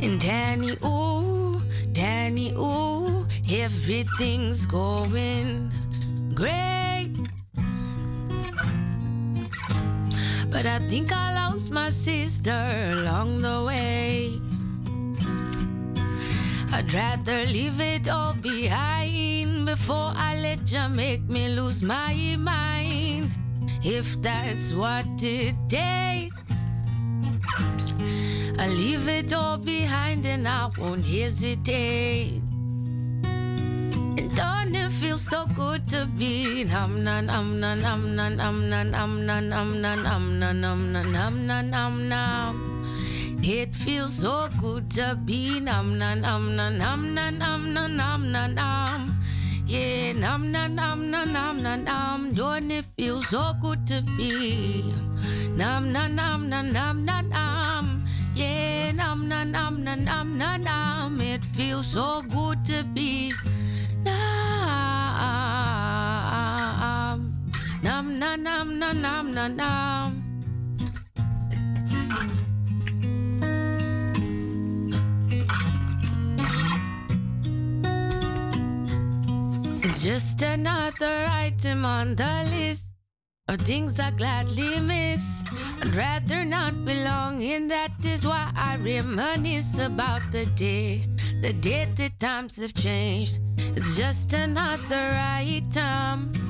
And 0.01 0.19
Danny, 0.21 0.77
ooh, 0.85 1.61
Danny, 1.91 2.53
ooh, 2.53 3.27
everything's 3.51 4.65
going 4.65 5.69
great. 6.35 7.11
But 10.49 10.65
I 10.65 10.79
think 10.87 11.11
I 11.11 11.33
lost 11.35 11.73
my 11.73 11.89
sister 11.89 12.93
along 12.93 13.41
the 13.41 13.65
way. 13.67 14.46
I'd 16.77 16.93
rather 16.93 17.43
leave 17.47 17.81
it 17.81 18.07
all 18.07 18.35
behind 18.35 19.65
before 19.65 20.13
I 20.15 20.37
let 20.37 20.71
you 20.71 20.87
make 20.89 21.23
me 21.27 21.49
lose 21.49 21.81
my 21.81 22.13
mind. 22.37 23.31
If 23.83 24.21
that's 24.21 24.75
what 24.75 25.07
it 25.23 25.55
takes, 25.67 26.37
I'll 28.59 28.69
leave 28.69 29.07
it 29.07 29.33
all 29.33 29.57
behind 29.57 30.23
and 30.27 30.47
I 30.47 30.69
won't 30.77 31.03
hesitate. 31.03 32.43
And 33.23 34.35
don't 34.35 34.75
it 34.75 34.91
feel 34.91 35.17
so 35.17 35.47
good 35.55 35.87
to 35.87 36.05
be 36.15 36.63
num 36.65 37.03
num 37.03 37.25
num 37.25 37.59
num 37.59 38.15
num 38.15 38.69
num 38.69 38.69
num 38.69 39.25
num 39.25 39.49
num 39.49 40.39
num 40.39 40.39
num 40.39 41.11
num 41.11 41.69
num 41.71 42.07
num 42.07 42.76
it 43.43 43.75
feels 43.75 44.13
so 44.13 44.47
good 44.59 44.89
to 44.91 45.17
be 45.25 45.59
num 45.59 45.97
num 45.97 46.21
num 46.21 46.55
num 46.55 46.77
num 46.77 47.13
num 47.13 47.43
num 47.43 47.73
num 47.73 47.97
num 47.97 48.31
num 48.31 48.55
num. 48.55 49.19
Yeah, 49.67 50.13
num 50.13 50.51
num 50.51 50.75
num 50.75 51.11
num 51.11 51.33
num 51.33 51.63
num 51.63 51.83
num. 51.83 52.33
Don't 52.33 52.71
it 52.71 52.85
feel 52.95 53.21
so 53.21 53.53
good 53.61 53.85
to 53.87 54.01
be 54.17 54.93
num 55.55 55.91
num 55.91 56.15
num 56.15 56.49
num 56.49 56.73
num 56.73 57.05
num 57.05 57.29
num. 57.29 58.05
Yeah, 58.35 58.91
num 58.93 59.27
num 59.27 59.51
num 59.51 59.83
num 59.83 60.05
num 60.05 60.37
num 60.37 60.63
num. 60.63 61.21
It 61.21 61.43
feels 61.45 61.87
so 61.87 62.21
good 62.21 62.63
to 62.65 62.83
be 62.83 63.33
num 64.03 64.13
num 68.19 68.43
num 68.43 68.79
num 68.79 69.01
num 69.01 69.33
num 69.33 69.55
num. 69.55 70.26
Just 80.03 80.41
another 80.41 81.27
item 81.29 81.85
on 81.85 82.15
the 82.15 82.47
list 82.51 82.87
of 83.47 83.57
things 83.59 83.99
I 83.99 84.11
gladly 84.11 84.79
miss. 84.79 85.43
I'd 85.81 85.95
rather 85.95 86.45
not 86.45 86.85
belong 86.85 87.41
in 87.41 87.67
that 87.69 88.05
is 88.05 88.25
why 88.25 88.51
I 88.55 88.77
reminisce 88.77 89.79
about 89.79 90.31
the 90.31 90.45
day, 90.45 91.07
the 91.41 91.53
day 91.53 91.85
the 91.95 92.09
times 92.19 92.57
have 92.57 92.73
changed. 92.73 93.39
It's 93.75 93.95
just 93.97 94.33
another 94.33 95.15
item. 95.15 96.46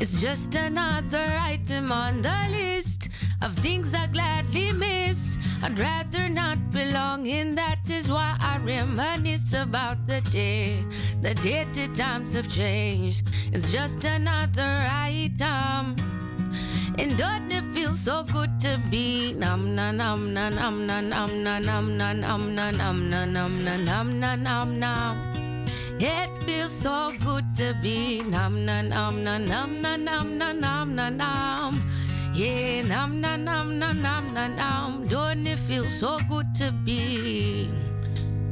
It's 0.00 0.20
just 0.20 0.54
another 0.54 1.26
item 1.40 1.90
on 1.90 2.22
the 2.22 2.46
list 2.52 3.08
of 3.42 3.52
things 3.54 3.94
I 3.94 4.06
gladly 4.06 4.72
miss. 4.72 5.38
I'd 5.60 5.76
rather 5.76 6.28
not 6.28 6.70
belong 6.70 7.26
in 7.26 7.56
that 7.56 7.90
is 7.90 8.08
why 8.08 8.36
I 8.38 8.58
reminisce 8.58 9.54
about 9.54 10.06
the 10.06 10.20
day, 10.30 10.84
the 11.20 11.34
day 11.34 11.66
the 11.72 11.88
times 11.88 12.34
have 12.34 12.48
changed. 12.48 13.26
It's 13.52 13.72
just 13.72 14.04
another 14.04 14.86
item. 14.88 15.96
And 16.96 17.16
doesn't 17.18 17.50
it 17.50 17.64
feel 17.74 17.94
so 17.94 18.22
good 18.22 18.60
to 18.60 18.80
be 18.90 19.32
num 19.32 19.74
num 19.74 19.96
num 19.96 20.32
num 20.32 20.86
num 20.86 20.86
num 20.86 21.42
num 21.42 21.42
num 21.42 21.96
num 21.96 22.20
num 22.20 22.54
num 22.54 22.76
num 22.78 23.10
num 23.10 23.32
num 23.34 23.64
num 23.64 24.20
num 24.20 24.42
num 24.44 24.78
num 24.78 25.47
It 26.00 26.30
feels 26.46 26.72
so 26.72 27.10
good 27.24 27.44
to 27.56 27.74
be 27.82 28.22
num 28.22 28.64
num 28.64 28.88
num 28.88 29.24
num 29.24 29.44
num 29.46 29.82
num 29.82 30.04
num 30.04 30.38
num 30.38 30.60
num 30.60 30.94
num 30.94 31.16
num 31.16 31.82
Yeah, 32.34 32.82
num 32.82 33.20
num 33.20 33.44
num 33.44 33.78
num 33.78 34.00
num 34.00 34.34
num 34.34 34.56
num 34.56 35.08
Don't 35.08 35.46
it 35.46 35.58
feel 35.58 35.88
so 35.88 36.18
good 36.28 36.54
to 36.54 36.70
be 36.84 37.68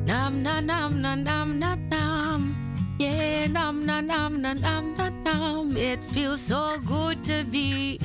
num 0.06 0.42
num 0.42 0.66
num 0.66 1.00
num 1.00 1.24
num 1.24 1.58
num 1.60 1.88
num 1.88 2.96
Yeah, 2.98 3.46
num 3.46 3.86
num 3.86 4.06
num 4.06 4.42
num 4.42 4.60
num 4.60 4.94
num 4.96 5.24
num 5.24 5.76
It 5.76 6.00
feels 6.12 6.40
so 6.40 6.78
good 6.84 7.22
to 7.24 7.44
be 7.44 8.00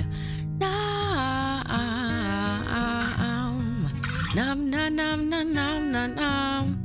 Nam, 4.33 4.69
nam, 4.69 4.95
nam, 4.95 5.29
nam, 5.29 5.53
nam, 5.53 5.91
nam, 5.91 6.15
nam. 6.15 6.80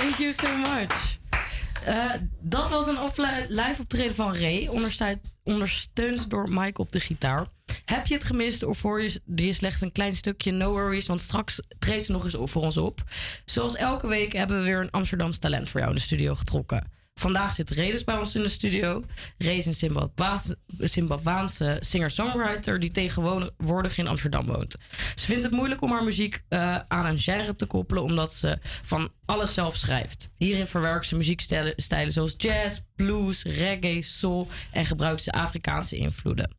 Thank 0.00 0.14
you 0.14 0.32
so 0.32 0.56
much. 0.56 1.18
Eh, 1.84 2.14
dat 2.40 2.70
was 2.70 2.86
een 2.86 2.98
live 3.48 3.80
optreden 3.80 4.14
van 4.14 4.34
Ray, 4.34 4.66
ondersteund, 5.42 6.30
door 6.30 6.48
Mike 6.50 6.80
op 6.80 6.92
de 6.92 7.00
gitaar. 7.00 7.46
Heb 7.84 8.06
je 8.06 8.14
het 8.14 8.24
gemist 8.24 8.62
of 8.62 8.78
voor 8.78 9.02
je, 9.02 9.20
slechts 9.52 9.80
een 9.80 9.92
klein 9.92 10.14
stukje? 10.14 10.50
No 10.50 10.70
worries, 10.70 11.06
want 11.06 11.20
straks 11.20 11.60
treedt 11.78 12.04
ze 12.04 12.12
nog 12.12 12.24
eens 12.24 12.36
voor 12.50 12.62
ons 12.62 12.76
op. 12.76 13.02
Zoals 13.44 13.74
elke 13.74 14.06
week 14.06 14.32
hebben 14.32 14.58
we 14.58 14.64
weer 14.64 14.80
een 14.80 14.90
Amsterdams 14.90 15.38
talent 15.38 15.68
voor 15.68 15.80
jou 15.80 15.92
in 15.92 15.98
de 15.98 16.04
studio 16.04 16.34
getrokken. 16.34 16.90
Vandaag 17.20 17.54
zit 17.54 17.70
Ray 17.70 17.90
dus 17.90 18.04
bij 18.04 18.18
ons 18.18 18.34
in 18.34 18.42
de 18.42 18.48
studio. 18.48 19.04
Ray 19.38 19.56
is 19.56 19.66
een 19.66 19.74
Zimbabwaanse- 20.78 21.76
singer-songwriter 21.80 22.80
die 22.80 22.90
tegenwoordig 22.90 23.98
in 23.98 24.06
Amsterdam 24.06 24.46
woont. 24.46 24.76
Ze 25.14 25.26
vindt 25.26 25.42
het 25.42 25.52
moeilijk 25.52 25.82
om 25.82 25.90
haar 25.90 26.04
muziek 26.04 26.42
eh, 26.48 26.78
aan 26.88 27.06
een 27.06 27.18
genre 27.18 27.56
te 27.56 27.66
koppelen, 27.66 28.02
omdat 28.02 28.32
ze 28.32 28.58
van 28.82 29.10
alles 29.24 29.54
zelf 29.54 29.76
schrijft. 29.76 30.30
Hierin 30.36 30.66
verwerkt 30.66 31.06
ze 31.06 31.16
muziekstijlen 31.16 31.72
stijlen 31.76 32.12
zoals 32.12 32.34
jazz, 32.36 32.80
blues, 32.96 33.42
reggae, 33.42 34.02
soul 34.02 34.48
en 34.72 34.86
gebruikt 34.86 35.22
ze 35.22 35.32
Afrikaanse 35.32 35.96
invloeden. 35.96 36.54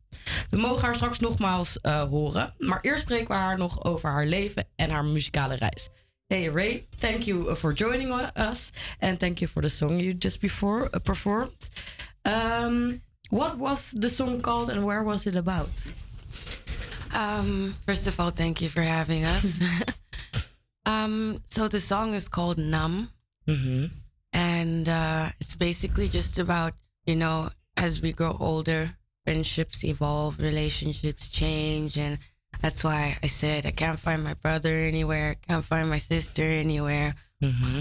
We 0.50 0.56
mogen 0.56 0.84
haar 0.84 0.94
straks 0.94 1.18
nogmaals 1.18 1.80
eh, 1.80 2.02
horen, 2.02 2.54
maar 2.58 2.78
eerst 2.80 3.02
spreken 3.02 3.28
we 3.28 3.34
haar 3.34 3.58
nog 3.58 3.84
over 3.84 4.10
haar 4.10 4.26
leven 4.26 4.66
en 4.76 4.90
haar 4.90 5.04
muzikale 5.04 5.54
reis. 5.54 5.88
Hey 6.32 6.48
Ray, 6.48 6.86
thank 6.96 7.26
you 7.26 7.54
for 7.56 7.74
joining 7.74 8.10
us 8.10 8.72
and 9.02 9.20
thank 9.20 9.42
you 9.42 9.46
for 9.46 9.60
the 9.60 9.68
song 9.68 10.00
you 10.00 10.14
just 10.14 10.40
before 10.40 10.88
uh, 10.94 10.98
performed. 10.98 11.68
Um, 12.24 13.02
what 13.28 13.58
was 13.58 13.90
the 13.90 14.08
song 14.08 14.40
called 14.40 14.70
and 14.70 14.82
where 14.86 15.02
was 15.02 15.26
it 15.26 15.36
about? 15.36 15.68
Um, 17.12 17.74
first 17.84 18.06
of 18.06 18.18
all, 18.18 18.30
thank 18.30 18.62
you 18.62 18.70
for 18.70 18.80
having 18.80 19.26
us. 19.26 19.60
um, 20.86 21.42
so 21.48 21.68
the 21.68 21.80
song 21.80 22.14
is 22.14 22.28
called 22.28 22.56
Numb. 22.56 23.10
And 24.32 24.88
uh, 24.88 25.26
it's 25.38 25.54
basically 25.54 26.08
just 26.08 26.38
about, 26.38 26.72
you 27.04 27.14
know, 27.14 27.50
as 27.76 28.00
we 28.00 28.10
grow 28.14 28.38
older, 28.40 28.96
friendships 29.26 29.84
evolve, 29.84 30.40
relationships 30.40 31.28
change. 31.28 31.98
And 31.98 32.18
that's 32.62 32.84
why 32.84 33.18
I 33.22 33.26
said 33.26 33.66
I 33.66 33.72
can't 33.72 33.98
find 33.98 34.22
my 34.22 34.34
brother 34.34 34.70
anywhere, 34.70 35.36
can't 35.48 35.64
find 35.64 35.90
my 35.90 35.98
sister 35.98 36.42
anywhere. 36.42 37.14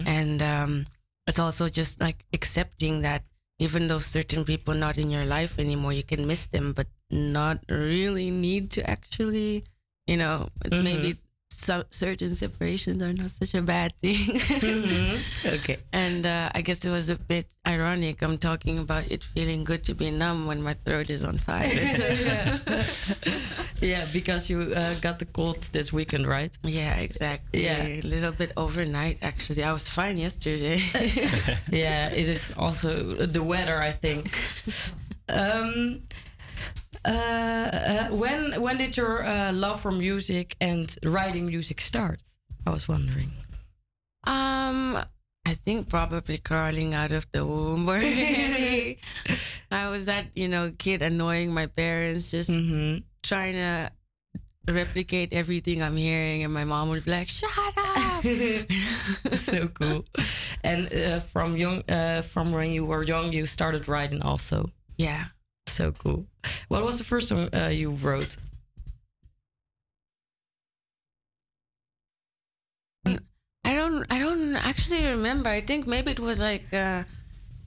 And 0.08 0.42
um, 0.42 0.86
it's 1.28 1.38
also 1.40 1.70
just 1.70 2.02
like 2.02 2.26
accepting 2.34 3.02
that 3.02 3.24
even 3.60 3.88
though 3.88 4.00
certain 4.00 4.44
people 4.44 4.74
not 4.74 4.98
in 4.98 5.12
your 5.12 5.26
life 5.26 5.60
anymore, 5.60 5.94
you 5.94 6.04
can 6.04 6.26
miss 6.26 6.48
them, 6.48 6.74
but 6.74 6.88
not 7.12 7.60
really 7.70 8.32
need 8.32 8.72
to 8.72 8.90
actually, 8.90 9.64
you 10.08 10.18
know, 10.18 10.50
maybe 10.84 11.16
so, 11.62 11.84
certain 11.91 12.34
separations 12.36 13.01
are 13.01 13.14
not 13.14 13.32
such 13.32 13.53
a 13.53 13.62
bad 13.62 13.91
thing. 14.01 14.26
Okay. 15.45 15.78
And 15.93 16.26
uh, 16.26 16.49
I 16.57 16.62
guess 16.62 16.86
it 16.86 16.89
was 16.91 17.09
a 17.09 17.16
bit 17.16 17.45
ironic. 17.68 18.22
I'm 18.22 18.38
talking 18.38 18.80
about 18.80 19.09
it 19.12 19.24
feeling 19.24 19.64
good 19.64 19.84
to 19.86 19.93
be 19.93 20.09
numb 20.12 20.47
when 20.47 20.62
my 20.62 20.74
throat 20.86 21.09
is 21.09 21.24
on 21.24 21.38
fire. 21.38 21.70
So- 21.97 22.84
Yeah, 23.82 24.05
because 24.14 24.47
you 24.49 24.74
uh, 24.76 24.93
got 25.01 25.18
the 25.18 25.26
cold 25.26 25.62
this 25.74 25.91
weekend, 25.91 26.28
right? 26.28 26.55
Yeah, 26.64 26.95
exactly. 26.97 27.64
Yeah. 27.66 27.84
A 27.84 28.01
little 28.01 28.32
bit 28.32 28.51
overnight, 28.55 29.18
actually. 29.24 29.64
I 29.64 29.72
was 29.74 29.89
fine 29.89 30.18
yesterday. 30.20 30.82
yeah, 31.72 32.09
it 32.14 32.30
is 32.30 32.53
also 32.57 32.91
the 33.26 33.41
weather, 33.41 33.82
I 33.82 33.91
think. 33.91 34.38
Um, 35.30 36.01
uh, 37.06 37.10
uh, 37.10 38.08
when 38.10 38.62
when 38.62 38.78
did 38.78 38.97
your 38.97 39.26
uh, 39.26 39.52
love 39.52 39.82
for 39.82 39.91
music 39.91 40.56
and 40.62 40.95
writing 41.04 41.45
music 41.47 41.82
start? 41.82 42.22
I 42.66 42.72
was 42.72 42.88
wondering. 42.88 43.32
Um, 44.28 44.97
I 45.45 45.56
think 45.66 45.89
probably 45.89 46.38
crawling 46.38 46.93
out 46.93 47.12
of 47.12 47.26
the 47.32 47.45
womb. 47.45 47.89
I 49.72 49.89
was 49.89 50.06
that 50.06 50.28
you 50.36 50.47
know 50.47 50.72
kid 50.78 51.02
annoying 51.02 51.54
my 51.54 51.66
parents, 51.68 52.32
just 52.32 52.52
trying 53.24 53.54
to 53.56 53.91
replicate 54.68 55.34
everything 55.34 55.82
I'm 55.82 55.97
hearing, 55.97 56.43
and 56.43 56.54
my 56.54 56.66
mom 56.66 56.89
would 56.89 57.06
be 57.06 57.12
like, 57.12 57.28
"Shut 57.28 57.49
up." 57.78 58.24
so 59.34 59.68
cool. 59.70 60.06
And 60.64 60.93
uh, 60.93 61.20
from 61.20 61.58
young, 61.58 61.82
uh, 61.89 62.22
from 62.22 62.52
when 62.52 62.72
you 62.72 62.86
were 62.86 63.04
young, 63.04 63.34
you 63.34 63.45
started 63.45 63.88
writing 63.88 64.22
also. 64.22 64.70
Yeah. 64.97 65.26
So 65.68 65.91
cool. 65.93 66.26
What 66.68 66.84
was 66.84 66.97
the 66.97 67.03
first 67.03 67.30
song 67.30 67.49
uh, 67.53 67.68
you 67.68 67.91
wrote? 67.91 68.38
I 73.64 73.76
don't 73.76 74.05
I 74.12 74.20
don't 74.20 74.55
actually 74.55 75.05
remember. 75.05 75.49
I 75.49 75.62
think 75.62 75.88
maybe 75.88 76.12
it 76.12 76.20
was 76.20 76.39
like 76.39 76.66
uh, 76.74 77.03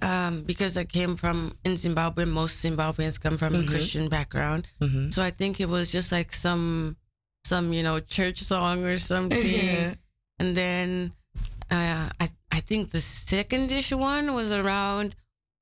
um, 0.03 0.43
because 0.45 0.77
I 0.77 0.85
came 0.85 1.17
from 1.17 1.57
in 1.65 1.77
Zimbabwe, 1.77 2.25
most 2.27 2.65
Zimbabweans 2.65 3.21
come 3.21 3.39
from 3.39 3.55
Mhm. 3.55 3.67
a 3.67 3.71
Christian 3.71 4.09
background. 4.09 4.67
Mhm. 4.81 5.13
So 5.13 5.23
I 5.23 5.31
think 5.31 5.61
it 5.61 5.69
was 5.69 5.91
just 5.93 6.13
like 6.13 6.33
some, 6.33 6.97
some 7.45 7.73
you 7.73 7.83
know, 7.83 8.01
church 8.01 8.43
song 8.43 8.85
or 8.85 8.99
something. 8.99 9.39
Yeah. 9.75 9.95
And 10.41 10.57
then 10.57 11.13
uh, 11.71 12.11
I 12.21 12.29
I 12.51 12.61
think 12.61 12.91
the 12.91 13.01
second-ish 13.01 13.93
one 13.93 14.35
was 14.35 14.51
around, 14.53 15.15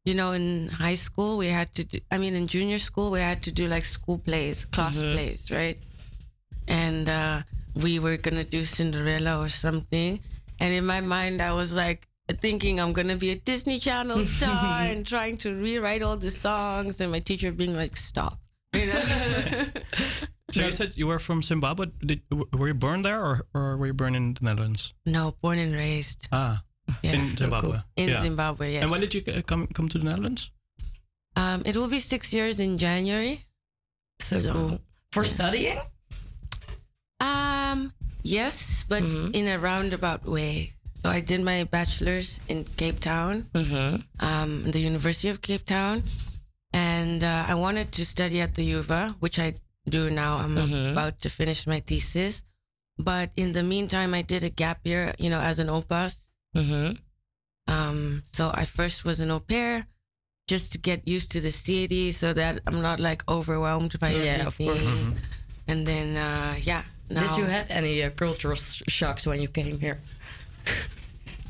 you 0.05 0.15
know, 0.15 0.33
in 0.33 0.69
high 0.69 0.97
school 0.97 1.37
we 1.39 1.49
had 1.49 1.73
to 1.75 1.85
do. 1.85 1.99
I 2.11 2.19
mean, 2.19 2.35
in 2.35 2.47
junior 2.47 2.79
school 2.79 3.11
we 3.11 3.21
had 3.21 3.43
to 3.45 3.53
do 3.53 3.67
like 3.69 3.85
school 3.85 4.19
plays, 4.19 4.65
class 4.65 4.99
Mhm. 4.99 5.13
plays, 5.15 5.51
right? 5.51 5.79
And 6.69 7.09
uh, 7.09 7.43
we 7.75 7.99
were 7.99 8.17
gonna 8.17 8.45
do 8.45 8.63
Cinderella 8.65 9.39
or 9.39 9.49
something. 9.49 10.21
And 10.61 10.75
in 10.75 10.87
my 10.87 11.01
mind, 11.01 11.41
I 11.41 11.53
was 11.53 11.73
like 11.75 12.09
thinking 12.41 12.81
I'm 12.81 12.93
gonna 12.93 13.17
be 13.17 13.31
a 13.31 13.37
Disney 13.37 13.79
Channel 13.79 14.23
star 14.23 14.83
and 14.91 15.07
trying 15.07 15.37
to 15.39 15.55
rewrite 15.55 16.03
all 16.03 16.17
the 16.17 16.31
songs, 16.31 17.01
and 17.01 17.11
my 17.13 17.21
teacher 17.21 17.53
being 17.53 17.75
like, 17.77 17.97
"Stop." 17.97 18.39
You 18.75 18.87
know? 18.87 19.03
So 20.51 20.65
you 20.67 20.73
said 20.73 20.97
you 20.97 21.07
were 21.07 21.19
from 21.19 21.43
Zimbabwe. 21.43 21.87
Did, 22.05 22.21
were 22.53 22.69
you 22.69 22.75
born 22.75 23.03
there 23.03 23.21
or, 23.25 23.47
or 23.55 23.77
were 23.77 23.87
you 23.87 23.95
born 23.95 24.15
in 24.15 24.35
the 24.35 24.41
Netherlands? 24.45 24.93
no, 25.07 25.35
born 25.41 25.59
and 25.59 25.75
raised 25.75 26.29
Ah, 26.33 26.63
Yes. 27.03 27.15
in 27.15 27.37
Zimbabwe. 27.37 27.71
cool. 27.71 27.83
In 27.97 28.09
Yeah. 28.09 28.23
Zimbabwe, 28.23 28.73
yes. 28.73 28.83
And 28.83 28.91
when 28.91 29.01
did 29.01 29.15
you 29.15 29.23
c- 29.25 29.43
come 29.43 29.67
come 29.69 29.89
to 29.89 29.99
the 29.99 30.05
Netherlands? 30.05 30.51
Um, 31.37 31.63
it 31.65 31.77
will 31.77 31.89
be 31.89 31.99
six 32.01 32.33
years 32.33 32.59
in 32.61 32.77
January. 32.79 33.47
So, 34.21 34.37
cool. 34.53 34.81
For 35.13 35.25
studying? 35.25 35.79
Um, 37.21 37.93
yes, 38.23 38.85
but 38.89 39.03
Mm-hmm. 39.03 39.35
in 39.35 39.49
a 39.49 39.59
roundabout 39.59 40.25
way. 40.27 40.73
So 40.95 41.09
I 41.09 41.21
did 41.21 41.41
my 41.43 41.65
bachelor's 41.65 42.41
in 42.49 42.65
Cape 42.77 43.01
Town, 43.01 43.49
Mm-hmm. 43.55 44.03
um, 44.25 44.71
the 44.71 44.79
University 44.79 45.29
of 45.31 45.43
Cape 45.43 45.67
Town, 45.67 46.05
and 46.73 47.25
uh, 47.25 47.45
I 47.49 47.55
wanted 47.55 47.91
to 47.93 48.05
study 48.07 48.41
at 48.41 48.55
the 48.55 48.65
UVA, 48.65 49.15
which 49.19 49.39
I 49.39 49.55
do 49.89 50.11
now. 50.11 50.37
I'm 50.39 50.55
Mhm. 50.57 50.93
about 50.93 51.19
to 51.23 51.29
finish 51.29 51.67
my 51.67 51.81
thesis, 51.81 52.43
but 52.99 53.31
in 53.37 53.51
the 53.53 53.63
meantime, 53.65 54.15
I 54.15 54.23
did 54.23 54.45
a 54.45 54.51
gap 54.51 54.87
year, 54.87 55.15
you 55.19 55.29
know, 55.31 55.41
as 55.41 55.59
an 55.59 55.69
OPAS. 55.69 56.22
Mm-hmm. 56.57 56.93
Um, 57.73 58.23
so 58.27 58.51
I 58.55 58.65
first 58.65 59.05
was 59.05 59.21
an 59.21 59.31
au 59.31 59.41
pair 59.41 59.87
just 60.49 60.73
to 60.73 60.79
get 60.79 61.07
used 61.07 61.31
to 61.33 61.41
the 61.41 61.51
city 61.53 62.11
so 62.13 62.33
that 62.33 62.61
I'm 62.67 62.83
not 62.83 62.99
like 63.01 63.23
overwhelmed 63.29 63.99
by 64.01 64.11
Yeah, 64.11 64.47
of 64.47 64.61
everything. 64.61 64.69
course. 64.69 65.05
Mhm. 65.05 65.17
And 65.69 65.87
then, 65.87 66.17
uh, 66.17 66.55
yeah. 66.61 66.83
Did 67.09 67.37
you 67.37 67.45
now- 67.45 67.51
had 67.51 67.71
any 67.71 68.03
uh, 68.03 68.11
cultural 68.11 68.57
sh- 68.57 68.83
shocks 68.89 69.27
when 69.27 69.41
you 69.41 69.49
came 69.49 69.79
here? 69.81 70.01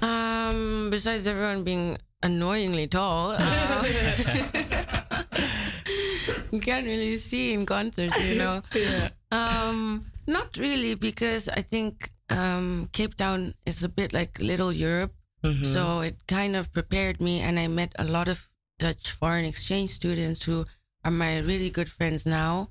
Um, 0.02 0.88
besides 0.90 1.26
everyone 1.26 1.64
being 1.64 1.96
annoyingly 2.22 2.86
tall, 2.86 3.32
uh, 3.38 3.84
you 6.52 6.60
can't 6.60 6.86
really 6.86 7.16
see 7.16 7.52
in 7.54 7.64
concerts, 7.66 8.22
you 8.24 8.36
know. 8.36 8.62
Yeah. 8.74 9.08
Um, 9.30 10.06
not 10.26 10.56
really, 10.58 10.94
because 10.94 11.48
I 11.48 11.62
think 11.62 12.10
um, 12.38 12.88
Cape 12.92 13.14
Town 13.16 13.54
is 13.66 13.84
a 13.84 13.88
bit 13.88 14.12
like 14.12 14.38
Little 14.40 14.72
Europe, 14.72 15.14
Mhm. 15.44 15.64
so 15.64 16.00
it 16.00 16.16
kind 16.26 16.54
of 16.56 16.72
prepared 16.72 17.20
me, 17.20 17.40
and 17.40 17.58
I 17.58 17.66
met 17.68 17.92
a 17.98 18.04
lot 18.04 18.28
of 18.28 18.48
Dutch 18.78 19.10
foreign 19.12 19.44
exchange 19.44 19.90
students 19.90 20.44
who 20.44 20.64
are 21.04 21.10
my 21.10 21.38
really 21.38 21.70
good 21.70 21.90
friends 21.90 22.24
now. 22.26 22.70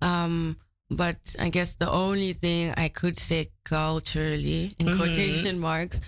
Um, 0.00 0.56
but 0.90 1.34
I 1.38 1.48
guess 1.48 1.74
the 1.74 1.90
only 1.90 2.32
thing 2.34 2.72
I 2.76 2.88
could 2.88 3.16
say 3.18 3.50
culturally, 3.64 4.74
in 4.78 4.86
Mhm. 4.86 4.96
quotation 4.96 5.58
marks, 5.58 6.00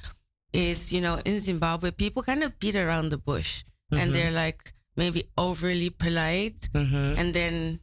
is 0.53 0.93
you 0.93 1.01
know 1.01 1.21
in 1.25 1.41
Zimbabwe 1.41 1.91
people 1.91 2.23
kind 2.23 2.43
of 2.43 2.59
beat 2.59 2.77
around 2.77 3.09
the 3.11 3.19
bush, 3.19 3.65
Mhm. 3.93 3.99
and 4.01 4.15
they're 4.15 4.33
like 4.45 4.73
maybe 4.97 5.29
overly 5.37 5.91
polite, 5.91 6.69
Mhm. 6.73 7.19
and 7.19 7.35
then 7.35 7.81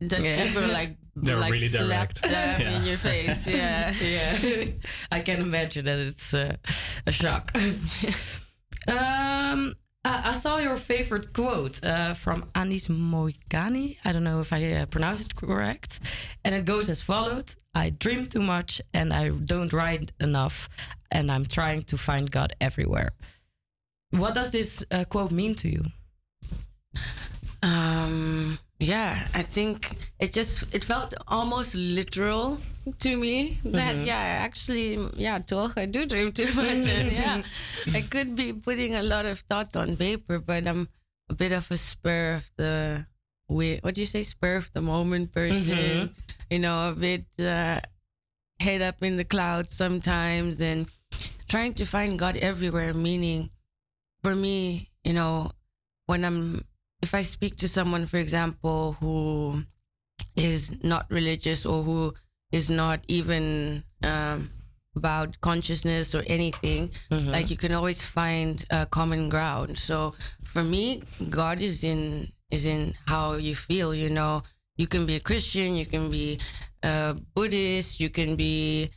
Dutch 0.00 0.22
Yeah. 0.24 0.46
people 0.46 0.66
like 0.68 0.96
They're 1.16 1.36
like 1.36 1.52
really 1.52 1.68
slap 1.68 2.12
direct. 2.12 2.22
them 2.22 2.60
Yeah. 2.60 2.78
in 2.78 2.84
your 2.84 2.98
face. 2.98 3.46
Yeah, 3.46 3.92
yeah. 4.02 4.66
I 5.10 5.20
can 5.20 5.40
imagine 5.40 5.84
that 5.86 5.98
it's 5.98 6.34
uh, 6.34 6.56
a 7.06 7.12
shock. 7.12 7.50
um, 8.88 9.74
I, 10.04 10.30
I 10.30 10.34
saw 10.34 10.58
your 10.58 10.76
favorite 10.76 11.32
quote 11.32 11.82
uh, 11.84 12.14
from 12.14 12.44
Anis 12.54 12.88
Moigani. 12.88 13.96
I 14.04 14.12
don't 14.12 14.24
know 14.24 14.40
if 14.40 14.52
I 14.52 14.72
uh, 14.72 14.86
pronounce 14.86 15.22
it 15.24 15.34
correct. 15.34 16.00
And 16.44 16.54
it 16.54 16.64
goes 16.66 16.88
as 16.90 17.02
followed 17.02 17.54
I 17.74 17.90
dream 17.90 18.26
too 18.26 18.42
much 18.42 18.80
and 18.94 19.12
I 19.12 19.30
don't 19.30 19.72
write 19.72 20.12
enough, 20.20 20.68
and 21.10 21.30
I'm 21.32 21.44
trying 21.46 21.82
to 21.84 21.96
find 21.96 22.30
God 22.30 22.54
everywhere. 22.60 23.10
What 24.10 24.34
does 24.34 24.50
this 24.50 24.84
uh, 24.90 25.04
quote 25.04 25.30
mean 25.32 25.54
to 25.56 25.68
you? 25.68 25.84
Um, 27.66 28.58
yeah, 28.78 29.26
I 29.34 29.42
think 29.42 29.96
it 30.20 30.32
just 30.32 30.72
it 30.74 30.84
felt 30.84 31.14
almost 31.28 31.74
literal 31.74 32.60
to 33.00 33.16
me 33.16 33.58
that 33.64 33.96
Mhm. 33.96 34.06
yeah, 34.06 34.44
actually 34.46 34.90
yeah, 35.16 35.38
toch, 35.42 35.74
I 35.76 35.86
do 35.86 36.06
dream 36.06 36.30
too 36.32 36.46
much. 36.54 36.86
and 36.86 37.10
yeah, 37.12 37.42
I 37.94 38.00
could 38.12 38.36
be 38.36 38.52
putting 38.52 38.94
a 38.94 39.02
lot 39.02 39.26
of 39.26 39.40
thoughts 39.50 39.74
on 39.74 39.96
paper, 39.96 40.38
but 40.38 40.66
I'm 40.66 40.88
a 41.28 41.34
bit 41.34 41.50
of 41.52 41.66
a 41.70 41.76
spur 41.76 42.36
of 42.38 42.46
the 42.56 43.06
wi- 43.48 43.80
what 43.82 43.94
do 43.96 44.00
you 44.02 44.06
say, 44.06 44.22
spur 44.22 44.56
of 44.62 44.70
the 44.72 44.82
moment 44.82 45.32
person. 45.32 45.66
Mhm. 45.74 46.10
You 46.50 46.58
know, 46.60 46.90
a 46.90 46.94
bit 46.94 47.26
uh, 47.42 47.80
head 48.60 48.80
up 48.82 49.02
in 49.02 49.16
the 49.16 49.24
clouds 49.26 49.74
sometimes, 49.74 50.60
and 50.62 50.86
trying 51.48 51.74
to 51.74 51.84
find 51.86 52.18
God 52.18 52.36
everywhere. 52.38 52.94
Meaning, 52.94 53.50
for 54.22 54.34
me, 54.36 54.90
you 55.02 55.12
know, 55.18 55.50
when 56.06 56.22
I'm 56.24 56.62
if 57.02 57.14
I 57.14 57.22
speak 57.22 57.56
to 57.58 57.68
someone, 57.68 58.06
for 58.06 58.16
example, 58.18 58.94
who 59.00 59.62
is 60.34 60.82
not 60.82 61.06
religious 61.10 61.66
or 61.66 61.82
who 61.82 62.14
is 62.52 62.70
not 62.70 63.00
even 63.08 63.84
um, 64.02 64.50
about 64.94 65.38
consciousness 65.40 66.14
or 66.14 66.22
anything, 66.26 66.90
Mhm. 67.10 67.30
like 67.32 67.50
you 67.50 67.56
can 67.56 67.72
always 67.72 68.04
find 68.04 68.64
a 68.70 68.86
common 68.86 69.28
ground. 69.28 69.78
So 69.78 70.14
for 70.44 70.62
me, 70.64 71.02
God 71.28 71.60
is 71.62 71.84
in 71.84 72.32
is 72.50 72.64
in 72.66 72.94
how 73.06 73.34
you 73.34 73.54
feel. 73.54 73.92
You 73.94 74.08
know, 74.08 74.42
you 74.76 74.86
can 74.86 75.04
be 75.04 75.16
a 75.16 75.20
Christian, 75.20 75.74
you 75.76 75.84
can 75.84 76.10
be 76.10 76.38
a 76.82 77.16
Buddhist, 77.34 77.98
you 78.00 78.08
can 78.08 78.36
be 78.36 78.90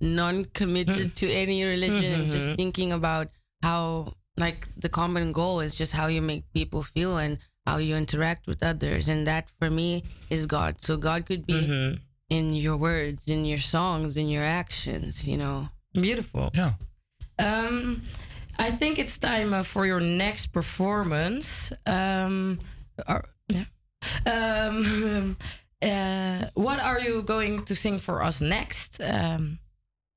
non-committed 0.00 1.14
to 1.20 1.30
any 1.32 1.64
religion, 1.64 2.30
just 2.30 2.54
thinking 2.56 2.92
about 2.92 3.28
how 3.62 4.12
like 4.38 4.68
the 4.76 4.88
common 4.88 5.32
goal 5.32 5.60
is 5.60 5.74
just 5.74 5.92
how 5.92 6.06
you 6.06 6.22
make 6.22 6.44
people 6.52 6.82
feel 6.82 7.16
and 7.18 7.38
how 7.66 7.76
you 7.78 7.94
interact 7.96 8.46
with 8.46 8.62
others 8.62 9.08
and 9.08 9.26
that 9.26 9.50
for 9.58 9.68
me 9.70 10.02
is 10.30 10.46
god 10.46 10.80
so 10.80 10.96
god 10.96 11.26
could 11.26 11.44
be 11.46 11.54
Mhm. 11.54 12.00
in 12.30 12.54
your 12.54 12.76
words 12.76 13.28
in 13.28 13.44
your 13.44 13.58
songs 13.58 14.16
in 14.16 14.28
your 14.28 14.44
actions 14.62 15.24
you 15.26 15.36
know 15.36 15.68
Beautiful. 15.94 16.50
Yeah. 16.54 16.72
Um, 17.38 18.02
I 18.58 18.70
think 18.70 18.98
it's 18.98 19.18
time 19.18 19.52
uh, 19.54 19.62
for 19.64 19.86
your 19.86 20.00
next 20.00 20.48
performance. 20.52 21.72
Um, 21.86 22.58
are- 23.06 23.28
yeah. 23.48 23.64
Um, 24.26 25.36
uh, 25.82 26.50
what 26.54 26.78
are 26.80 27.00
you 27.00 27.22
going 27.22 27.64
to 27.64 27.74
sing 27.74 27.98
for 27.98 28.22
us 28.22 28.40
next? 28.40 29.00
Um, 29.00 29.58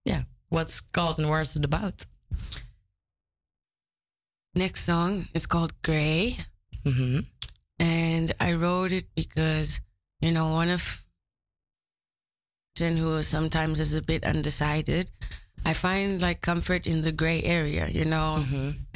yeah. 0.05 0.23
What's 0.49 0.81
called 0.81 1.17
and 1.19 1.29
where's 1.29 1.55
it 1.55 1.65
about? 1.65 2.05
Next 4.55 4.83
song 4.83 5.27
is 5.33 5.45
called 5.45 5.73
gray 5.81 6.35
Mm-hmm. 6.83 7.19
and 7.79 8.31
i 8.39 8.53
wrote 8.53 8.91
it 8.91 9.05
because 9.15 9.79
you 10.19 10.31
know 10.31 10.49
one 10.49 10.69
of 10.71 11.01
who 12.79 13.21
sometimes 13.21 13.79
is 13.79 13.93
a 13.93 14.01
bit 14.01 14.25
undecided 14.25 15.11
i 15.67 15.73
find 15.73 16.19
like 16.19 16.41
comfort 16.41 16.87
in 16.87 17.03
the 17.03 17.11
gray 17.11 17.43
area 17.43 17.87
you 17.89 18.05
know 18.05 18.43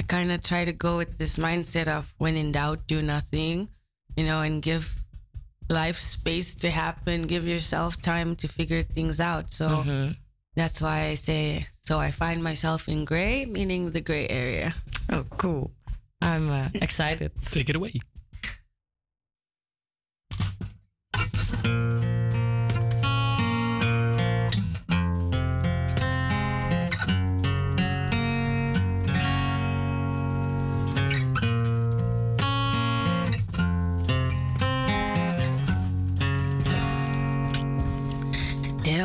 I 0.00 0.02
kind 0.08 0.32
of 0.32 0.42
try 0.42 0.64
to 0.64 0.72
go 0.72 0.96
with 0.98 1.16
this 1.18 1.36
mindset 1.38 1.86
of 1.88 2.12
when 2.18 2.36
in 2.36 2.52
doubt, 2.52 2.86
do 2.86 3.02
nothing, 3.02 3.68
you 4.16 4.24
know, 4.24 4.40
and 4.40 4.62
give 4.62 4.94
life 5.68 5.96
space 5.98 6.54
to 6.62 6.70
happen, 6.70 7.22
give 7.22 7.44
yourself 7.48 8.00
time 8.00 8.36
to 8.36 8.46
figure 8.46 8.82
things 8.82 9.18
out. 9.20 9.50
So 9.52 9.66
Mhm. 9.68 10.16
That's 10.56 10.80
why 10.80 11.12
I 11.12 11.14
say, 11.14 11.66
so 11.82 11.98
I 11.98 12.10
find 12.10 12.42
myself 12.42 12.88
in 12.88 13.04
gray, 13.04 13.44
meaning 13.44 13.90
the 13.92 14.00
gray 14.00 14.26
area. 14.28 14.74
Oh, 15.12 15.24
cool. 15.36 15.70
I'm 16.20 16.50
uh, 16.50 16.68
excited. 16.74 17.30
Take 17.42 17.68
it 17.68 17.76
away. 17.76 17.92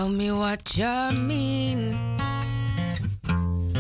Tell 0.02 0.10
me 0.10 0.32
what 0.32 0.76
you 0.76 1.12
mean. 1.16 1.96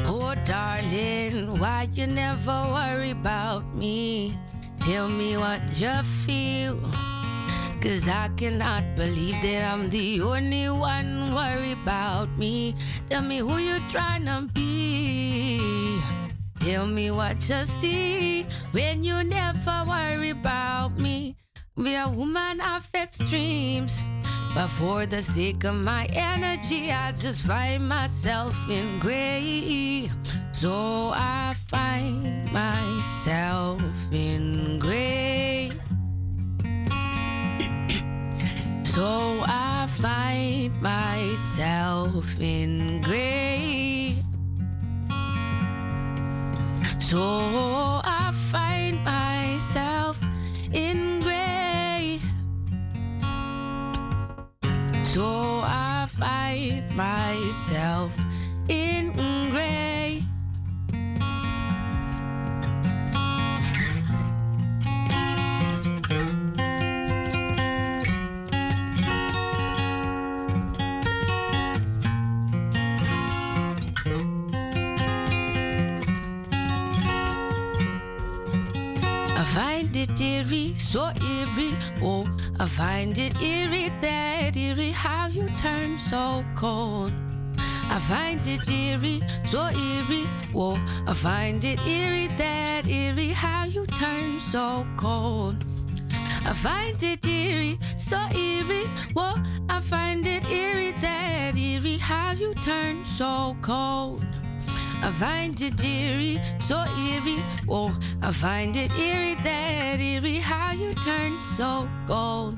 Oh, 0.05 0.35
darling, 0.45 1.57
why 1.57 1.87
you 1.93 2.05
never 2.05 2.61
worry 2.69 3.09
about 3.09 3.73
me. 3.73 4.37
Tell 4.81 5.09
me 5.09 5.35
what 5.37 5.63
you 5.79 6.03
feel. 6.03 6.79
Cause 7.81 8.07
I 8.07 8.29
cannot 8.37 8.95
believe 8.95 9.41
that 9.41 9.73
I'm 9.73 9.89
the 9.89 10.21
only 10.21 10.69
one 10.69 11.33
worried 11.33 11.79
about 11.81 12.29
me. 12.37 12.75
Tell 13.09 13.23
me 13.23 13.39
who 13.39 13.57
you 13.57 13.79
trying 13.89 14.25
to 14.25 14.47
be. 14.53 15.99
Tell 16.59 16.85
me 16.85 17.09
what 17.09 17.49
you 17.49 17.65
see 17.65 18.45
when 18.73 19.03
you 19.03 19.23
never 19.23 19.85
worry 19.87 20.29
about 20.29 20.99
me. 20.99 21.35
Be 21.75 21.95
a 21.95 22.07
woman 22.07 22.61
of 22.61 22.87
extremes. 22.93 24.03
But 24.53 24.67
for 24.67 25.05
the 25.05 25.21
sake 25.21 25.63
of 25.63 25.75
my 25.75 26.05
energy, 26.11 26.91
I 26.91 27.13
just 27.13 27.45
find 27.45 27.87
myself 27.87 28.53
in 28.69 28.99
gray. 28.99 30.09
So 30.51 31.11
I 31.15 31.55
find 31.67 32.51
myself 32.51 33.81
in 34.11 34.77
gray. 34.79 35.71
So 38.83 39.41
I 39.47 39.87
find 40.01 40.81
myself 40.81 42.37
in 42.41 42.99
gray. 43.01 44.15
So 46.99 47.21
I 48.03 48.31
find 48.51 49.01
myself 49.05 50.19
in 50.73 51.20
So 55.13 55.59
I 55.65 56.07
find 56.07 56.89
myself 56.95 58.17
in 58.69 59.11
gray. 59.51 60.00
Find 79.91 80.09
it 80.09 80.21
eerie, 80.21 80.73
so 80.75 81.11
eerie. 81.21 81.77
Oh, 82.01 82.25
I 82.59 82.65
find 82.65 83.17
it 83.17 83.41
eerie, 83.41 83.91
that 83.99 84.55
eerie, 84.55 84.91
how 84.91 85.27
you 85.27 85.47
turn 85.57 85.99
so 85.99 86.45
cold. 86.55 87.11
I 87.89 87.99
find 88.07 88.45
it 88.47 88.69
eerie, 88.69 89.21
so 89.43 89.67
eerie. 89.67 90.29
Oh, 90.55 90.79
I 91.05 91.13
find 91.13 91.61
it 91.65 91.85
eerie, 91.85 92.29
that 92.37 92.87
eerie, 92.87 93.33
how 93.33 93.65
you 93.65 93.85
turn 93.85 94.39
so 94.39 94.87
cold. 94.95 95.57
I 96.45 96.53
find 96.53 97.01
it 97.03 97.27
eerie, 97.27 97.77
so 97.97 98.17
eerie. 98.33 98.87
Whoa, 99.13 99.35
I 99.67 99.81
find 99.81 100.25
it 100.25 100.49
eerie, 100.49 100.93
that 101.01 101.57
eerie, 101.57 101.97
how 101.97 102.31
you 102.31 102.53
turn 102.55 103.03
so 103.03 103.57
cold. 103.61 104.23
I 105.03 105.11
find 105.11 105.59
it 105.61 105.83
eerie, 105.83 106.39
so 106.59 106.83
eerie. 106.97 107.43
Oh, 107.67 107.97
I 108.21 108.31
find 108.31 108.75
it 108.77 108.91
eerie, 108.99 109.35
that 109.43 109.99
eerie, 109.99 110.37
how 110.37 110.73
you 110.73 110.93
turn 110.95 111.41
so 111.41 111.89
cold. 112.07 112.57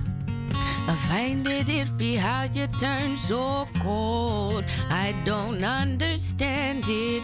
I 0.87 0.95
find 1.07 1.47
it 1.47 1.69
eerie 1.69 2.15
how 2.15 2.43
you 2.43 2.67
turn 2.79 3.15
so 3.15 3.65
cold. 3.79 4.65
I 4.89 5.15
don't 5.23 5.63
understand 5.63 6.83
it. 6.87 7.23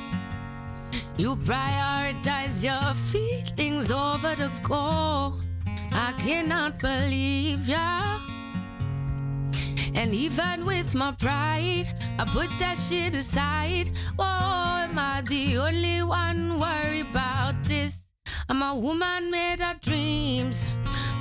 You 1.18 1.36
prioritize 1.36 2.64
your 2.64 2.94
feelings 3.12 3.92
over 3.92 4.36
the 4.36 4.52
goal. 4.64 5.42
I 5.92 6.14
cannot 6.18 6.80
believe 6.80 7.68
ya. 7.68 8.20
And 9.96 10.14
even 10.14 10.66
with 10.66 10.96
my 10.96 11.12
pride, 11.12 11.88
I 12.18 12.26
put 12.26 12.50
that 12.60 12.78
shit 12.78 13.16
aside. 13.16 13.92
Oh, 14.18 14.86
am 14.86 14.98
I 14.98 15.22
the 15.28 15.58
only 15.58 16.04
one 16.04 16.60
worried 16.60 17.08
about 17.12 17.64
this? 17.64 18.06
I'm 18.50 18.62
a 18.62 18.76
woman 18.76 19.32
made 19.32 19.62
of 19.62 19.82
dreams. 19.82 20.66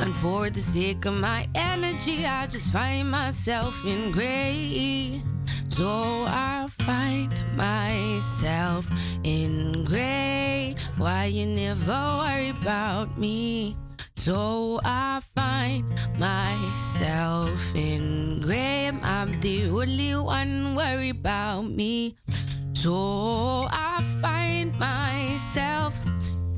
And 0.00 0.14
for 0.16 0.48
the 0.50 0.60
sake 0.60 1.04
of 1.06 1.14
my 1.14 1.46
energy, 1.54 2.24
I 2.24 2.46
just 2.46 2.72
find 2.72 3.10
myself 3.10 3.74
in 3.84 4.12
gray. 4.12 5.22
So 5.68 6.24
I 6.26 6.66
find 6.80 7.32
myself 7.56 8.88
in 9.24 9.84
gray. 9.84 10.74
Why 10.96 11.26
you 11.26 11.46
never 11.46 11.92
worry 11.92 12.50
about 12.50 13.18
me? 13.18 13.76
So 14.18 14.80
I 14.84 15.22
find 15.36 15.86
myself 16.18 17.72
in 17.74 18.40
gray. 18.40 18.90
I'm 19.00 19.40
the 19.40 19.70
only 19.70 20.16
one 20.16 20.74
worried 20.74 21.22
about 21.22 21.70
me. 21.70 22.16
So 22.74 23.68
I 23.70 24.02
find 24.20 24.76
myself 24.76 26.00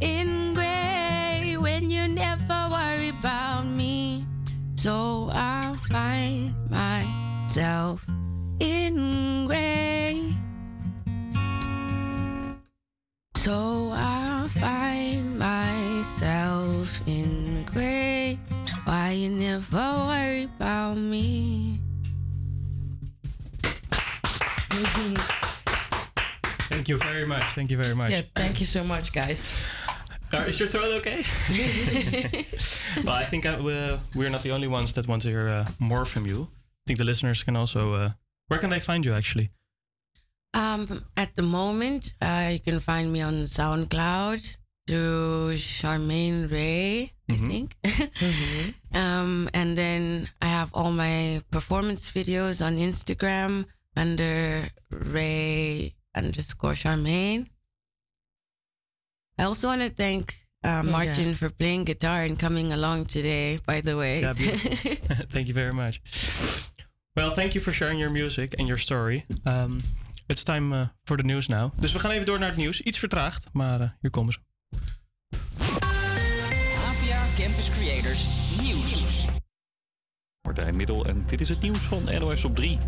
in 0.01 0.55
gray 0.55 1.57
when 1.61 1.91
you 1.91 2.09
never 2.09 2.69
worry 2.73 3.11
about 3.11 3.67
me. 3.67 4.25
So 4.77 5.29
I 5.31 5.77
find 5.91 6.57
myself 6.71 8.07
in 8.59 9.47
gray. 9.47 10.33
So 13.51 13.91
I 13.93 14.47
find 14.61 15.37
myself 15.37 17.03
in 17.05 17.65
gray. 17.65 18.39
Why 18.85 19.11
you 19.11 19.29
never 19.29 20.07
worry 20.07 20.45
about 20.45 20.95
me? 20.95 21.81
Thank 26.71 26.89
you 26.89 26.97
very 26.99 27.27
much. 27.27 27.43
Thank 27.57 27.73
you 27.73 27.77
very 27.77 27.97
much. 27.97 28.13
Yeah, 28.13 28.23
thank 28.37 28.61
you 28.61 28.67
so 28.67 28.85
much, 28.85 29.13
guys. 29.13 29.59
Uh, 30.33 30.47
is 30.47 30.61
your 30.61 30.69
throat 30.69 31.01
okay? 31.01 31.25
well, 33.05 33.17
I 33.17 33.25
think 33.25 33.47
I, 33.47 33.55
uh, 33.55 33.99
we're 34.15 34.31
not 34.31 34.45
the 34.45 34.53
only 34.53 34.69
ones 34.69 34.93
that 34.93 35.09
want 35.09 35.23
to 35.23 35.29
hear 35.29 35.49
uh, 35.49 35.67
more 35.81 36.05
from 36.05 36.25
you. 36.25 36.47
I 36.53 36.85
think 36.87 36.99
the 37.01 37.05
listeners 37.05 37.43
can 37.43 37.57
also. 37.57 37.95
Uh, 37.95 38.11
where 38.47 38.61
can 38.61 38.71
they 38.71 38.79
find 38.79 39.05
you 39.05 39.13
actually? 39.13 39.51
Um, 40.53 41.05
at 41.17 41.35
the 41.37 41.43
moment, 41.43 42.13
uh, 42.21 42.51
you 42.53 42.61
can 42.61 42.81
find 42.81 43.13
me 43.13 43.21
on 43.21 43.35
SoundCloud 43.45 44.57
through 44.87 45.55
Charmaine 45.55 46.51
Ray, 46.51 47.13
I 47.29 47.37
think. 47.37 47.77
um, 48.95 49.49
and 49.55 49.79
then 49.79 50.29
I 50.43 50.47
have 50.47 50.71
all 50.75 50.91
my 50.91 51.41
performance 51.51 52.13
videos 52.13 52.65
on 52.65 52.77
Instagram 52.77 53.67
under 53.97 54.65
Ray 54.91 55.95
underscore 56.17 56.73
Charmaine. 56.73 57.49
I 59.39 59.45
also 59.45 59.69
want 59.69 59.83
to 59.83 59.91
thank 59.91 60.35
uh. 60.65 60.83
Martin 60.83 61.35
for 61.35 61.49
playing 61.49 61.85
guitar 61.85 62.23
and 62.25 62.39
coming 62.39 62.73
along 62.73 63.07
today, 63.07 63.59
by 63.67 63.81
the 63.81 63.97
way. 63.97 64.21
Yeah, 64.21 64.33
thank 65.33 65.49
you 65.49 65.55
very 65.55 65.73
much. 65.73 66.03
Well, 67.17 67.35
thank 67.35 67.55
you 67.55 67.61
for 67.61 67.73
sharing 67.73 67.99
your 67.99 68.11
music 68.11 68.55
and 68.59 68.69
your 68.69 68.77
story. 68.77 69.25
Um, 69.47 69.83
it's 70.31 70.43
time 70.43 70.75
uh, 70.75 70.87
for 71.05 71.17
the 71.17 71.23
news 71.23 71.49
now. 71.49 71.71
Dus 71.81 71.93
we 71.93 71.99
gaan 71.99 72.11
even 72.11 72.27
door 72.27 72.39
naar 72.39 72.49
het 72.49 72.57
nieuws. 72.57 72.81
Iets 72.81 72.99
vertraagd, 72.99 73.47
maar 73.53 73.81
uh, 73.81 73.89
hier 74.01 74.11
komen 74.11 74.33
ze. 74.33 74.39
APA 76.79 77.25
Campus 77.37 77.71
Creators 77.71 78.27
Nieuws. 78.61 79.25
Martijn 80.43 80.77
Middel 80.77 81.07
en 81.07 81.25
dit 81.27 81.41
is 81.41 81.49
het 81.49 81.61
nieuws 81.61 81.79
van 81.79 82.05
NOS 82.05 82.45
op 82.45 82.57
3. 82.57 82.79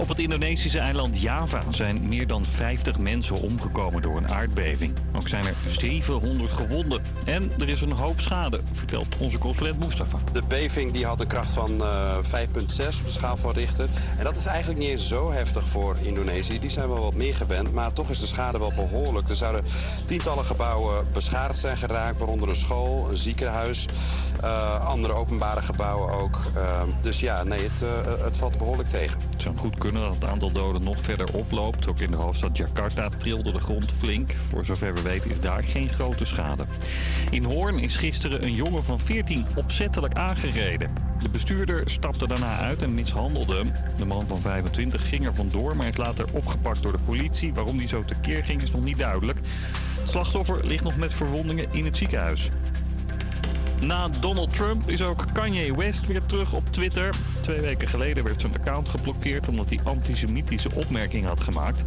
Op 0.00 0.08
het 0.08 0.18
Indonesische 0.18 0.78
eiland 0.78 1.20
Java 1.20 1.62
zijn 1.68 2.08
meer 2.08 2.26
dan 2.26 2.44
50 2.44 2.98
mensen 2.98 3.36
omgekomen 3.36 4.02
door 4.02 4.16
een 4.16 4.28
aardbeving. 4.28 4.92
Ook 5.16 5.28
zijn 5.28 5.44
er 5.46 5.54
700 5.66 6.52
gewonden. 6.52 7.02
En 7.24 7.52
er 7.58 7.68
is 7.68 7.80
een 7.80 7.92
hoop 7.92 8.20
schade, 8.20 8.60
vertelt 8.72 9.16
onze 9.18 9.38
correspondent 9.38 9.84
Mustafa. 9.84 10.18
De 10.32 10.42
beving 10.48 10.92
die 10.92 11.06
had 11.06 11.20
een 11.20 11.26
kracht 11.26 11.52
van 11.52 11.82
eh 11.82 12.16
5,6 12.16 12.22
op 12.30 13.04
de 13.04 13.04
schaal 13.06 13.36
van 13.36 13.52
Richter. 13.52 13.88
En 14.18 14.24
dat 14.24 14.36
is 14.36 14.46
eigenlijk 14.46 14.78
niet 14.78 14.88
eens 14.88 15.08
zo 15.08 15.30
heftig 15.30 15.68
voor 15.68 15.96
Indonesië. 16.02 16.58
Die 16.58 16.70
zijn 16.70 16.88
wel 16.88 17.00
wat 17.00 17.14
meer 17.14 17.34
gewend, 17.34 17.72
maar 17.72 17.92
toch 17.92 18.10
is 18.10 18.20
de 18.20 18.26
schade 18.26 18.58
wel 18.58 18.72
behoorlijk. 18.72 19.28
Er 19.28 19.36
zouden 19.36 19.64
tientallen 20.04 20.44
gebouwen 20.44 21.06
beschadigd 21.12 21.60
zijn 21.60 21.76
geraakt, 21.76 22.18
waaronder 22.18 22.48
een 22.48 22.56
school, 22.56 23.10
een 23.10 23.16
ziekenhuis, 23.16 23.86
eh, 24.40 24.88
andere 24.88 25.12
openbare 25.12 25.62
gebouwen 25.62 26.12
ook. 26.12 26.36
Eh, 26.54 26.82
dus 27.00 27.20
ja, 27.20 27.42
nee, 27.42 27.62
het, 27.62 27.82
eh, 27.82 28.24
het 28.24 28.36
valt 28.36 28.58
behoorlijk 28.58 28.88
tegen. 28.88 29.29
Het 29.40 29.48
zou 29.48 29.58
goed 29.58 29.78
kunnen 29.78 30.02
dat 30.02 30.14
het 30.14 30.24
aantal 30.24 30.52
doden 30.52 30.82
nog 30.82 31.00
verder 31.00 31.32
oploopt. 31.32 31.88
Ook 31.88 32.00
in 32.00 32.10
de 32.10 32.16
hoofdstad 32.16 32.56
Jakarta 32.56 33.08
trilde 33.08 33.52
de 33.52 33.60
grond 33.60 33.92
flink. 33.92 34.32
Voor 34.48 34.64
zover 34.64 34.94
we 34.94 35.02
weten 35.02 35.30
is 35.30 35.40
daar 35.40 35.62
geen 35.62 35.88
grote 35.88 36.24
schade. 36.24 36.64
In 37.30 37.44
Hoorn 37.44 37.78
is 37.78 37.96
gisteren 37.96 38.42
een 38.42 38.54
jongen 38.54 38.84
van 38.84 39.00
14 39.00 39.46
opzettelijk 39.54 40.14
aangereden. 40.14 40.90
De 41.18 41.28
bestuurder 41.28 41.90
stapte 41.90 42.26
daarna 42.26 42.58
uit 42.58 42.82
en 42.82 42.94
mishandelde 42.94 43.56
hem. 43.56 43.72
De 43.96 44.06
man 44.06 44.26
van 44.26 44.40
25 44.40 45.08
ging 45.08 45.26
er 45.26 45.34
vandoor, 45.34 45.76
maar 45.76 45.88
is 45.88 45.96
later 45.96 46.26
opgepakt 46.32 46.82
door 46.82 46.92
de 46.92 47.02
politie. 47.04 47.54
Waarom 47.54 47.78
hij 47.78 47.88
zo 47.88 48.04
tekeer 48.04 48.44
ging 48.44 48.62
is 48.62 48.70
nog 48.70 48.84
niet 48.84 48.98
duidelijk. 48.98 49.38
Het 50.00 50.10
slachtoffer 50.10 50.66
ligt 50.66 50.84
nog 50.84 50.96
met 50.96 51.14
verwondingen 51.14 51.66
in 51.70 51.84
het 51.84 51.96
ziekenhuis. 51.96 52.48
Na 53.80 54.08
Donald 54.20 54.54
Trump 54.54 54.90
is 54.90 55.02
ook 55.02 55.24
Kanye 55.32 55.76
West 55.76 56.06
weer 56.06 56.26
terug 56.26 56.52
op 56.52 56.72
Twitter. 56.72 57.14
Twee 57.40 57.60
weken 57.60 57.88
geleden 57.88 58.24
werd 58.24 58.40
zijn 58.40 58.54
account 58.54 58.88
geblokkeerd 58.88 59.48
omdat 59.48 59.68
hij 59.68 59.80
antisemitische 59.84 60.74
opmerkingen 60.74 61.28
had 61.28 61.40
gemaakt. 61.40 61.84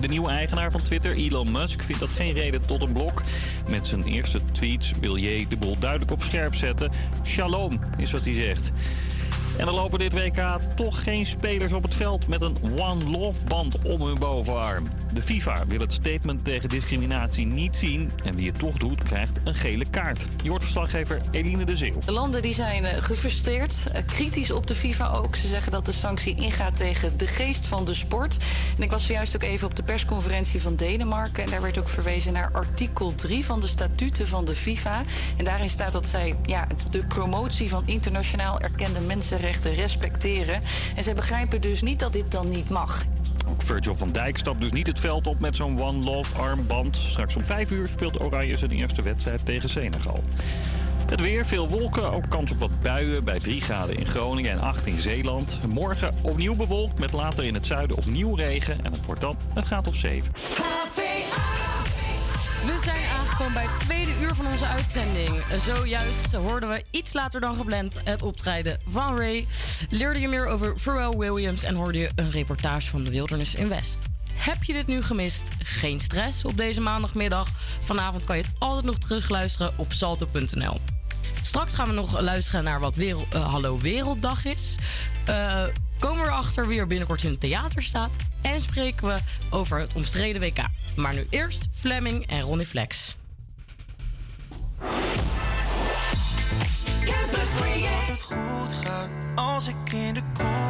De 0.00 0.08
nieuwe 0.08 0.30
eigenaar 0.30 0.70
van 0.70 0.82
Twitter, 0.82 1.12
Elon 1.12 1.50
Musk, 1.50 1.82
vindt 1.82 2.00
dat 2.00 2.12
geen 2.12 2.32
reden 2.32 2.66
tot 2.66 2.82
een 2.82 2.92
blok. 2.92 3.22
Met 3.68 3.86
zijn 3.86 4.04
eerste 4.04 4.40
tweets 4.52 4.92
wil 5.00 5.16
J 5.16 5.46
de 5.48 5.56
boel 5.56 5.78
duidelijk 5.78 6.10
op 6.10 6.22
scherp 6.22 6.54
zetten. 6.54 6.92
Shalom 7.24 7.80
is 7.96 8.12
wat 8.12 8.24
hij 8.24 8.34
zegt. 8.34 8.72
En 9.58 9.66
er 9.66 9.72
lopen 9.72 9.98
dit 9.98 10.12
WK 10.12 10.58
toch 10.74 11.02
geen 11.02 11.26
spelers 11.26 11.72
op 11.72 11.82
het 11.82 11.94
veld 11.94 12.28
met 12.28 12.40
een 12.40 12.56
One 12.78 13.04
Love 13.04 13.44
band 13.44 13.82
om 13.82 14.02
hun 14.02 14.18
bovenarm. 14.18 14.86
De 15.14 15.22
FIFA 15.22 15.66
wil 15.66 15.80
het 15.80 15.92
statement 15.92 16.44
tegen 16.44 16.68
discriminatie 16.68 17.46
niet 17.46 17.76
zien 17.76 18.10
en 18.24 18.36
wie 18.36 18.48
het 18.48 18.58
toch 18.58 18.76
doet 18.76 19.02
krijgt 19.02 19.38
een 19.44 19.54
gele 19.54 19.84
kaart. 19.90 20.26
Je 20.42 20.48
hoort 20.48 20.62
verslaggever 20.62 21.20
Eline 21.30 21.64
de 21.64 21.76
Zeeuw. 21.76 21.98
De 22.04 22.12
landen 22.12 22.42
die 22.42 22.54
zijn 22.54 22.84
eh, 22.84 23.02
gefrustreerd, 23.02 23.74
eh, 23.92 24.02
kritisch 24.06 24.50
op 24.50 24.66
de 24.66 24.74
FIFA 24.74 25.08
ook. 25.08 25.36
Ze 25.36 25.48
zeggen 25.48 25.72
dat 25.72 25.86
de 25.86 25.92
sanctie 25.92 26.34
ingaat 26.34 26.76
tegen 26.76 27.18
de 27.18 27.26
geest 27.26 27.66
van 27.66 27.84
de 27.84 27.94
sport. 27.94 28.36
En 28.76 28.82
ik 28.82 28.90
was 28.90 29.06
zojuist 29.06 29.34
ook 29.34 29.42
even 29.42 29.66
op 29.66 29.76
de 29.76 29.82
persconferentie 29.82 30.60
van 30.60 30.76
Denemarken. 30.76 31.44
En 31.44 31.50
daar 31.50 31.62
werd 31.62 31.78
ook 31.78 31.88
verwezen 31.88 32.32
naar 32.32 32.50
artikel 32.52 33.14
3 33.14 33.44
van 33.44 33.60
de 33.60 33.66
statuten 33.66 34.26
van 34.26 34.44
de 34.44 34.56
FIFA. 34.56 35.02
En 35.36 35.44
daarin 35.44 35.68
staat 35.68 35.92
dat 35.92 36.06
zij 36.06 36.36
ja, 36.46 36.66
de 36.90 37.04
promotie 37.04 37.68
van 37.68 37.82
internationaal 37.86 38.60
erkende 38.60 39.00
mensenrechten 39.00 39.74
respecteren. 39.74 40.60
En 40.96 41.04
zij 41.04 41.14
begrijpen 41.14 41.60
dus 41.60 41.82
niet 41.82 41.98
dat 41.98 42.12
dit 42.12 42.30
dan 42.30 42.48
niet 42.48 42.68
mag. 42.68 43.04
Ook 43.48 43.62
Virgil 43.62 43.96
van 43.96 44.12
Dijk 44.12 44.38
stapt 44.38 44.60
dus 44.60 44.72
niet 44.72 44.86
het 44.86 45.00
veld 45.00 45.26
op 45.26 45.40
met 45.40 45.56
zo'n 45.56 45.80
One 45.82 46.04
Love 46.04 46.38
armband. 46.38 46.96
Straks 46.96 47.36
om 47.36 47.42
5 47.42 47.70
uur 47.70 47.88
speelt 47.88 48.20
Oranje 48.20 48.56
zijn 48.56 48.70
eerste 48.70 49.02
wedstrijd 49.02 49.44
tegen 49.44 49.68
Senegal. 49.68 50.22
Het 51.06 51.20
weer, 51.20 51.46
veel 51.46 51.68
wolken, 51.68 52.12
ook 52.12 52.28
kans 52.28 52.50
op 52.50 52.58
wat 52.58 52.80
buien 52.82 53.24
bij 53.24 53.38
3 53.38 53.60
graden 53.60 53.96
in 53.96 54.06
Groningen 54.06 54.50
en 54.52 54.60
8 54.60 54.86
in 54.86 55.00
Zeeland. 55.00 55.58
Morgen 55.68 56.14
opnieuw 56.22 56.54
bewolkt 56.54 56.98
met 56.98 57.12
later 57.12 57.44
in 57.44 57.54
het 57.54 57.66
zuiden 57.66 57.96
opnieuw 57.96 58.34
regen 58.34 58.84
en 58.84 58.92
het 58.92 59.06
wordt 59.06 59.20
dan 59.20 59.36
een 59.54 59.64
graad 59.64 59.88
of 59.88 59.94
7. 59.94 60.32
We 62.66 62.80
zijn 62.84 63.04
aangekomen 63.18 63.52
bij 63.52 63.62
het 63.62 63.80
tweede 63.80 64.10
uur 64.20 64.34
van 64.34 64.46
onze 64.46 64.66
uitzending. 64.66 65.42
Zojuist 65.66 66.32
hoorden 66.32 66.68
we 66.68 66.84
iets 66.90 67.12
later 67.12 67.40
dan 67.40 67.56
gepland 67.56 68.00
het 68.04 68.22
optreden 68.22 68.80
van 68.86 69.16
Ray. 69.16 69.46
Leerde 69.90 70.20
je 70.20 70.28
meer 70.28 70.46
over 70.46 70.78
Pharrell 70.78 71.18
Williams 71.18 71.62
en 71.62 71.74
hoorde 71.74 71.98
je 71.98 72.10
een 72.14 72.30
reportage 72.30 72.88
van 72.88 73.04
de 73.04 73.10
Wildernis 73.10 73.54
in 73.54 73.68
West. 73.68 73.98
Heb 74.34 74.64
je 74.64 74.72
dit 74.72 74.86
nu 74.86 75.02
gemist? 75.02 75.48
Geen 75.58 76.00
stress 76.00 76.44
op 76.44 76.56
deze 76.56 76.80
maandagmiddag. 76.80 77.48
Vanavond 77.80 78.24
kan 78.24 78.36
je 78.36 78.42
het 78.42 78.52
altijd 78.58 78.84
nog 78.84 78.98
terugluisteren 78.98 79.72
op 79.76 79.92
salto.nl. 79.92 80.76
Straks 81.42 81.74
gaan 81.74 81.88
we 81.88 81.94
nog 81.94 82.20
luisteren 82.20 82.64
naar 82.64 82.80
wat 82.80 82.96
wereld, 82.96 83.34
eh, 83.34 83.50
Hallo 83.50 83.78
Werelddag 83.78 84.44
is. 84.44 84.76
Eh, 85.24 85.62
komen 86.02 86.22
we 86.24 86.28
erachter 86.28 86.66
wie 86.66 86.78
er 86.78 86.86
binnenkort 86.86 87.22
in 87.22 87.30
het 87.30 87.40
theater 87.40 87.82
staat. 87.82 88.16
En 88.40 88.60
spreken 88.60 89.06
we 89.06 89.18
over 89.50 89.80
het 89.80 89.92
omstreden 89.94 90.40
WK. 90.40 90.58
Maar 90.96 91.14
nu 91.14 91.26
eerst 91.30 91.68
Fleming 91.72 92.26
en 92.26 92.40
Ronnie 92.40 92.66
Flex. 92.66 93.16
Gaat 98.84 99.10
als 99.34 99.68
ik 99.68 99.92
in 99.92 100.14
de 100.14 100.22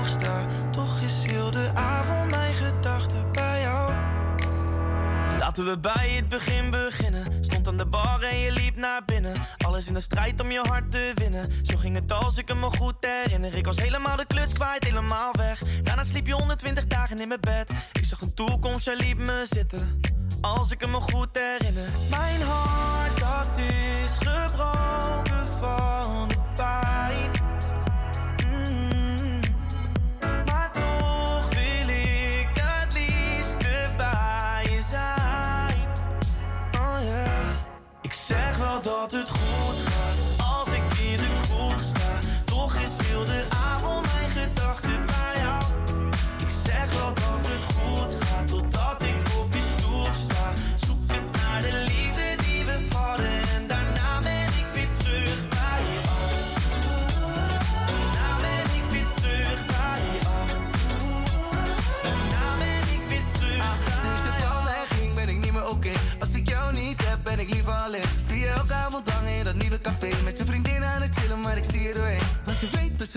sta. 0.07 0.47
Toch 0.71 1.01
is 1.01 1.27
heel 1.27 1.51
de 1.51 1.71
avond 1.75 2.32
Laten 5.53 5.71
we 5.73 5.79
bij 5.79 6.11
het 6.17 6.29
begin 6.29 6.71
beginnen. 6.71 7.45
Stond 7.45 7.69
aan 7.69 7.77
de 7.77 7.87
bar 7.87 8.23
en 8.23 8.39
je 8.39 8.53
liep 8.53 8.77
naar 8.77 9.05
binnen. 9.05 9.41
Alles 9.57 9.89
in 9.89 9.95
de 9.95 10.01
strijd 10.01 10.41
om 10.41 10.51
je 10.51 10.61
hart 10.69 10.91
te 10.91 11.13
winnen. 11.15 11.51
Zo 11.63 11.77
ging 11.77 11.95
het 11.95 12.13
als 12.13 12.37
ik 12.37 12.55
me 12.55 12.67
goed 12.67 12.95
herinner. 13.01 13.55
Ik 13.55 13.65
was 13.65 13.77
helemaal 13.77 14.17
de 14.17 14.27
kluts 14.27 14.53
kwijt, 14.53 14.85
helemaal 14.85 15.33
weg. 15.33 15.83
Daarna 15.83 16.03
sliep 16.03 16.27
je 16.27 16.33
120 16.33 16.87
dagen 16.87 17.21
in 17.21 17.29
mijn 17.29 17.41
bed. 17.41 17.73
Ik 17.93 18.05
zag 18.05 18.21
een 18.21 18.35
toekomst, 18.35 18.85
jij 18.85 18.97
liep 18.97 19.19
me 19.19 19.47
zitten. 19.49 20.01
Als 20.41 20.71
ik 20.71 20.87
me 20.87 21.01
goed 21.01 21.29
herinner. 21.33 21.89
Mijn 22.11 22.43
hart, 22.43 23.21
dat 23.21 23.59
is 23.59 24.19
gebroken 24.19 25.47
van 25.61 26.29
de 26.29 26.39
pijn. 26.55 27.42
Zeg 38.27 38.57
wel 38.57 38.83
dat 38.83 39.13
het 39.13 39.31
goed 39.31 39.72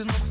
нефтяных 0.04 0.25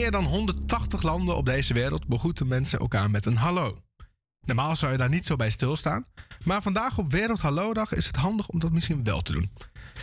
meer 0.00 0.10
dan 0.10 0.24
180 0.24 1.02
landen 1.02 1.36
op 1.36 1.44
deze 1.46 1.74
wereld 1.74 2.06
begroeten 2.06 2.46
mensen 2.46 2.78
elkaar 2.78 3.10
met 3.10 3.24
een 3.26 3.36
hallo. 3.36 3.82
Normaal 4.40 4.76
zou 4.76 4.92
je 4.92 4.98
daar 4.98 5.08
niet 5.08 5.26
zo 5.26 5.36
bij 5.36 5.50
stilstaan, 5.50 6.06
maar 6.44 6.62
vandaag 6.62 6.98
op 6.98 7.10
Wereld 7.10 7.40
Hallo 7.40 7.74
Dag 7.74 7.92
is 7.92 8.06
het 8.06 8.16
handig 8.16 8.48
om 8.48 8.58
dat 8.58 8.72
misschien 8.72 9.04
wel 9.04 9.20
te 9.20 9.32
doen. 9.32 9.50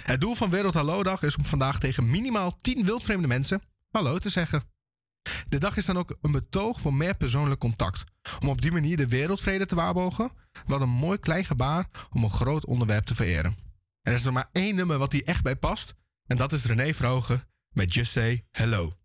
Het 0.03 0.21
doel 0.21 0.35
van 0.35 0.49
Wereld 0.49 0.73
Hallo 0.73 1.03
Dag 1.03 1.21
is 1.23 1.35
om 1.35 1.45
vandaag 1.45 1.79
tegen 1.79 2.09
minimaal 2.09 2.57
10 2.61 2.85
wildvreemde 2.85 3.27
mensen 3.27 3.61
hallo 3.89 4.17
te 4.17 4.29
zeggen. 4.29 4.63
De 5.47 5.57
dag 5.57 5.77
is 5.77 5.85
dan 5.85 5.97
ook 5.97 6.17
een 6.21 6.31
betoog 6.31 6.81
voor 6.81 6.93
meer 6.93 7.15
persoonlijk 7.15 7.59
contact. 7.59 8.03
Om 8.39 8.49
op 8.49 8.61
die 8.61 8.71
manier 8.71 8.97
de 8.97 9.07
wereldvrede 9.07 9.65
te 9.65 9.75
waarborgen. 9.75 10.31
Wat 10.65 10.81
een 10.81 10.89
mooi 10.89 11.17
klein 11.17 11.45
gebaar 11.45 11.89
om 12.09 12.23
een 12.23 12.29
groot 12.29 12.65
onderwerp 12.65 13.05
te 13.05 13.15
vereren. 13.15 13.57
Er 14.01 14.13
is 14.13 14.25
er 14.25 14.33
maar 14.33 14.49
één 14.51 14.75
nummer 14.75 14.97
wat 14.97 15.13
hier 15.13 15.23
echt 15.23 15.43
bij 15.43 15.55
past. 15.55 15.93
En 16.27 16.37
dat 16.37 16.53
is 16.53 16.65
René 16.65 16.93
Vrogen 16.93 17.47
met 17.73 17.93
Just 17.93 18.11
Say 18.11 18.45
Hello. 18.51 18.97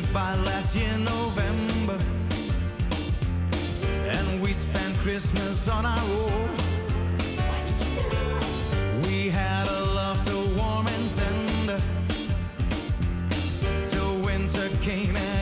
Said 0.00 0.06
goodbye 0.06 0.34
last 0.44 0.76
year 0.76 0.96
November. 0.98 1.98
And 4.06 4.42
we 4.42 4.52
spent 4.52 4.94
Christmas 4.98 5.68
on 5.68 5.84
our 5.84 5.98
own. 5.98 6.50
We 9.02 9.30
had 9.30 9.66
a 9.68 9.84
love 9.94 10.16
so 10.16 10.38
warm 10.56 10.86
and 10.86 11.10
tender. 11.14 11.80
Till 13.86 14.20
winter 14.20 14.68
came 14.80 15.16
and 15.16 15.39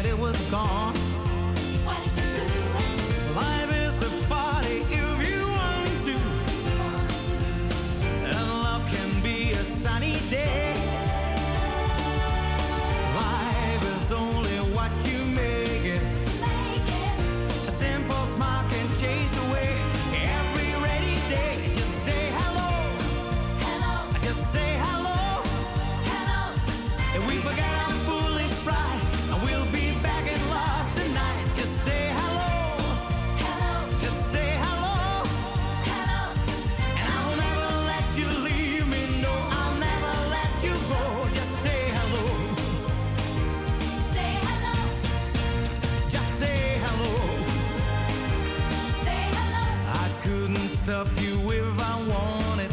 couldn't 51.05 51.23
you 51.23 51.53
if 51.53 51.81
I 51.81 51.95
wanted. 52.11 52.73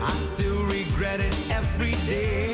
I 0.00 0.10
still 0.10 0.62
regret 0.66 1.18
it 1.18 1.34
every 1.50 1.92
day. 2.06 2.51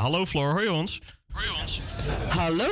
Hallo 0.00 0.26
Floor, 0.26 0.50
hoor 0.50 0.62
je 0.62 0.72
ons? 0.72 1.00
Hallo? 2.28 2.68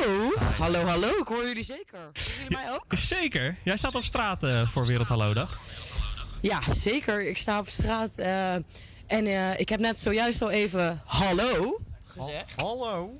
Hallo, 0.58 0.84
hallo. 0.84 1.08
Ik 1.08 1.26
hoor 1.26 1.46
jullie 1.46 1.62
zeker. 1.62 1.98
Horen 1.98 2.12
jullie 2.36 2.56
mij 2.56 2.72
ook? 2.72 2.84
Zeker. 2.88 3.56
Jij 3.64 3.76
staat 3.76 3.94
op 3.94 4.04
straat 4.04 4.42
eh, 4.42 4.68
voor 4.68 4.86
Wereld 4.86 5.08
Hallo 5.08 5.34
Dag. 5.34 5.60
Ja, 6.40 6.60
zeker. 6.72 7.28
Ik 7.28 7.36
sta 7.36 7.58
op 7.58 7.68
straat 7.68 8.18
eh, 8.18 8.54
en 8.54 8.66
eh, 9.06 9.60
ik 9.60 9.68
heb 9.68 9.80
net 9.80 9.98
zojuist 9.98 10.42
al 10.42 10.50
even 10.50 11.00
hallo 11.04 11.80
gezegd. 12.06 12.60
Hallo. 12.60 13.10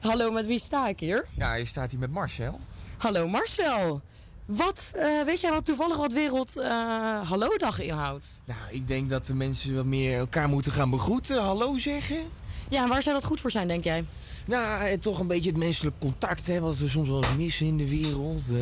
Hallo, 0.00 0.30
met 0.30 0.46
wie 0.46 0.58
sta 0.58 0.88
ik 0.88 1.00
hier? 1.00 1.26
Ja, 1.36 1.54
je 1.54 1.64
staat 1.64 1.90
hier 1.90 2.00
met 2.00 2.10
Marcel. 2.10 2.60
Hallo 2.98 3.28
Marcel. 3.28 4.00
Wat, 4.44 4.92
eh, 4.94 5.22
weet 5.24 5.40
jij 5.40 5.50
wat 5.50 5.64
toevallig 5.64 5.96
wat 5.96 6.12
Wereld 6.12 6.56
eh 6.56 7.28
Hallo 7.28 7.56
Dag 7.56 7.78
inhoudt? 7.78 8.26
Nou, 8.44 8.60
ik 8.70 8.88
denk 8.88 9.10
dat 9.10 9.26
de 9.26 9.34
mensen 9.34 9.74
wat 9.74 9.84
meer 9.84 10.18
elkaar 10.18 10.48
moeten 10.48 10.72
gaan 10.72 10.90
begroeten. 10.90 11.42
Hallo 11.42 11.78
zeggen. 11.78 12.30
Ja, 12.72 12.88
waar 12.88 13.02
zou 13.02 13.14
dat 13.14 13.24
goed 13.24 13.40
voor 13.40 13.50
zijn, 13.50 13.68
denk 13.68 13.84
jij? 13.84 14.04
Nou, 14.46 14.84
eh, 14.84 14.98
toch 14.98 15.18
een 15.18 15.26
beetje 15.26 15.50
het 15.50 15.58
menselijk 15.58 15.96
contact, 15.98 16.46
hè, 16.46 16.60
wat 16.60 16.76
we 16.76 16.88
soms 16.88 17.08
wel 17.08 17.24
eens 17.24 17.36
missen 17.36 17.66
in 17.66 17.76
de 17.76 17.88
wereld. 17.88 18.42
Eh, 18.50 18.58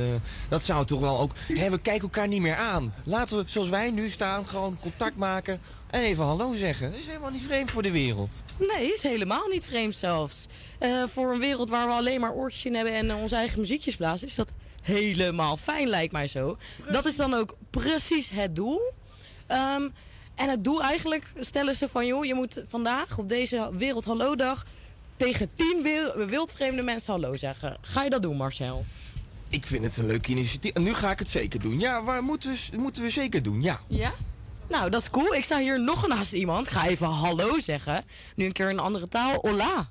dat 0.48 0.62
zou 0.62 0.84
toch 0.86 1.00
wel 1.00 1.18
ook... 1.20 1.32
Hè, 1.52 1.70
we 1.70 1.78
kijken 1.78 2.02
elkaar 2.02 2.28
niet 2.28 2.40
meer 2.40 2.56
aan. 2.56 2.94
Laten 3.04 3.36
we, 3.36 3.44
zoals 3.46 3.68
wij 3.68 3.90
nu 3.90 4.08
staan, 4.08 4.46
gewoon 4.46 4.78
contact 4.80 5.16
maken 5.16 5.60
en 5.90 6.00
even 6.00 6.24
hallo 6.24 6.54
zeggen. 6.54 6.90
Dat 6.90 7.00
is 7.00 7.06
helemaal 7.06 7.30
niet 7.30 7.42
vreemd 7.42 7.70
voor 7.70 7.82
de 7.82 7.90
wereld. 7.90 8.44
Nee, 8.58 8.92
is 8.92 9.02
helemaal 9.02 9.48
niet 9.48 9.64
vreemd 9.64 9.94
zelfs. 9.94 10.46
Eh, 10.78 11.02
voor 11.06 11.32
een 11.32 11.40
wereld 11.40 11.68
waar 11.68 11.86
we 11.86 11.92
alleen 11.92 12.20
maar 12.20 12.32
oortjes 12.32 12.64
in 12.64 12.74
hebben 12.74 12.94
en 12.94 13.14
onze 13.14 13.36
eigen 13.36 13.60
muziekjes 13.60 13.96
blazen, 13.96 14.26
is 14.26 14.34
dat 14.34 14.52
helemaal 14.82 15.56
fijn, 15.56 15.88
lijkt 15.88 16.12
mij 16.12 16.26
zo. 16.26 16.56
Dat 16.90 17.06
is 17.06 17.16
dan 17.16 17.34
ook 17.34 17.56
precies 17.70 18.30
het 18.30 18.56
doel. 18.56 18.80
Ehm, 19.46 19.88
en 20.40 20.48
het 20.48 20.64
doel 20.64 20.82
eigenlijk 20.82 21.32
stellen 21.40 21.74
ze 21.74 21.88
van, 21.88 22.06
joh, 22.06 22.24
je 22.24 22.34
moet 22.34 22.62
vandaag 22.66 23.18
op 23.18 23.28
deze 23.28 23.70
Wereld 23.72 24.04
Hallo 24.04 24.34
Dag 24.36 24.64
tegen 25.16 25.54
tien 25.54 25.82
wil- 25.82 26.26
wildvreemde 26.26 26.82
mensen 26.82 27.12
hallo 27.12 27.36
zeggen. 27.36 27.76
Ga 27.80 28.02
je 28.02 28.10
dat 28.10 28.22
doen, 28.22 28.36
Marcel? 28.36 28.84
Ik 29.48 29.66
vind 29.66 29.84
het 29.84 29.96
een 29.96 30.06
leuk 30.06 30.26
initiatief. 30.28 30.74
Nu 30.74 30.94
ga 30.94 31.10
ik 31.10 31.18
het 31.18 31.28
zeker 31.28 31.60
doen. 31.60 31.78
Ja, 31.80 32.02
waar 32.02 32.22
moeten 32.24 32.50
we, 32.70 32.76
moeten 32.76 33.02
we 33.02 33.10
zeker 33.10 33.42
doen, 33.42 33.62
ja. 33.62 33.80
Ja? 33.86 34.12
Nou, 34.68 34.90
dat 34.90 35.00
is 35.02 35.10
cool. 35.10 35.34
Ik 35.34 35.44
sta 35.44 35.58
hier 35.58 35.80
nog 35.80 36.06
naast 36.06 36.32
iemand. 36.32 36.66
Ik 36.66 36.72
ga 36.72 36.86
even 36.86 37.06
hallo 37.06 37.58
zeggen. 37.58 38.04
Nu 38.36 38.44
een 38.44 38.52
keer 38.52 38.68
in 38.70 38.78
een 38.78 38.84
andere 38.84 39.08
taal. 39.08 39.38
Hola. 39.40 39.90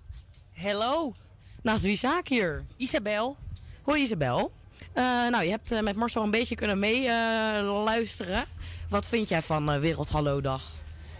Hello. 0.54 1.14
Naast 1.62 1.84
wie 1.84 1.96
sta 1.98 2.20
ik 2.20 2.28
hier? 2.28 2.64
Isabel. 2.78 3.38
Hoi 3.84 4.02
Isabel. 4.02 4.52
Eh, 4.94 5.04
nou, 5.04 5.44
je 5.44 5.50
hebt 5.50 5.72
eh, 5.72 5.82
met 5.82 5.96
Marcel 5.96 6.24
een 6.24 6.32
beetje 6.32 6.56
kunnen 6.56 6.80
meeluisteren. 6.80 8.46
Wat 8.90 9.06
vind 9.06 9.30
jij 9.30 9.42
van 9.42 9.72
eh, 9.72 9.80
Wereld 9.80 10.10
Hallo 10.10 10.42
Dag? 10.42 10.64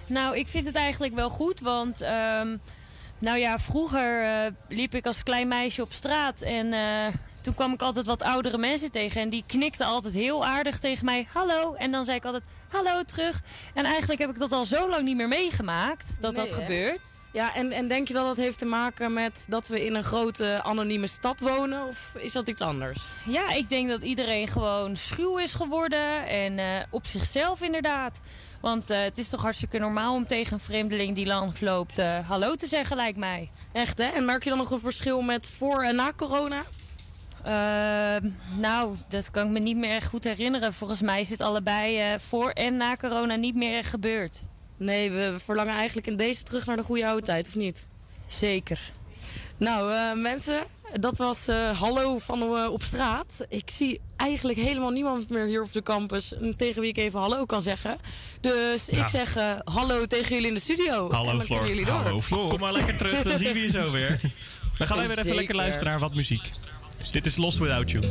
Nou, 0.06 0.38
ik 0.38 0.48
vind 0.48 0.66
het 0.66 0.76
eigenlijk 0.76 1.16
wel 1.16 1.30
goed, 1.30 1.60
want 1.60 2.02
ehm, 2.02 2.58
nou 3.18 3.38
ja, 3.38 3.60
vroeger 3.60 4.24
liep 4.68 4.96
ik 4.96 5.06
als 5.06 5.24
klein 5.24 5.48
meisje 5.48 5.82
op 5.82 5.92
straat 5.92 6.42
en 6.42 6.74
toen 7.42 7.54
kwam 7.54 7.74
ik 7.74 7.82
altijd 7.82 8.06
wat 8.06 8.22
oudere 8.22 8.58
mensen 8.58 8.92
tegen 8.92 9.22
en 9.22 9.30
die 9.30 9.44
knikten 9.48 9.86
altijd 9.86 10.14
heel 10.14 10.46
aardig 10.46 10.80
tegen 10.80 11.06
mij, 11.06 11.28
hallo. 11.34 11.74
En 11.74 11.92
dan 11.92 12.06
zei 12.06 12.18
ik 12.18 12.26
altijd, 12.26 12.44
hallo 12.70 13.04
terug. 13.04 13.42
En 13.74 13.86
eigenlijk 13.86 14.22
heb 14.22 14.30
ik 14.30 14.40
dat 14.40 14.52
al 14.52 14.66
zo 14.66 14.90
lang 14.90 15.04
niet 15.04 15.16
meer 15.18 15.28
meegemaakt, 15.28 16.22
dat 16.22 16.36
Nee, 16.36 16.46
dat 16.46 16.56
hè? 16.56 16.62
gebeurt. 16.62 17.06
Ja, 17.32 17.56
en, 17.56 17.72
en 17.72 17.88
denk 17.88 18.08
je 18.08 18.14
dat 18.14 18.26
dat 18.26 18.36
heeft 18.38 18.58
te 18.58 18.66
maken 18.66 19.14
met 19.14 19.46
dat 19.48 19.68
we 19.68 19.86
in 19.86 19.96
een 19.96 20.04
grote 20.04 20.60
anonieme 20.64 21.08
stad 21.08 21.40
wonen? 21.40 21.88
Of 21.88 22.16
is 22.18 22.32
dat 22.32 22.48
iets 22.48 22.62
anders? 22.62 23.00
Ja, 23.26 23.50
ik 23.50 23.70
denk 23.70 23.90
dat 23.90 24.04
iedereen 24.04 24.48
gewoon 24.48 24.96
schuw 24.96 25.38
is 25.38 25.54
geworden 25.54 26.28
en 26.28 26.60
eh, 26.60 26.66
op 26.90 27.06
zichzelf 27.06 27.62
inderdaad. 27.62 28.20
Want 28.62 28.90
eh, 28.90 29.02
het 29.02 29.18
is 29.18 29.30
toch 29.30 29.42
hartstikke 29.42 29.78
normaal 29.78 30.14
om 30.14 30.28
tegen 30.28 30.54
een 30.54 30.60
vreemdeling 30.60 31.16
die 31.16 31.26
langs 31.26 31.60
loopt 31.62 31.98
eh, 31.98 32.28
hallo 32.30 32.56
te 32.56 32.68
zeggen, 32.68 32.96
lijkt 32.96 33.18
mij. 33.18 33.50
Echt 33.72 33.98
hè? 33.98 34.04
En 34.04 34.26
merk 34.26 34.44
je 34.44 34.50
dan 34.50 34.58
nog 34.58 34.72
een 34.72 34.80
verschil 34.80 35.22
met 35.22 35.48
voor 35.48 35.84
en 35.84 35.96
na 35.96 36.12
corona? 36.16 36.64
Ehm, 37.44 38.30
nou, 38.58 38.96
dat 39.08 39.32
kan 39.32 39.46
ik 39.46 39.52
me 39.52 39.60
niet 39.60 39.78
meer 39.78 40.02
goed 40.02 40.24
herinneren. 40.24 40.74
Volgens 40.74 41.02
mij 41.02 41.22
is 41.22 41.30
het 41.30 41.42
allebei 41.42 42.00
eh, 42.00 42.20
voor 42.20 42.50
en 42.50 42.78
na 42.78 42.96
corona 42.96 43.36
niet 43.36 43.56
meer 43.56 43.78
echt 43.78 43.90
gebeurd. 43.90 44.42
Nee, 44.78 45.12
we 45.12 45.34
verlangen 45.38 45.74
eigenlijk 45.76 46.08
in 46.08 46.16
deze 46.16 46.44
terug 46.44 46.66
naar 46.66 46.76
de 46.76 46.84
goede 46.84 47.08
oude 47.08 47.26
tijd, 47.26 47.48
of 47.48 47.56
niet? 47.56 47.88
Zeker. 48.28 48.80
Nou, 49.58 49.94
eh, 49.94 50.14
mensen, 50.22 50.60
dat 50.94 51.18
was 51.18 51.48
eh, 51.48 51.80
hallo 51.80 52.18
van 52.18 52.42
eh, 52.42 52.72
op 52.72 52.82
straat. 52.84 53.46
Ik 53.50 53.70
zie 53.70 54.00
eigenlijk 54.16 54.60
helemaal 54.60 54.90
niemand 54.90 55.30
meer 55.30 55.46
hier 55.46 55.62
op 55.64 55.74
de 55.74 55.84
campus 55.84 56.34
tegen 56.58 56.82
wie 56.82 56.90
ik 56.90 56.98
even 56.98 57.20
hallo 57.20 57.46
kan 57.46 57.62
zeggen. 57.62 57.98
Dus 58.42 58.86
Ja. 58.86 59.02
ik 59.02 59.08
zeg 59.08 59.36
hallo 59.64 60.06
tegen 60.06 60.30
jullie 60.36 60.48
in 60.48 60.54
de 60.54 60.60
studio. 60.60 61.10
en 61.10 61.16
Hallo 61.16 61.32
dan 61.32 61.42
Floor. 61.46 61.60
kunnen 61.60 61.68
jullie 61.78 61.86
door. 61.92 62.04
Hallo 62.04 62.22
Floor. 62.22 62.50
Kom 62.50 62.60
maar 62.60 62.74
lekker 62.74 62.98
terug, 62.98 63.22
dan 63.22 63.38
zien 63.38 63.54
we 63.54 63.60
je 63.60 63.70
zo 63.70 63.92
weer. 63.92 64.20
Dan 64.78 64.88
gaan 64.88 64.98
wij 64.98 65.08
weer 65.08 65.18
even 65.18 65.24
Zeker. 65.24 65.36
lekker 65.36 65.56
luisteren 65.56 65.88
naar 65.90 66.00
wat 66.00 66.14
muziek. 66.14 66.50
Dit 67.12 67.26
is 67.26 67.38
Lost 67.38 67.60
Without 67.60 67.92
You. 67.92 68.02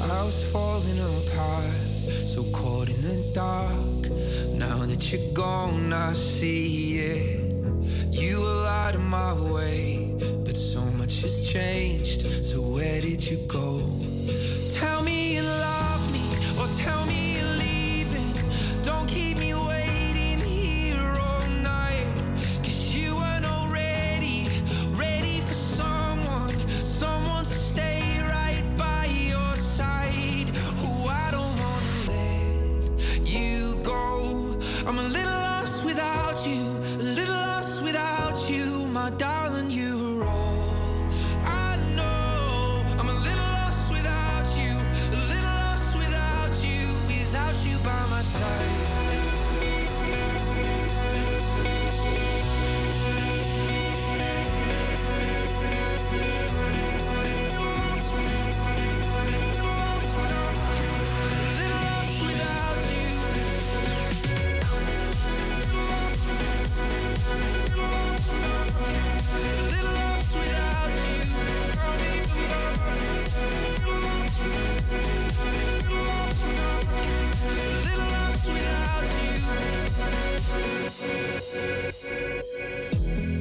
I 0.00 0.24
was 0.24 0.42
falling 0.50 0.98
apart, 0.98 1.64
so 2.24 2.42
in 2.88 3.02
the 3.02 3.30
dark. 3.34 4.10
Now 4.54 4.86
that 4.86 5.12
you're 5.12 5.32
gone, 5.32 5.92
I 5.92 6.14
see 6.14 6.98
it. 6.98 7.54
You 8.10 8.40
were 8.40 8.66
out 8.66 8.94
of 8.94 9.02
my 9.02 9.34
way, 9.52 10.14
but 10.44 10.56
so 10.56 10.80
much 10.80 11.20
has 11.22 11.46
changed. 11.46 12.44
So 12.44 12.62
where 12.62 13.00
did 13.02 13.22
you 13.22 13.36
go? 13.46 13.80
Tell 14.72 15.02
me 15.02 15.34
you 15.34 15.42
love 15.42 16.12
me, 16.12 16.24
or 16.58 16.68
tell 16.78 17.04
me 17.04 17.36
you're 17.36 17.56
leaving. 17.58 18.32
Don't 18.82 19.06
keep 19.06 19.38
me 19.38 19.52
waiting 19.52 19.85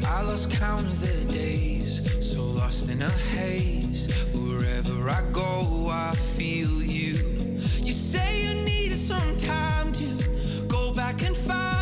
I 0.08 0.22
lost 0.22 0.52
count 0.52 0.86
of 0.86 1.00
the 1.02 1.34
days, 1.34 2.02
so 2.22 2.44
lost 2.44 2.90
in 2.90 3.02
a 3.02 3.10
haze. 3.10 4.08
Wherever 4.34 5.10
I 5.10 5.22
go, 5.32 5.90
I 5.90 6.14
feel 6.36 6.82
you. 6.82 7.14
You 7.82 7.94
say 7.94 8.44
you 8.46 8.54
needed 8.64 9.00
some 9.00 9.38
time 9.38 9.92
to 9.94 10.66
go 10.68 10.92
back 10.94 11.22
and 11.24 11.36
find 11.36 11.75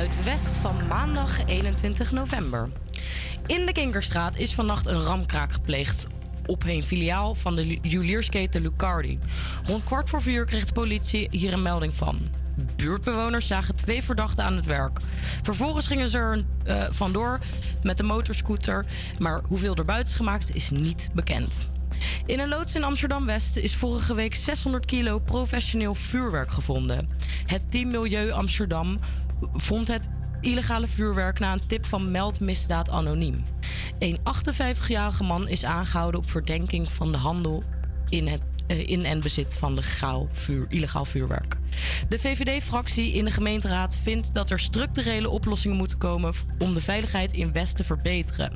uit 0.00 0.24
West 0.24 0.56
van 0.56 0.86
maandag 0.88 1.46
21 1.46 2.12
november. 2.12 2.70
In 3.46 3.66
de 3.66 3.72
Kinkerstraat 3.72 4.36
is 4.36 4.54
vannacht 4.54 4.86
een 4.86 5.02
ramkraak 5.02 5.52
gepleegd 5.52 6.06
op 6.46 6.64
een 6.64 6.82
filiaal 6.82 7.34
van 7.34 7.54
de 7.54 7.78
juweliersketen 7.82 8.62
Lucardi. 8.62 9.18
Rond 9.64 9.84
kwart 9.84 10.10
voor 10.10 10.22
vier 10.22 10.44
kreeg 10.44 10.64
de 10.64 10.72
politie 10.72 11.28
hier 11.30 11.52
een 11.52 11.62
melding 11.62 11.94
van. 11.94 12.20
Buurtbewoners 12.76 13.46
zagen 13.46 13.76
twee 13.76 14.02
verdachten 14.02 14.44
aan 14.44 14.56
het 14.56 14.64
werk. 14.64 15.00
Vervolgens 15.42 15.86
gingen 15.86 16.08
ze 16.08 16.18
er 16.18 16.44
eh, 16.64 16.86
vandoor 16.90 17.38
met 17.82 17.96
de 17.96 18.02
motorscooter, 18.02 18.86
maar 19.18 19.40
hoeveel 19.48 19.74
er 19.74 19.84
buiten 19.84 20.12
is 20.12 20.18
gemaakt 20.18 20.54
is 20.54 20.70
niet 20.70 21.08
bekend. 21.14 21.68
In 22.26 22.40
een 22.40 22.48
loods 22.48 22.74
in 22.74 22.84
Amsterdam-West 22.84 23.56
is 23.56 23.76
vorige 23.76 24.14
week 24.14 24.34
600 24.34 24.86
kilo 24.86 25.18
professioneel 25.18 25.94
vuurwerk 25.94 26.50
gevonden. 26.50 27.08
Het 27.46 27.70
Team 27.70 27.90
Milieu 27.90 28.30
Amsterdam 28.30 28.98
vond 29.52 29.88
het 29.88 30.08
illegale 30.40 30.86
vuurwerk 30.86 31.38
na 31.38 31.52
een 31.52 31.66
tip 31.66 31.86
van 31.86 32.10
Meld 32.10 32.40
Misdaad 32.40 32.90
Anoniem. 32.90 33.44
Een 33.98 34.18
58-jarige 34.18 35.22
man 35.22 35.48
is 35.48 35.64
aangehouden 35.64 36.20
op 36.20 36.30
verdenking 36.30 36.88
van 36.88 37.12
de 37.12 37.18
handel 37.18 37.62
in, 38.08 38.28
het, 38.28 38.40
eh, 38.66 38.88
in 38.88 39.04
en 39.04 39.20
bezit 39.20 39.56
van 39.56 39.74
legaal 39.74 40.28
vuur, 40.32 40.66
illegaal 40.68 41.04
vuurwerk. 41.04 41.56
De 42.08 42.18
VVD-fractie 42.18 43.12
in 43.12 43.24
de 43.24 43.30
gemeenteraad 43.30 43.96
vindt 43.96 44.34
dat 44.34 44.50
er 44.50 44.60
structurele 44.60 45.28
oplossingen 45.28 45.76
moeten 45.76 45.98
komen 45.98 46.32
om 46.58 46.74
de 46.74 46.80
veiligheid 46.80 47.32
in 47.32 47.52
West 47.52 47.76
te 47.76 47.84
verbeteren. 47.84 48.52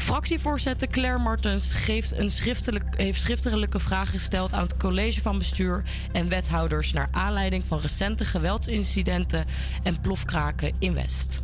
Fractievoorzitter 0.00 0.88
Claire 0.88 1.18
Martens 1.18 1.72
geeft 1.72 2.18
een 2.18 2.30
schriftelijk, 2.30 2.84
heeft 2.96 3.20
schriftelijke 3.20 3.78
vragen 3.78 4.18
gesteld 4.18 4.52
aan 4.52 4.62
het 4.62 4.76
college 4.76 5.20
van 5.20 5.38
bestuur 5.38 5.82
en 6.12 6.28
wethouders 6.28 6.92
naar 6.92 7.08
aanleiding 7.10 7.64
van 7.64 7.78
recente 7.78 8.24
geweldsincidenten 8.24 9.44
en 9.82 10.00
plofkraken 10.00 10.72
in 10.78 10.94
West. 10.94 11.42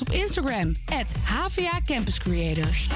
Op 0.00 0.12
Instagram, 0.12 0.74
at 0.92 1.14
HVA 1.24 1.80
Campus 1.86 2.18
Creators. 2.18 2.88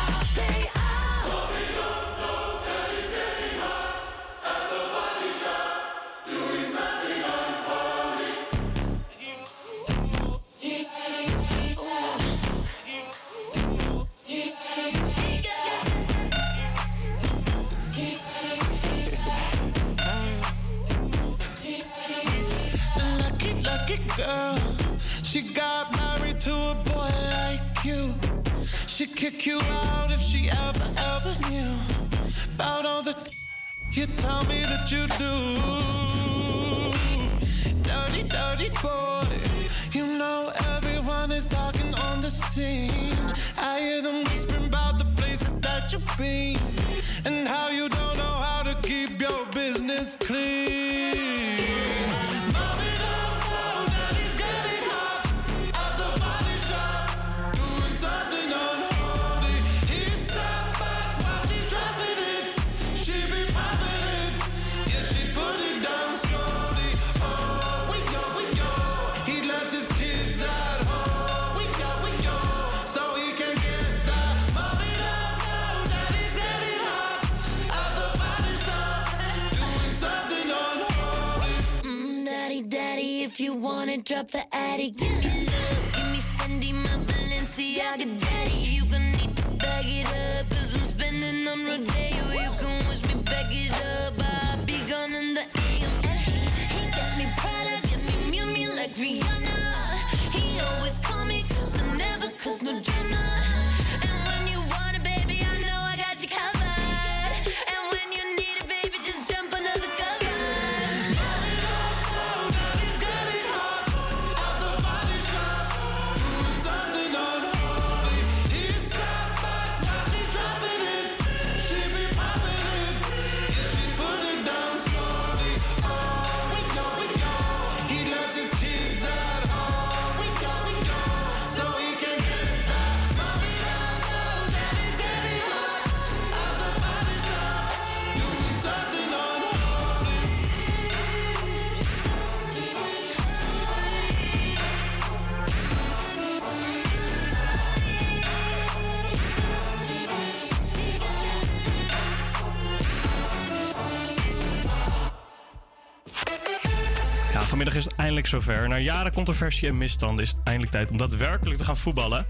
Zover. 158.27 158.69
Na 158.69 158.79
jaren 158.79 159.13
controversie 159.13 159.69
en 159.69 159.79
misstanden 159.79 160.25
is 160.25 160.31
het 160.31 160.41
eindelijk 160.45 160.73
tijd 160.73 160.91
om 160.91 160.97
daadwerkelijk 160.97 161.59
te 161.59 161.65
gaan 161.65 161.77
voetballen. 161.77 162.27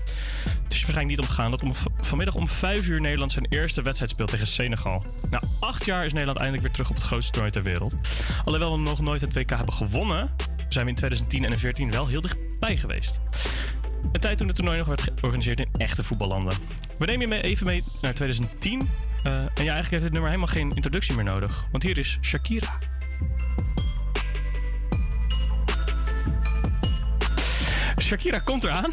Het 0.62 0.72
is 0.72 0.80
waarschijnlijk 0.80 1.06
niet 1.06 1.18
omgegaan 1.18 1.50
dat 1.50 1.62
om, 1.62 1.72
vanmiddag 1.96 2.34
om 2.34 2.48
5 2.48 2.86
uur 2.86 3.00
Nederland 3.00 3.32
zijn 3.32 3.46
eerste 3.48 3.82
wedstrijd 3.82 4.10
speelt 4.10 4.30
tegen 4.30 4.46
Senegal. 4.46 5.04
Na 5.30 5.40
acht 5.60 5.84
jaar 5.84 6.04
is 6.04 6.12
Nederland 6.12 6.38
eindelijk 6.38 6.66
weer 6.66 6.72
terug 6.72 6.90
op 6.90 6.96
het 6.96 7.04
grootste 7.04 7.30
toernooi 7.30 7.52
ter 7.52 7.62
wereld. 7.62 7.96
Alhoewel 8.44 8.76
we 8.76 8.82
nog 8.82 9.00
nooit 9.00 9.20
het 9.20 9.34
WK 9.34 9.50
hebben 9.50 9.74
gewonnen, 9.74 10.30
zijn 10.68 10.84
we 10.84 10.90
in 10.90 10.96
2010 10.96 11.44
en 11.44 11.56
2014 11.56 11.90
wel 11.90 12.06
heel 12.06 12.20
dichtbij 12.20 12.76
geweest. 12.76 13.20
Een 14.12 14.20
tijd 14.20 14.38
toen 14.38 14.46
het 14.46 14.56
toernooi 14.56 14.78
nog 14.78 14.86
werd 14.86 15.02
georganiseerd 15.14 15.58
in 15.58 15.68
echte 15.76 16.04
voetballanden. 16.04 16.56
We 16.98 17.06
nemen 17.06 17.28
je 17.28 17.42
even 17.42 17.66
mee 17.66 17.82
naar 18.00 18.14
2010. 18.14 18.88
eh, 19.22 19.32
en 19.32 19.48
ja, 19.54 19.72
eigenlijk 19.72 19.90
heeft 19.90 20.02
dit 20.02 20.12
nummer 20.12 20.30
helemaal 20.30 20.52
geen 20.52 20.74
introductie 20.74 21.14
meer 21.14 21.24
nodig. 21.24 21.66
Want 21.70 21.82
hier 21.82 21.98
is 21.98 22.18
Shakira. 22.22 22.78
Shakira 28.04 28.38
komt 28.38 28.64
eraan. 28.64 28.90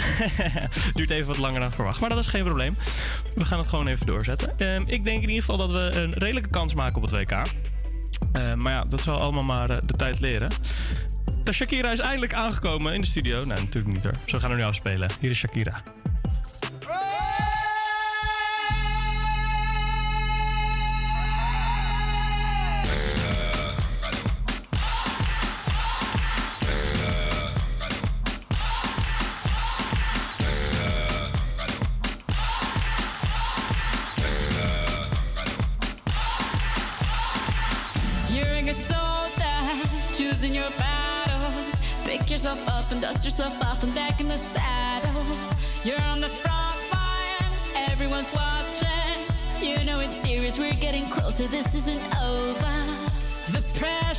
Duurt 0.93 1.09
even 1.09 1.27
wat 1.27 1.37
langer 1.37 1.59
dan 1.59 1.71
verwacht, 1.71 1.99
maar 1.99 2.09
dat 2.09 2.17
is 2.17 2.27
geen 2.27 2.43
probleem. 2.43 2.75
We 3.35 3.45
gaan 3.45 3.59
het 3.59 3.67
gewoon 3.67 3.87
even 3.87 4.05
doorzetten. 4.05 4.59
Ehm, 4.59 4.83
ik 4.85 5.03
denk 5.03 5.21
in 5.21 5.29
ieder 5.29 5.43
geval 5.43 5.57
dat 5.57 5.71
we 5.71 5.99
een 5.99 6.13
redelijke 6.13 6.49
kans 6.49 6.73
maken 6.73 6.95
op 6.95 7.01
het 7.01 7.11
WK. 7.11 7.31
Ehm, 8.31 8.57
maar 8.57 8.73
ja, 8.73 8.83
dat 8.83 9.01
zal 9.01 9.19
allemaal 9.19 9.43
maar 9.43 9.69
eh, 9.69 9.77
de 9.85 9.93
tijd 9.93 10.19
leren. 10.19 10.49
De 11.43 11.53
Shakira 11.53 11.91
is 11.91 11.99
eindelijk 11.99 12.33
aangekomen 12.33 12.93
in 12.93 13.01
de 13.01 13.07
studio. 13.07 13.37
Nee, 13.37 13.59
natuurlijk 13.59 13.93
niet 13.93 14.03
hoor. 14.03 14.15
Zo 14.25 14.39
gaan 14.39 14.49
we 14.49 14.55
nu 14.55 14.63
afspelen. 14.63 15.09
Hier 15.19 15.29
is 15.29 15.37
Shakira. 15.37 15.83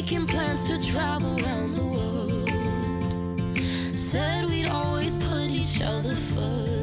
making 0.00 0.28
plans 0.28 0.64
to 0.64 0.80
travel 0.92 1.44
around 1.44 1.74
the 1.74 1.84
world. 1.84 2.48
Said 3.96 4.44
we'd 4.44 4.68
always 4.68 5.16
put 5.16 5.50
each 5.50 5.82
other 5.82 6.14
first. 6.14 6.77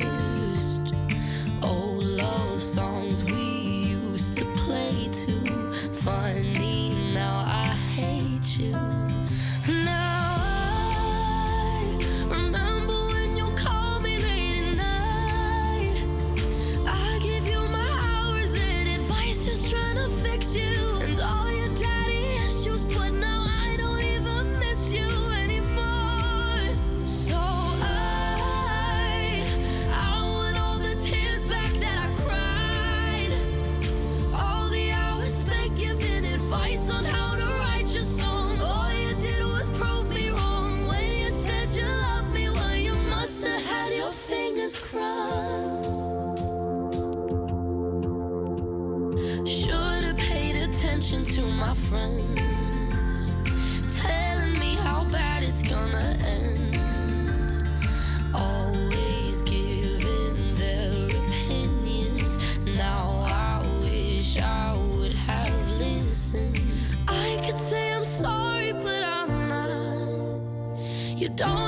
don't 71.35 71.64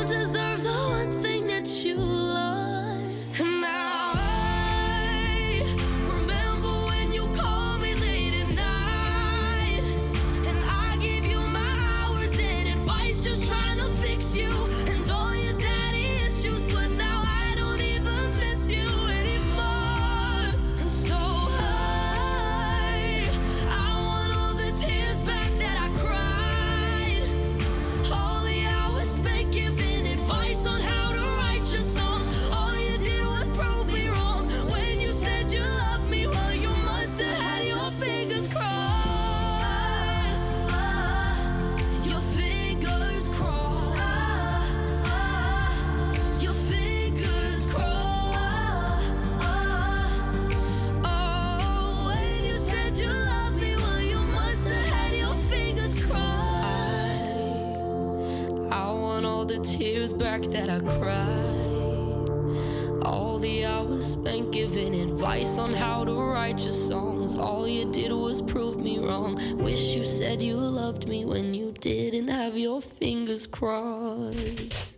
Jesus 73.38 73.48
Christ. 73.52 74.96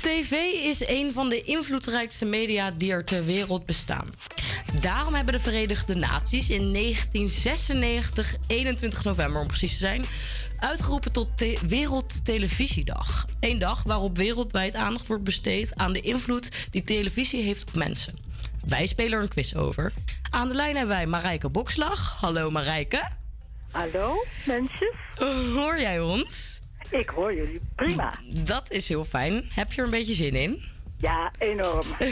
TV 0.00 0.32
is 0.64 0.88
een 0.88 1.12
van 1.12 1.28
de 1.28 1.42
invloedrijkste 1.42 2.24
media 2.24 2.70
die 2.70 2.92
er 2.92 3.04
ter 3.04 3.24
wereld 3.24 3.66
bestaan. 3.66 4.14
Daarom 4.80 5.14
hebben 5.14 5.34
de 5.34 5.40
Verenigde 5.40 5.94
Naties 5.94 6.50
in 6.50 6.72
1996, 6.72 8.34
21 8.46 9.04
november 9.04 9.40
om 9.40 9.46
precies 9.46 9.72
te 9.72 9.78
zijn, 9.78 10.04
uitgeroepen 10.58 11.12
tot 11.12 11.28
Wereldtelevisiedag. 11.66 13.26
Een 13.40 13.58
dag 13.58 13.82
waarop 13.82 14.16
wereldwijd 14.16 14.74
aandacht 14.74 15.06
wordt 15.06 15.24
besteed 15.24 15.76
aan 15.76 15.92
de 15.92 16.00
invloed 16.00 16.68
die 16.70 16.84
televisie 16.84 17.42
heeft 17.42 17.68
op 17.68 17.74
mensen. 17.74 18.18
Wij 18.66 18.86
spelen 18.86 19.12
er 19.12 19.22
een 19.22 19.28
quiz 19.28 19.54
over. 19.54 19.92
Aan 20.30 20.48
de 20.48 20.54
lijn 20.54 20.76
hebben 20.76 20.96
wij 20.96 21.06
Marijke 21.06 21.48
Bokslag. 21.48 22.16
Hallo 22.20 22.50
Marijke. 22.50 23.08
Hallo 23.70 24.24
mensen. 24.46 24.92
Hoor 25.54 25.80
jij 25.80 26.00
ons? 26.00 26.62
Ik 26.90 27.08
hoor 27.08 27.34
jullie 27.34 27.60
prima. 27.74 28.14
Dat 28.44 28.70
is 28.70 28.88
heel 28.88 29.04
fijn. 29.04 29.44
Heb 29.54 29.72
je 29.72 29.78
er 29.80 29.84
een 29.84 29.90
beetje 29.90 30.14
zin 30.14 30.34
in? 30.34 30.62
Ja, 30.98 31.30
enorm. 31.38 31.86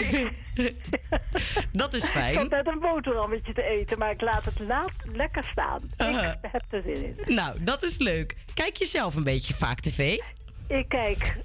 Dat 1.73 1.95
is 1.95 2.05
Ik 2.05 2.11
fijn. 2.11 2.37
had 2.37 2.49
net 2.49 2.67
een 2.67 2.79
boterhammetje 2.81 3.53
te 3.53 3.63
eten, 3.63 3.99
maar 3.99 4.11
ik 4.11 4.21
laat 4.21 4.45
het 4.45 4.59
laat 4.59 4.93
lekker 5.13 5.45
staan. 5.51 5.81
Ik 5.85 6.39
heb 6.53 6.63
er 6.71 6.83
zin 6.85 7.17
in. 7.27 7.35
Nou, 7.35 7.63
dat 7.63 7.83
is 7.83 7.99
leuk. 7.99 8.37
Kijk 8.55 8.77
je 8.77 8.85
zelf 8.85 9.15
een 9.15 9.25
beetje 9.25 9.55
vaak 9.55 9.81
tv? 9.81 10.17
Ik 10.69 10.89
kijk 10.89 11.37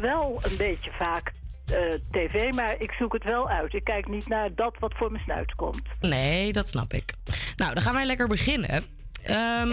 wel 0.00 0.40
een 0.42 0.56
beetje 0.56 0.90
vaak 0.92 1.32
eh, 1.66 1.76
tv, 2.10 2.52
maar 2.52 2.74
ik 2.78 2.92
zoek 2.92 3.12
het 3.12 3.24
wel 3.24 3.48
uit. 3.48 3.74
Ik 3.74 3.84
kijk 3.84 4.08
niet 4.08 4.28
naar 4.28 4.54
dat 4.54 4.76
wat 4.78 4.92
voor 4.96 5.10
mijn 5.10 5.24
snuit 5.24 5.52
komt. 5.54 5.82
Nee, 6.00 6.52
dat 6.52 6.68
snap 6.68 6.92
ik. 6.92 7.12
Nou, 7.56 7.74
dan 7.74 7.82
gaan 7.82 7.94
wij 7.94 8.06
lekker 8.06 8.26
beginnen. 8.28 8.84
Ehm, 9.22 9.68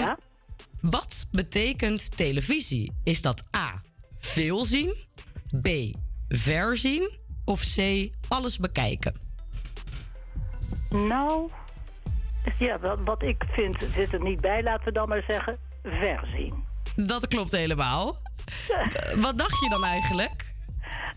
Wat 0.90 1.28
betekent 1.32 2.18
televisie? 2.18 2.92
Is 3.04 3.22
dat 3.22 3.44
A. 3.56 3.82
Veel 4.18 4.66
zien? 4.66 4.96
B. 5.62 5.68
Ver 6.30 6.78
zien? 6.78 7.12
Of 7.46 7.62
C. 7.76 8.10
Alles 8.28 8.58
bekijken? 8.58 9.16
Nou, 10.90 11.50
ja, 12.60 12.80
wat, 13.04 13.24
ik 13.24 13.44
vind 13.52 13.88
zit 13.96 14.14
er 14.14 14.22
niet 14.22 14.42
bij. 14.42 14.64
Laten 14.64 14.86
we 14.86 14.92
dan 14.92 15.10
maar 15.10 15.24
zeggen 15.28 15.58
verzien. 15.84 16.64
Dat 16.96 17.28
klopt 17.28 17.52
helemaal. 17.52 18.18
Wat 19.26 19.38
dacht 19.38 19.60
je 19.60 19.70
dan 19.70 19.84
eigenlijk? 19.84 20.47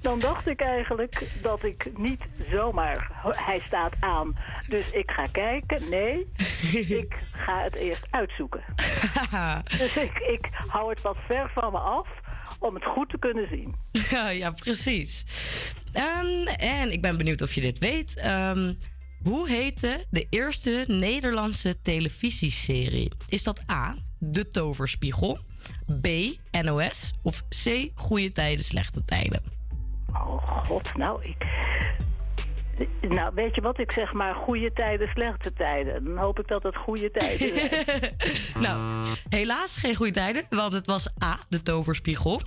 Dan 0.01 0.18
dacht 0.18 0.47
ik 0.47 0.60
eigenlijk 0.60 1.28
dat 1.43 1.64
ik 1.64 1.90
niet 1.97 2.20
zomaar... 2.51 3.10
Hij 3.22 3.62
staat 3.66 3.93
aan, 4.01 4.36
dus 4.68 4.90
ik 4.90 5.10
ga 5.10 5.27
kijken. 5.32 5.89
Nee, 5.89 6.27
ik 7.02 7.18
ga 7.32 7.62
het 7.62 7.74
eerst 7.74 8.06
uitzoeken. 8.10 8.64
Dus 9.78 9.97
ik, 9.97 10.18
ik 10.18 10.48
hou 10.66 10.90
het 10.90 11.01
wat 11.02 11.16
ver 11.27 11.51
van 11.55 11.72
me 11.72 11.78
af 11.78 12.09
om 12.59 12.74
het 12.74 12.85
goed 12.85 13.09
te 13.09 13.18
kunnen 13.18 13.48
zien. 13.48 13.74
Ja, 14.40 14.51
precies. 14.51 15.24
Ehm, 15.93 16.47
en 16.56 16.93
ik 16.93 17.02
ben 17.02 17.16
benieuwd 17.16 17.43
of 17.43 17.52
je 17.55 17.60
dit 17.60 17.78
weet. 17.78 18.16
Ehm, 18.16 18.74
hoe 19.22 19.48
heette 19.48 20.05
de 20.10 20.27
eerste 20.31 20.85
Nederlandse 20.86 21.81
televisieserie? 21.82 23.12
Is 23.28 23.43
dat 23.43 23.70
A, 23.70 23.97
De 24.18 24.48
Toverspiegel, 24.48 25.39
B, 26.01 26.09
NOS 26.62 27.12
of 27.22 27.43
C, 27.48 27.90
Goede 27.94 28.32
Tijden, 28.32 28.64
Slechte 28.64 29.05
Tijden? 29.05 29.60
Oh 30.15 30.65
god, 30.66 30.97
nou 30.97 31.23
ik... 31.23 31.47
Nou, 33.09 33.32
weet 33.35 33.55
je 33.55 33.61
wat? 33.61 33.78
Ik 33.78 33.93
zeg 33.93 34.12
maar 34.12 34.35
goede 34.35 34.73
tijden, 34.73 35.09
slechte 35.09 35.53
tijden. 35.53 36.05
Dan 36.05 36.16
hoop 36.16 36.39
ik 36.39 36.49
dat 36.49 36.62
het 36.62 36.77
goede 36.77 37.11
tijden 37.11 37.57
zijn. 37.57 38.15
Nou, 38.66 38.78
helaas 39.28 39.77
geen 39.77 39.95
goede 39.95 40.12
tijden, 40.12 40.45
want 40.51 40.73
het 40.73 40.87
was 40.87 41.09
A, 41.24 41.39
De 41.49 41.62
Toverspiegel. 41.62 42.41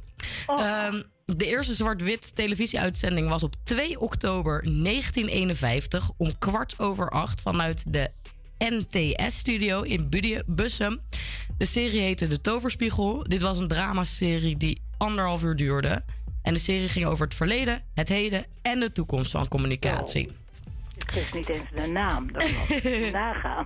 Ehm, 0.47 1.01
de 1.25 1.45
eerste 1.45 1.73
zwart-wit 1.73 2.35
televisieuitzending 2.35 3.29
was 3.29 3.43
op 3.43 3.55
2 3.63 3.99
oktober 3.99 4.61
1951 4.63 6.11
om 6.17 6.37
kwart 6.37 6.79
over 6.79 7.09
acht 7.09 7.41
vanuit 7.41 7.83
de 7.87 8.09
NTS-studio 8.57 9.81
in 9.81 10.09
Bussum. 10.45 10.99
De 11.57 11.65
serie 11.65 12.01
heette 12.01 12.27
De 12.27 12.41
Toverspiegel. 12.41 13.23
Dit 13.27 13.41
was 13.41 13.59
een 13.59 13.67
dramaserie 13.67 14.57
die 14.57 14.81
anderhalf 14.97 15.43
uur 15.43 15.55
duurde. 15.55 16.03
En 16.43 16.53
de 16.53 16.59
serie 16.59 16.87
ging 16.87 17.05
over 17.05 17.25
het 17.25 17.35
verleden, 17.35 17.81
het 17.93 18.07
heden 18.09 18.45
en 18.61 18.79
de 18.79 18.91
toekomst 18.91 19.31
van 19.31 19.47
communicatie. 19.47 20.31
Ik 20.97 21.09
wist 21.11 21.33
niet 21.33 21.49
eens 21.49 21.69
de 21.75 21.87
naam. 21.91 22.31
Dat 22.31 22.49
was 22.51 22.81
nagaan. 23.11 23.65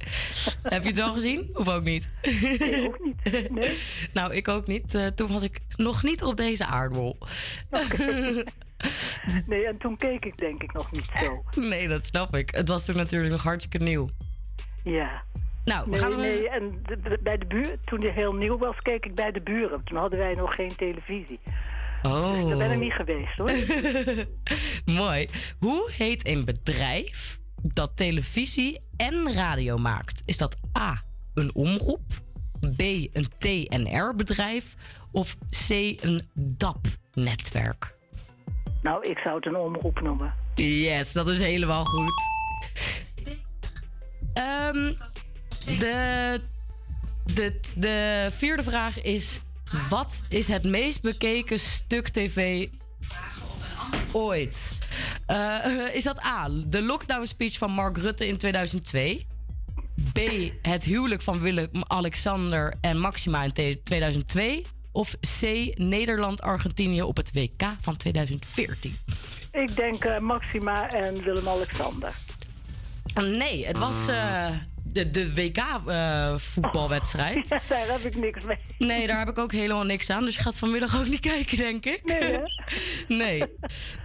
Heb 0.64 0.82
je 0.82 0.88
het 0.88 0.98
wel 0.98 1.14
gezien? 1.14 1.50
Of 1.54 1.68
ook 1.70 1.84
niet? 1.84 2.10
Nee, 2.42 2.88
ook 2.88 3.00
niet. 3.04 3.50
Nee. 3.52 3.78
nou, 4.14 4.34
ik 4.36 4.48
ook 4.48 4.68
niet. 4.68 4.96
Eh, 4.96 5.06
toen 5.06 5.28
was 5.28 5.42
ik 5.44 5.60
nog 5.76 6.04
niet 6.04 6.24
op 6.24 6.38
deze 6.38 6.66
aardbol. 6.66 7.18
Nee, 9.46 9.66
en 9.68 9.78
toen 9.78 9.98
keek 9.98 10.26
ik 10.26 10.38
denk 10.38 10.64
ik 10.64 10.74
nog 10.74 10.92
niet 10.92 11.10
zo. 11.16 11.44
nee, 11.56 11.88
dat 11.88 12.06
snap 12.06 12.36
ik. 12.36 12.50
Het 12.56 12.68
was 12.68 12.86
toen 12.86 12.96
natuurlijk 12.96 13.32
nog 13.32 13.44
hartstikke 13.44 13.86
nieuw. 13.86 14.10
Ja. 14.84 15.24
Nou, 15.66 15.90
nee, 15.90 16.00
gaan 16.00 16.10
we... 16.10 16.16
nee, 16.16 16.50
en 16.50 16.80
de- 16.84 17.20
bij 17.24 17.38
de 17.38 17.46
buur, 17.46 17.76
toen 17.86 18.00
die 18.00 18.10
heel 18.12 18.34
nieuw 18.34 18.58
was, 18.58 18.76
keek 18.82 19.06
ik 19.06 19.16
bij 19.16 19.32
de 19.32 19.42
buren. 19.42 19.82
Toen 19.84 19.98
hadden 19.98 20.20
wij 20.20 20.34
nog 20.34 20.56
geen 20.56 20.76
televisie. 20.76 21.40
Oh. 22.04 22.48
Daar 22.48 22.58
ben 22.58 22.72
ik 22.72 22.80
niet 22.80 22.94
geweest 22.94 23.38
hoor. 23.38 23.52
Mooi. 25.04 25.30
Hoe 25.60 25.92
heet 25.98 26.28
een 26.28 26.46
bedrijf 26.46 27.38
dat 27.62 27.92
televisie 27.96 28.80
en 28.98 29.34
radio 29.34 29.78
maakt? 29.78 30.22
Is 30.26 30.38
dat 30.38 30.58
A, 30.80 31.04
een 31.34 31.56
omroep? 31.56 32.06
B, 32.60 32.82
een 33.14 33.28
TNR-bedrijf? 33.38 34.76
Of 35.12 35.36
C, 35.68 35.70
een 35.70 36.22
DAP-netwerk? 36.34 37.96
Nou, 38.82 39.06
ik 39.06 39.18
zou 39.18 39.36
het 39.36 39.46
een 39.46 39.56
omroep 39.56 40.02
noemen. 40.02 40.34
Yes, 40.56 41.14
dat 41.14 41.28
is 41.28 41.40
helemaal 41.40 41.86
goed. 41.86 42.14
Ehm, 44.34 44.94
de, 45.80 46.42
de, 47.26 47.60
de 47.78 48.28
vierde 48.32 48.64
vraag 48.64 49.02
is... 49.02 49.42
Wat 49.90 50.22
is 50.30 50.48
het 50.48 50.64
meest 50.64 51.02
bekeken 51.02 51.60
stuk 51.60 52.10
tv 52.10 52.68
ooit? 54.12 54.72
Eh, 55.26 55.66
is 55.94 56.04
dat 56.04 56.26
A, 56.26 56.50
de 56.66 56.82
lockdown 56.82 57.26
speech 57.26 57.58
van 57.58 57.72
Mark 57.72 57.98
Rutte 57.98 58.28
in 58.28 58.38
2002? 58.38 59.26
B, 60.14 60.20
het 60.62 60.84
huwelijk 60.84 61.22
van 61.22 61.40
Willem-Alexander 61.40 62.74
en 62.82 63.00
Maxima 63.00 63.44
in 63.44 63.52
te- 63.52 63.80
2002? 63.84 64.66
Of 64.92 65.16
C, 65.40 65.42
Nederland-Argentinië 65.78 67.02
op 67.02 67.18
het 67.18 67.34
WK 67.34 67.64
van 67.82 67.98
2014? 67.98 68.98
Ik 69.52 69.76
denk 69.76 70.04
eh, 70.06 70.20
Maxima 70.20 70.90
en 70.90 71.24
Willem-Alexander. 71.24 72.12
Nee, 73.16 73.66
het 73.66 73.78
was 73.78 74.08
eh, 74.08 74.50
de, 74.98 75.10
de 75.12 75.34
WK-voetbalwedstrijd. 75.34 77.48
Ja, 77.58 77.60
daar 77.70 77.88
heb 77.88 78.00
ik 78.00 78.16
niks 78.16 78.44
mee. 78.44 78.58
Nee, 78.78 79.08
daar 79.08 79.20
heb 79.20 79.30
ik 79.30 79.38
ook 79.38 79.52
helemaal 79.52 79.84
niks 79.84 80.10
aan. 80.10 80.24
Dus 80.24 80.36
je 80.36 80.42
gaat 80.42 80.58
vanmiddag 80.58 81.00
ook 81.00 81.08
niet 81.08 81.20
kijken, 81.34 81.58
denk 81.58 81.86
ik. 81.86 82.02
Nee, 82.04 82.24
hè? 82.24 82.40
nee. 83.24 83.44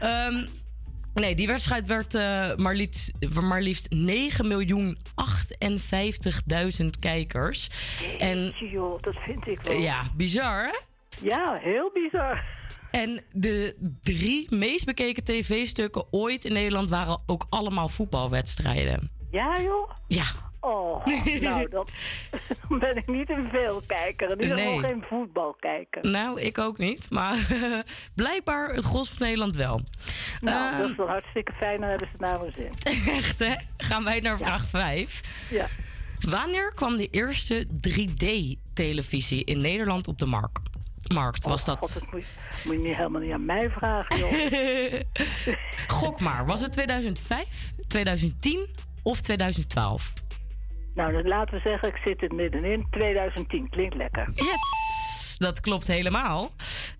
Ehm, 0.01 0.45
nee, 1.15 1.35
die 1.35 1.47
wedstrijd 1.47 1.87
werd 1.87 2.15
eh, 2.15 2.55
maar, 2.57 2.75
liefst, 2.75 3.13
maar 3.41 3.63
liefst 3.63 3.89
9.058.000 3.95 6.91
kijkers. 7.01 7.71
En 8.19 8.55
joh, 8.71 9.03
dat 9.03 9.15
vind 9.15 9.49
ik 9.49 9.61
wel. 9.61 9.77
ja, 9.77 10.03
bizar 10.17 10.65
hè? 10.65 10.73
Ja, 11.21 11.59
heel 11.61 11.91
bizar. 11.93 12.45
En 12.91 13.23
de 13.33 13.77
drie 14.03 14.47
meest 14.55 14.85
bekeken 14.85 15.25
tv-stukken 15.25 16.13
ooit 16.13 16.45
in 16.45 16.53
Nederland 16.53 16.89
waren 16.91 17.23
ook 17.27 17.47
allemaal 17.49 17.89
voetbalwedstrijden. 17.89 19.11
Ja, 19.31 19.61
joh? 19.61 19.91
Ja. 20.09 20.25
Oh, 20.65 21.07
nou, 21.41 21.69
dat, 21.69 21.89
dan 22.69 22.79
ben 22.85 22.97
ik 22.97 23.07
niet 23.07 23.31
een 23.31 23.49
veelkijker. 23.53 24.31
Ieder 24.31 24.57
geval 24.57 24.71
Nee. 24.73 24.79
geen 24.81 25.05
voetbalkijker. 25.09 26.11
Nou, 26.11 26.41
ik 26.41 26.59
ook 26.59 26.79
niet. 26.79 27.11
Maar 27.11 27.37
blijkbaar 28.15 28.75
het 28.75 28.85
gros 28.85 29.09
van 29.09 29.19
Nederland 29.27 29.57
wel. 29.57 29.81
Nou, 30.41 30.73
Ehm, 30.73 30.81
dat 30.81 30.91
is 30.91 30.97
wel 30.97 31.07
hartstikke 31.09 31.53
fijn. 31.53 31.81
Dan 31.81 31.89
hebben 31.89 32.09
ze 32.09 32.13
het 32.13 32.31
naar 32.31 32.41
hun 32.41 32.53
zin. 32.57 32.95
Echt, 33.15 33.39
hè? 33.39 33.55
Gaan 33.77 34.05
wij 34.05 34.21
naar 34.21 34.39
vraag 34.39 34.67
5. 34.67 35.21
Ja. 35.51 35.67
Wanneer 36.31 36.73
kwam 36.75 36.97
de 36.97 37.09
eerste 37.11 37.67
3D-televisie 37.89 39.45
in 39.45 39.61
Nederland 39.61 40.09
op 40.09 40.19
de 40.19 40.27
markt? 40.27 40.61
Markt 41.15 41.45
was 41.45 41.65
dat. 41.65 41.75
Oh, 41.77 41.83
God, 41.83 41.95
dat 41.95 42.13
moet, 42.13 42.25
moet 42.65 42.75
je 42.75 42.81
niet 42.83 42.97
helemaal 42.97 43.21
niet 43.21 43.33
aan 43.33 43.47
mij 43.47 43.71
vragen, 43.71 44.19
joh. 44.19 45.01
Gok 45.87 46.21
maar, 46.21 46.47
was 46.47 46.61
het 46.61 46.73
2005, 46.73 47.73
2010 47.89 48.67
of 49.03 49.21
2012? 49.21 50.13
Nou, 50.95 51.13
dan 51.13 51.29
laten 51.29 51.55
we 51.55 51.61
zeggen, 51.61 51.89
ik 51.89 51.97
zit 52.05 52.23
er 52.23 52.35
middenin. 52.35 52.87
2010, 52.91 53.69
klinkt 53.69 53.97
lekker. 53.97 54.29
Yes, 54.35 55.37
dat 55.39 55.61
klopt 55.61 55.87
helemaal. 55.87 56.51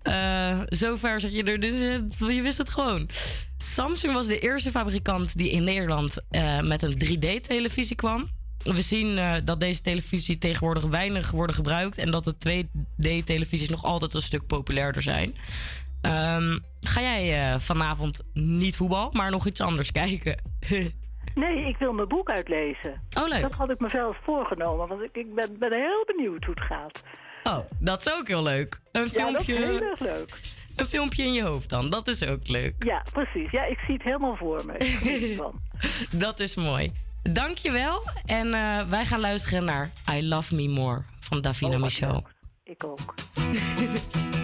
Eh, 0.01 0.59
zover 0.65 1.19
zat 1.19 1.33
je 1.33 1.43
er 1.43 1.59
dus, 1.59 2.19
je 2.19 2.41
wist 2.41 2.57
het 2.57 2.69
gewoon. 2.69 3.09
Samsung 3.57 4.13
was 4.13 4.27
de 4.27 4.39
eerste 4.39 4.71
fabrikant 4.71 5.37
die 5.37 5.51
in 5.51 5.63
Nederland 5.63 6.17
eh, 6.29 6.61
met 6.61 6.81
een 6.81 6.97
3D-televisie 7.05 7.95
kwam. 7.95 8.29
We 8.63 8.81
zien 8.81 9.17
eh, 9.17 9.33
dat 9.43 9.59
deze 9.59 9.81
televisie 9.81 10.37
tegenwoordig 10.37 10.83
weinig 10.83 11.31
worden 11.31 11.55
gebruikt 11.55 11.97
en 11.97 12.11
dat 12.11 12.23
de 12.23 12.65
2D-televisies 12.65 13.69
nog 13.69 13.83
altijd 13.83 14.13
een 14.13 14.21
stuk 14.21 14.47
populairder 14.47 15.01
zijn. 15.01 15.35
Ehm, 16.01 16.59
ga 16.81 17.01
jij 17.01 17.59
vanavond 17.59 18.21
niet 18.33 18.75
voetbal, 18.75 19.09
maar 19.11 19.31
nog 19.31 19.47
iets 19.47 19.61
anders 19.61 19.91
kijken? 19.91 20.41
Nee, 21.35 21.67
ik 21.67 21.77
wil 21.77 21.93
mijn 21.93 22.07
boek 22.07 22.29
uitlezen. 22.29 23.03
Oh, 23.19 23.27
leuk. 23.27 23.41
Dat 23.41 23.53
had 23.53 23.71
ik 23.71 23.79
mezelf 23.79 24.17
voorgenomen, 24.23 24.87
want 24.87 25.01
ik, 25.03 25.09
ik 25.17 25.33
ben, 25.35 25.55
ben 25.59 25.73
heel 25.73 26.03
benieuwd 26.05 26.43
hoe 26.43 26.53
het 26.59 26.63
gaat. 26.65 27.03
Oh, 27.43 27.59
dat 27.79 28.05
is 28.05 28.13
ook 28.13 28.27
heel 28.27 28.43
leuk. 28.43 28.79
Een 28.91 29.01
Ja, 29.11 29.31
dat 29.31 29.39
is 29.39 29.45
filmpje, 29.45 29.55
heel 29.65 29.81
erg 29.81 29.99
leuk. 29.99 30.39
een 30.75 30.85
filmpje 30.85 31.23
in 31.23 31.33
je 31.33 31.43
hoofd 31.43 31.69
dan, 31.69 31.89
dat 31.89 32.07
is 32.07 32.23
ook 32.23 32.47
leuk. 32.47 32.83
Ja, 32.83 33.03
precies. 33.13 33.51
Ja, 33.51 33.63
ik 33.65 33.79
zie 33.79 33.93
het 33.93 34.03
helemaal 34.03 34.35
voor 34.35 34.65
me. 34.65 34.77
Ik. 34.77 35.41
Dat 36.21 36.39
is 36.39 36.55
mooi. 36.55 36.91
Dankjewel. 37.23 38.01
En 38.25 38.53
eh, 38.53 38.89
wij 38.89 39.05
gaan 39.05 39.19
luisteren 39.19 39.65
naar 39.65 39.91
I 40.11 40.27
Love 40.27 40.55
Me 40.55 40.67
More 40.69 41.01
van 41.19 41.41
Davina 41.41 41.77
Michel. 41.77 42.23
Ik 42.63 42.83
ook. 42.83 43.13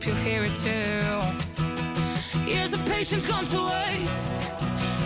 hope 0.00 0.06
you 0.06 0.14
hear 0.14 0.42
it 0.44 0.54
too. 0.56 1.00
Years 2.50 2.72
of 2.72 2.82
patience 2.86 3.26
gone 3.26 3.44
to 3.44 3.58
waste. 3.66 4.50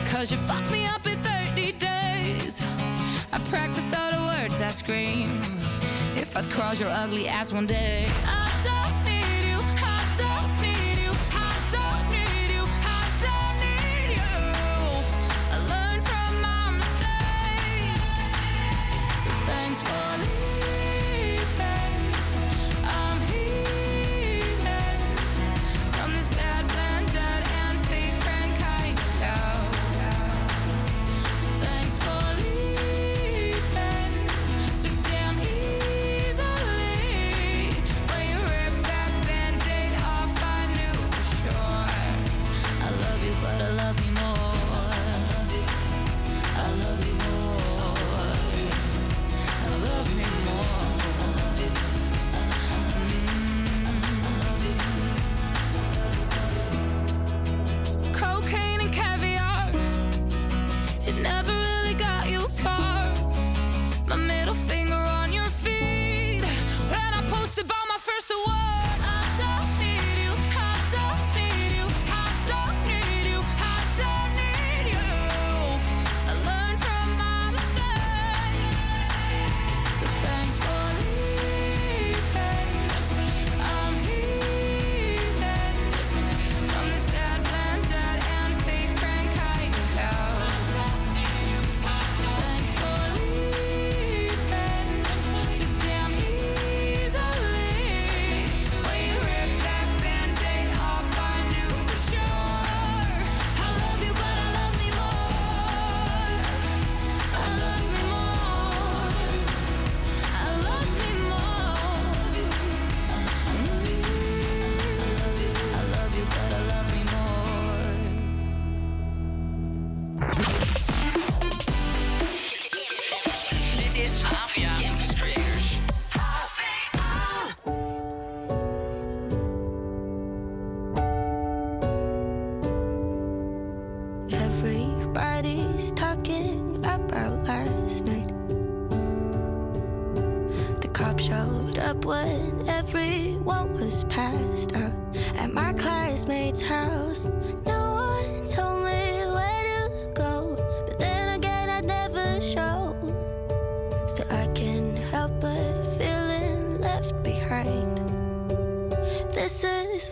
Cause 0.06 0.30
you 0.30 0.36
fucked 0.36 0.70
me 0.70 0.86
up 0.86 1.04
in 1.06 1.18
30 1.18 1.72
days. 1.72 2.62
I 3.32 3.38
practiced 3.50 3.92
all 3.98 4.12
the 4.12 4.22
words 4.22 4.62
I 4.62 4.68
scream. 4.68 5.28
If 6.16 6.36
I'd 6.36 6.44
cross 6.50 6.80
your 6.80 6.90
ugly 6.90 7.26
ass 7.26 7.52
one 7.52 7.66
day. 7.66 8.06
I 8.24 8.48
don't 8.62 9.04
need 9.04 9.50
you, 9.50 9.60
I 9.82 9.98
don't 10.16 10.60
need 10.62 10.98
you, 11.02 11.12
I 11.32 11.52
don't 11.74 12.06
need 12.12 12.50
you, 12.54 12.64
I 12.86 13.02
don't 13.24 13.56
need 13.66 14.14
you. 14.20 14.36
I 15.54 15.58
learned 15.72 16.04
from 16.04 16.40
my 16.40 16.70
mistakes. 16.70 18.26
So 19.24 19.30
thanks 19.48 19.80
for 19.82 20.13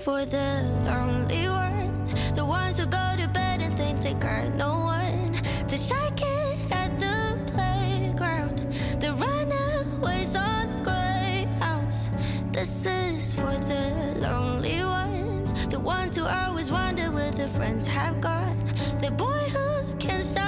for 0.03 0.25
the 0.25 0.65
lonely 0.85 1.47
ones, 1.47 2.11
the 2.35 2.45
ones 2.45 2.77
who 2.77 2.87
go 2.87 3.15
to 3.17 3.29
bed 3.29 3.63
and 3.63 3.73
think 3.75 4.03
they 4.03 4.15
got 4.15 4.53
no 4.55 4.71
one. 4.71 5.33
The 5.69 5.77
shy 5.77 6.11
kid 6.17 6.73
at 6.73 6.99
the 6.99 7.39
playground, 7.53 8.59
the 9.01 9.15
runaways 9.15 10.35
on 10.35 10.75
the 10.75 10.83
greyhounds. 10.83 12.11
This 12.51 12.85
is 12.85 13.35
for 13.37 13.55
the 13.71 14.17
lonely 14.19 14.83
ones, 14.83 15.53
the 15.69 15.79
ones 15.79 16.17
who 16.17 16.25
always 16.25 16.69
wonder 16.69 17.09
where 17.13 17.31
their 17.31 17.47
friends 17.47 17.87
have 17.87 18.21
gone. 18.21 18.59
The 18.99 19.13
boy 19.13 19.45
who 19.55 19.95
can't 19.99 20.25
stop 20.25 20.42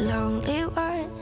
lonely 0.00 0.64
one 0.64 1.19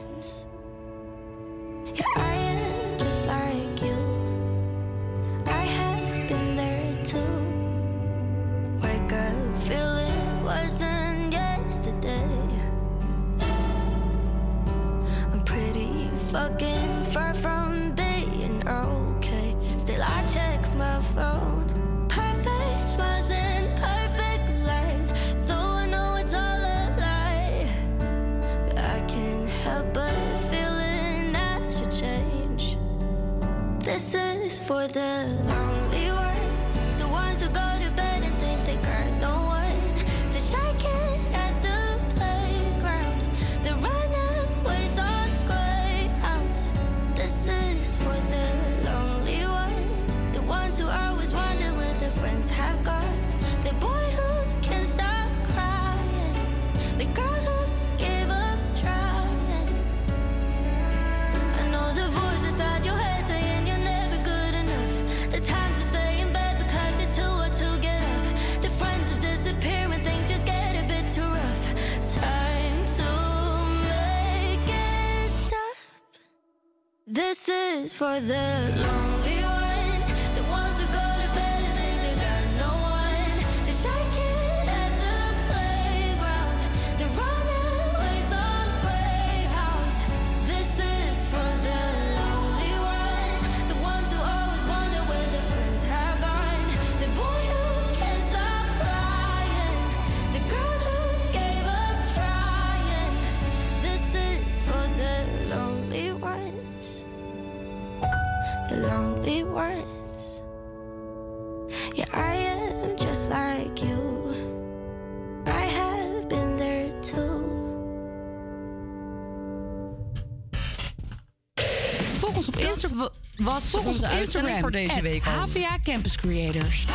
onze 124.03 124.17
uitzending 124.17 124.57
Instagram 124.57 124.61
voor 124.61 124.71
deze 124.71 125.03
week. 125.03 125.25
HVA 125.25 125.79
Campus 125.85 126.17
Creators. 126.17 126.87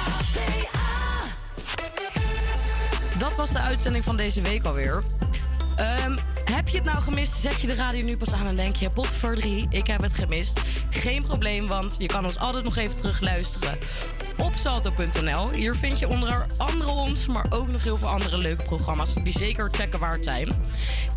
Dat 3.17 3.35
was 3.35 3.51
de 3.51 3.59
uitzending 3.59 4.03
van 4.03 4.17
deze 4.17 4.41
week 4.41 4.65
alweer. 4.65 5.03
Ehm, 5.75 6.17
heb 6.43 6.67
je 6.67 6.77
het 6.77 6.85
nou 6.85 7.01
gemist? 7.01 7.33
Zet 7.33 7.61
je 7.61 7.67
de 7.67 7.73
radio 7.73 8.03
nu 8.03 8.17
pas 8.17 8.33
aan 8.33 8.47
en 8.47 8.55
denk 8.55 8.75
je... 8.75 8.89
potverdrie, 8.89 9.67
ik 9.69 9.87
heb 9.87 10.01
het 10.01 10.13
gemist. 10.13 10.61
Geen 10.89 11.23
probleem, 11.23 11.67
want 11.67 11.95
je 11.97 12.05
kan 12.05 12.25
ons 12.25 12.39
altijd 12.39 12.63
nog 12.63 12.77
even 12.77 12.97
terugluisteren 12.97 13.77
op 14.37 14.53
salto.nl. 14.55 15.49
Hier 15.51 15.75
vind 15.75 15.99
je 15.99 16.07
onder 16.07 16.45
andere 16.57 16.91
ons, 16.91 17.27
maar 17.27 17.45
ook 17.49 17.67
nog 17.67 17.83
heel 17.83 17.97
veel 17.97 18.07
andere 18.07 18.37
leuke 18.37 18.63
programma's... 18.63 19.13
die 19.23 19.37
zeker 19.37 19.69
checken 19.71 19.99
waard 19.99 20.23
zijn. 20.23 20.47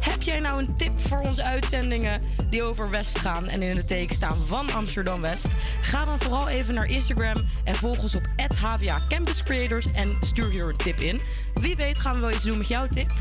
Heb 0.01 0.23
jij 0.23 0.41
nou 0.41 0.59
een 0.59 0.77
tip 0.77 1.01
voor 1.01 1.19
onze 1.19 1.43
uitzendingen 1.43 2.23
die 2.51 2.63
over 2.63 2.91
West 2.91 3.19
gaan... 3.19 3.49
en 3.49 3.63
in 3.63 3.77
de 3.77 3.85
teken 3.85 4.15
staan 4.15 4.37
van 4.47 4.73
Amsterdam 4.73 5.21
West? 5.21 5.47
Ga 5.81 6.05
dan 6.05 6.21
vooral 6.21 6.49
even 6.49 6.75
naar 6.75 6.87
Instagram 6.87 7.45
en 7.65 7.75
volg 7.75 8.03
ons 8.03 8.15
op 8.15 8.27
HVA 8.61 9.01
Campus 9.09 9.43
Creators... 9.43 9.87
en 9.93 10.17
stuur 10.21 10.51
hier 10.51 10.69
een 10.69 10.77
tip 10.77 11.01
in. 11.01 11.21
Wie 11.55 11.77
weet 11.77 11.99
gaan 11.99 12.15
we 12.15 12.21
wel 12.21 12.31
iets 12.31 12.45
doen 12.45 12.59
met 12.59 12.69
jouw 12.69 12.87
tip. 12.87 13.13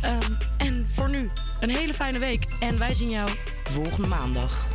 Ehm, 0.00 0.32
en 0.56 0.86
voor 0.94 1.08
nu, 1.08 1.30
een 1.60 1.70
hele 1.70 1.94
fijne 1.94 2.18
week. 2.18 2.46
En 2.60 2.78
wij 2.78 2.94
zien 2.94 3.10
jou 3.10 3.30
volgende 3.64 4.08
maandag. 4.08 4.74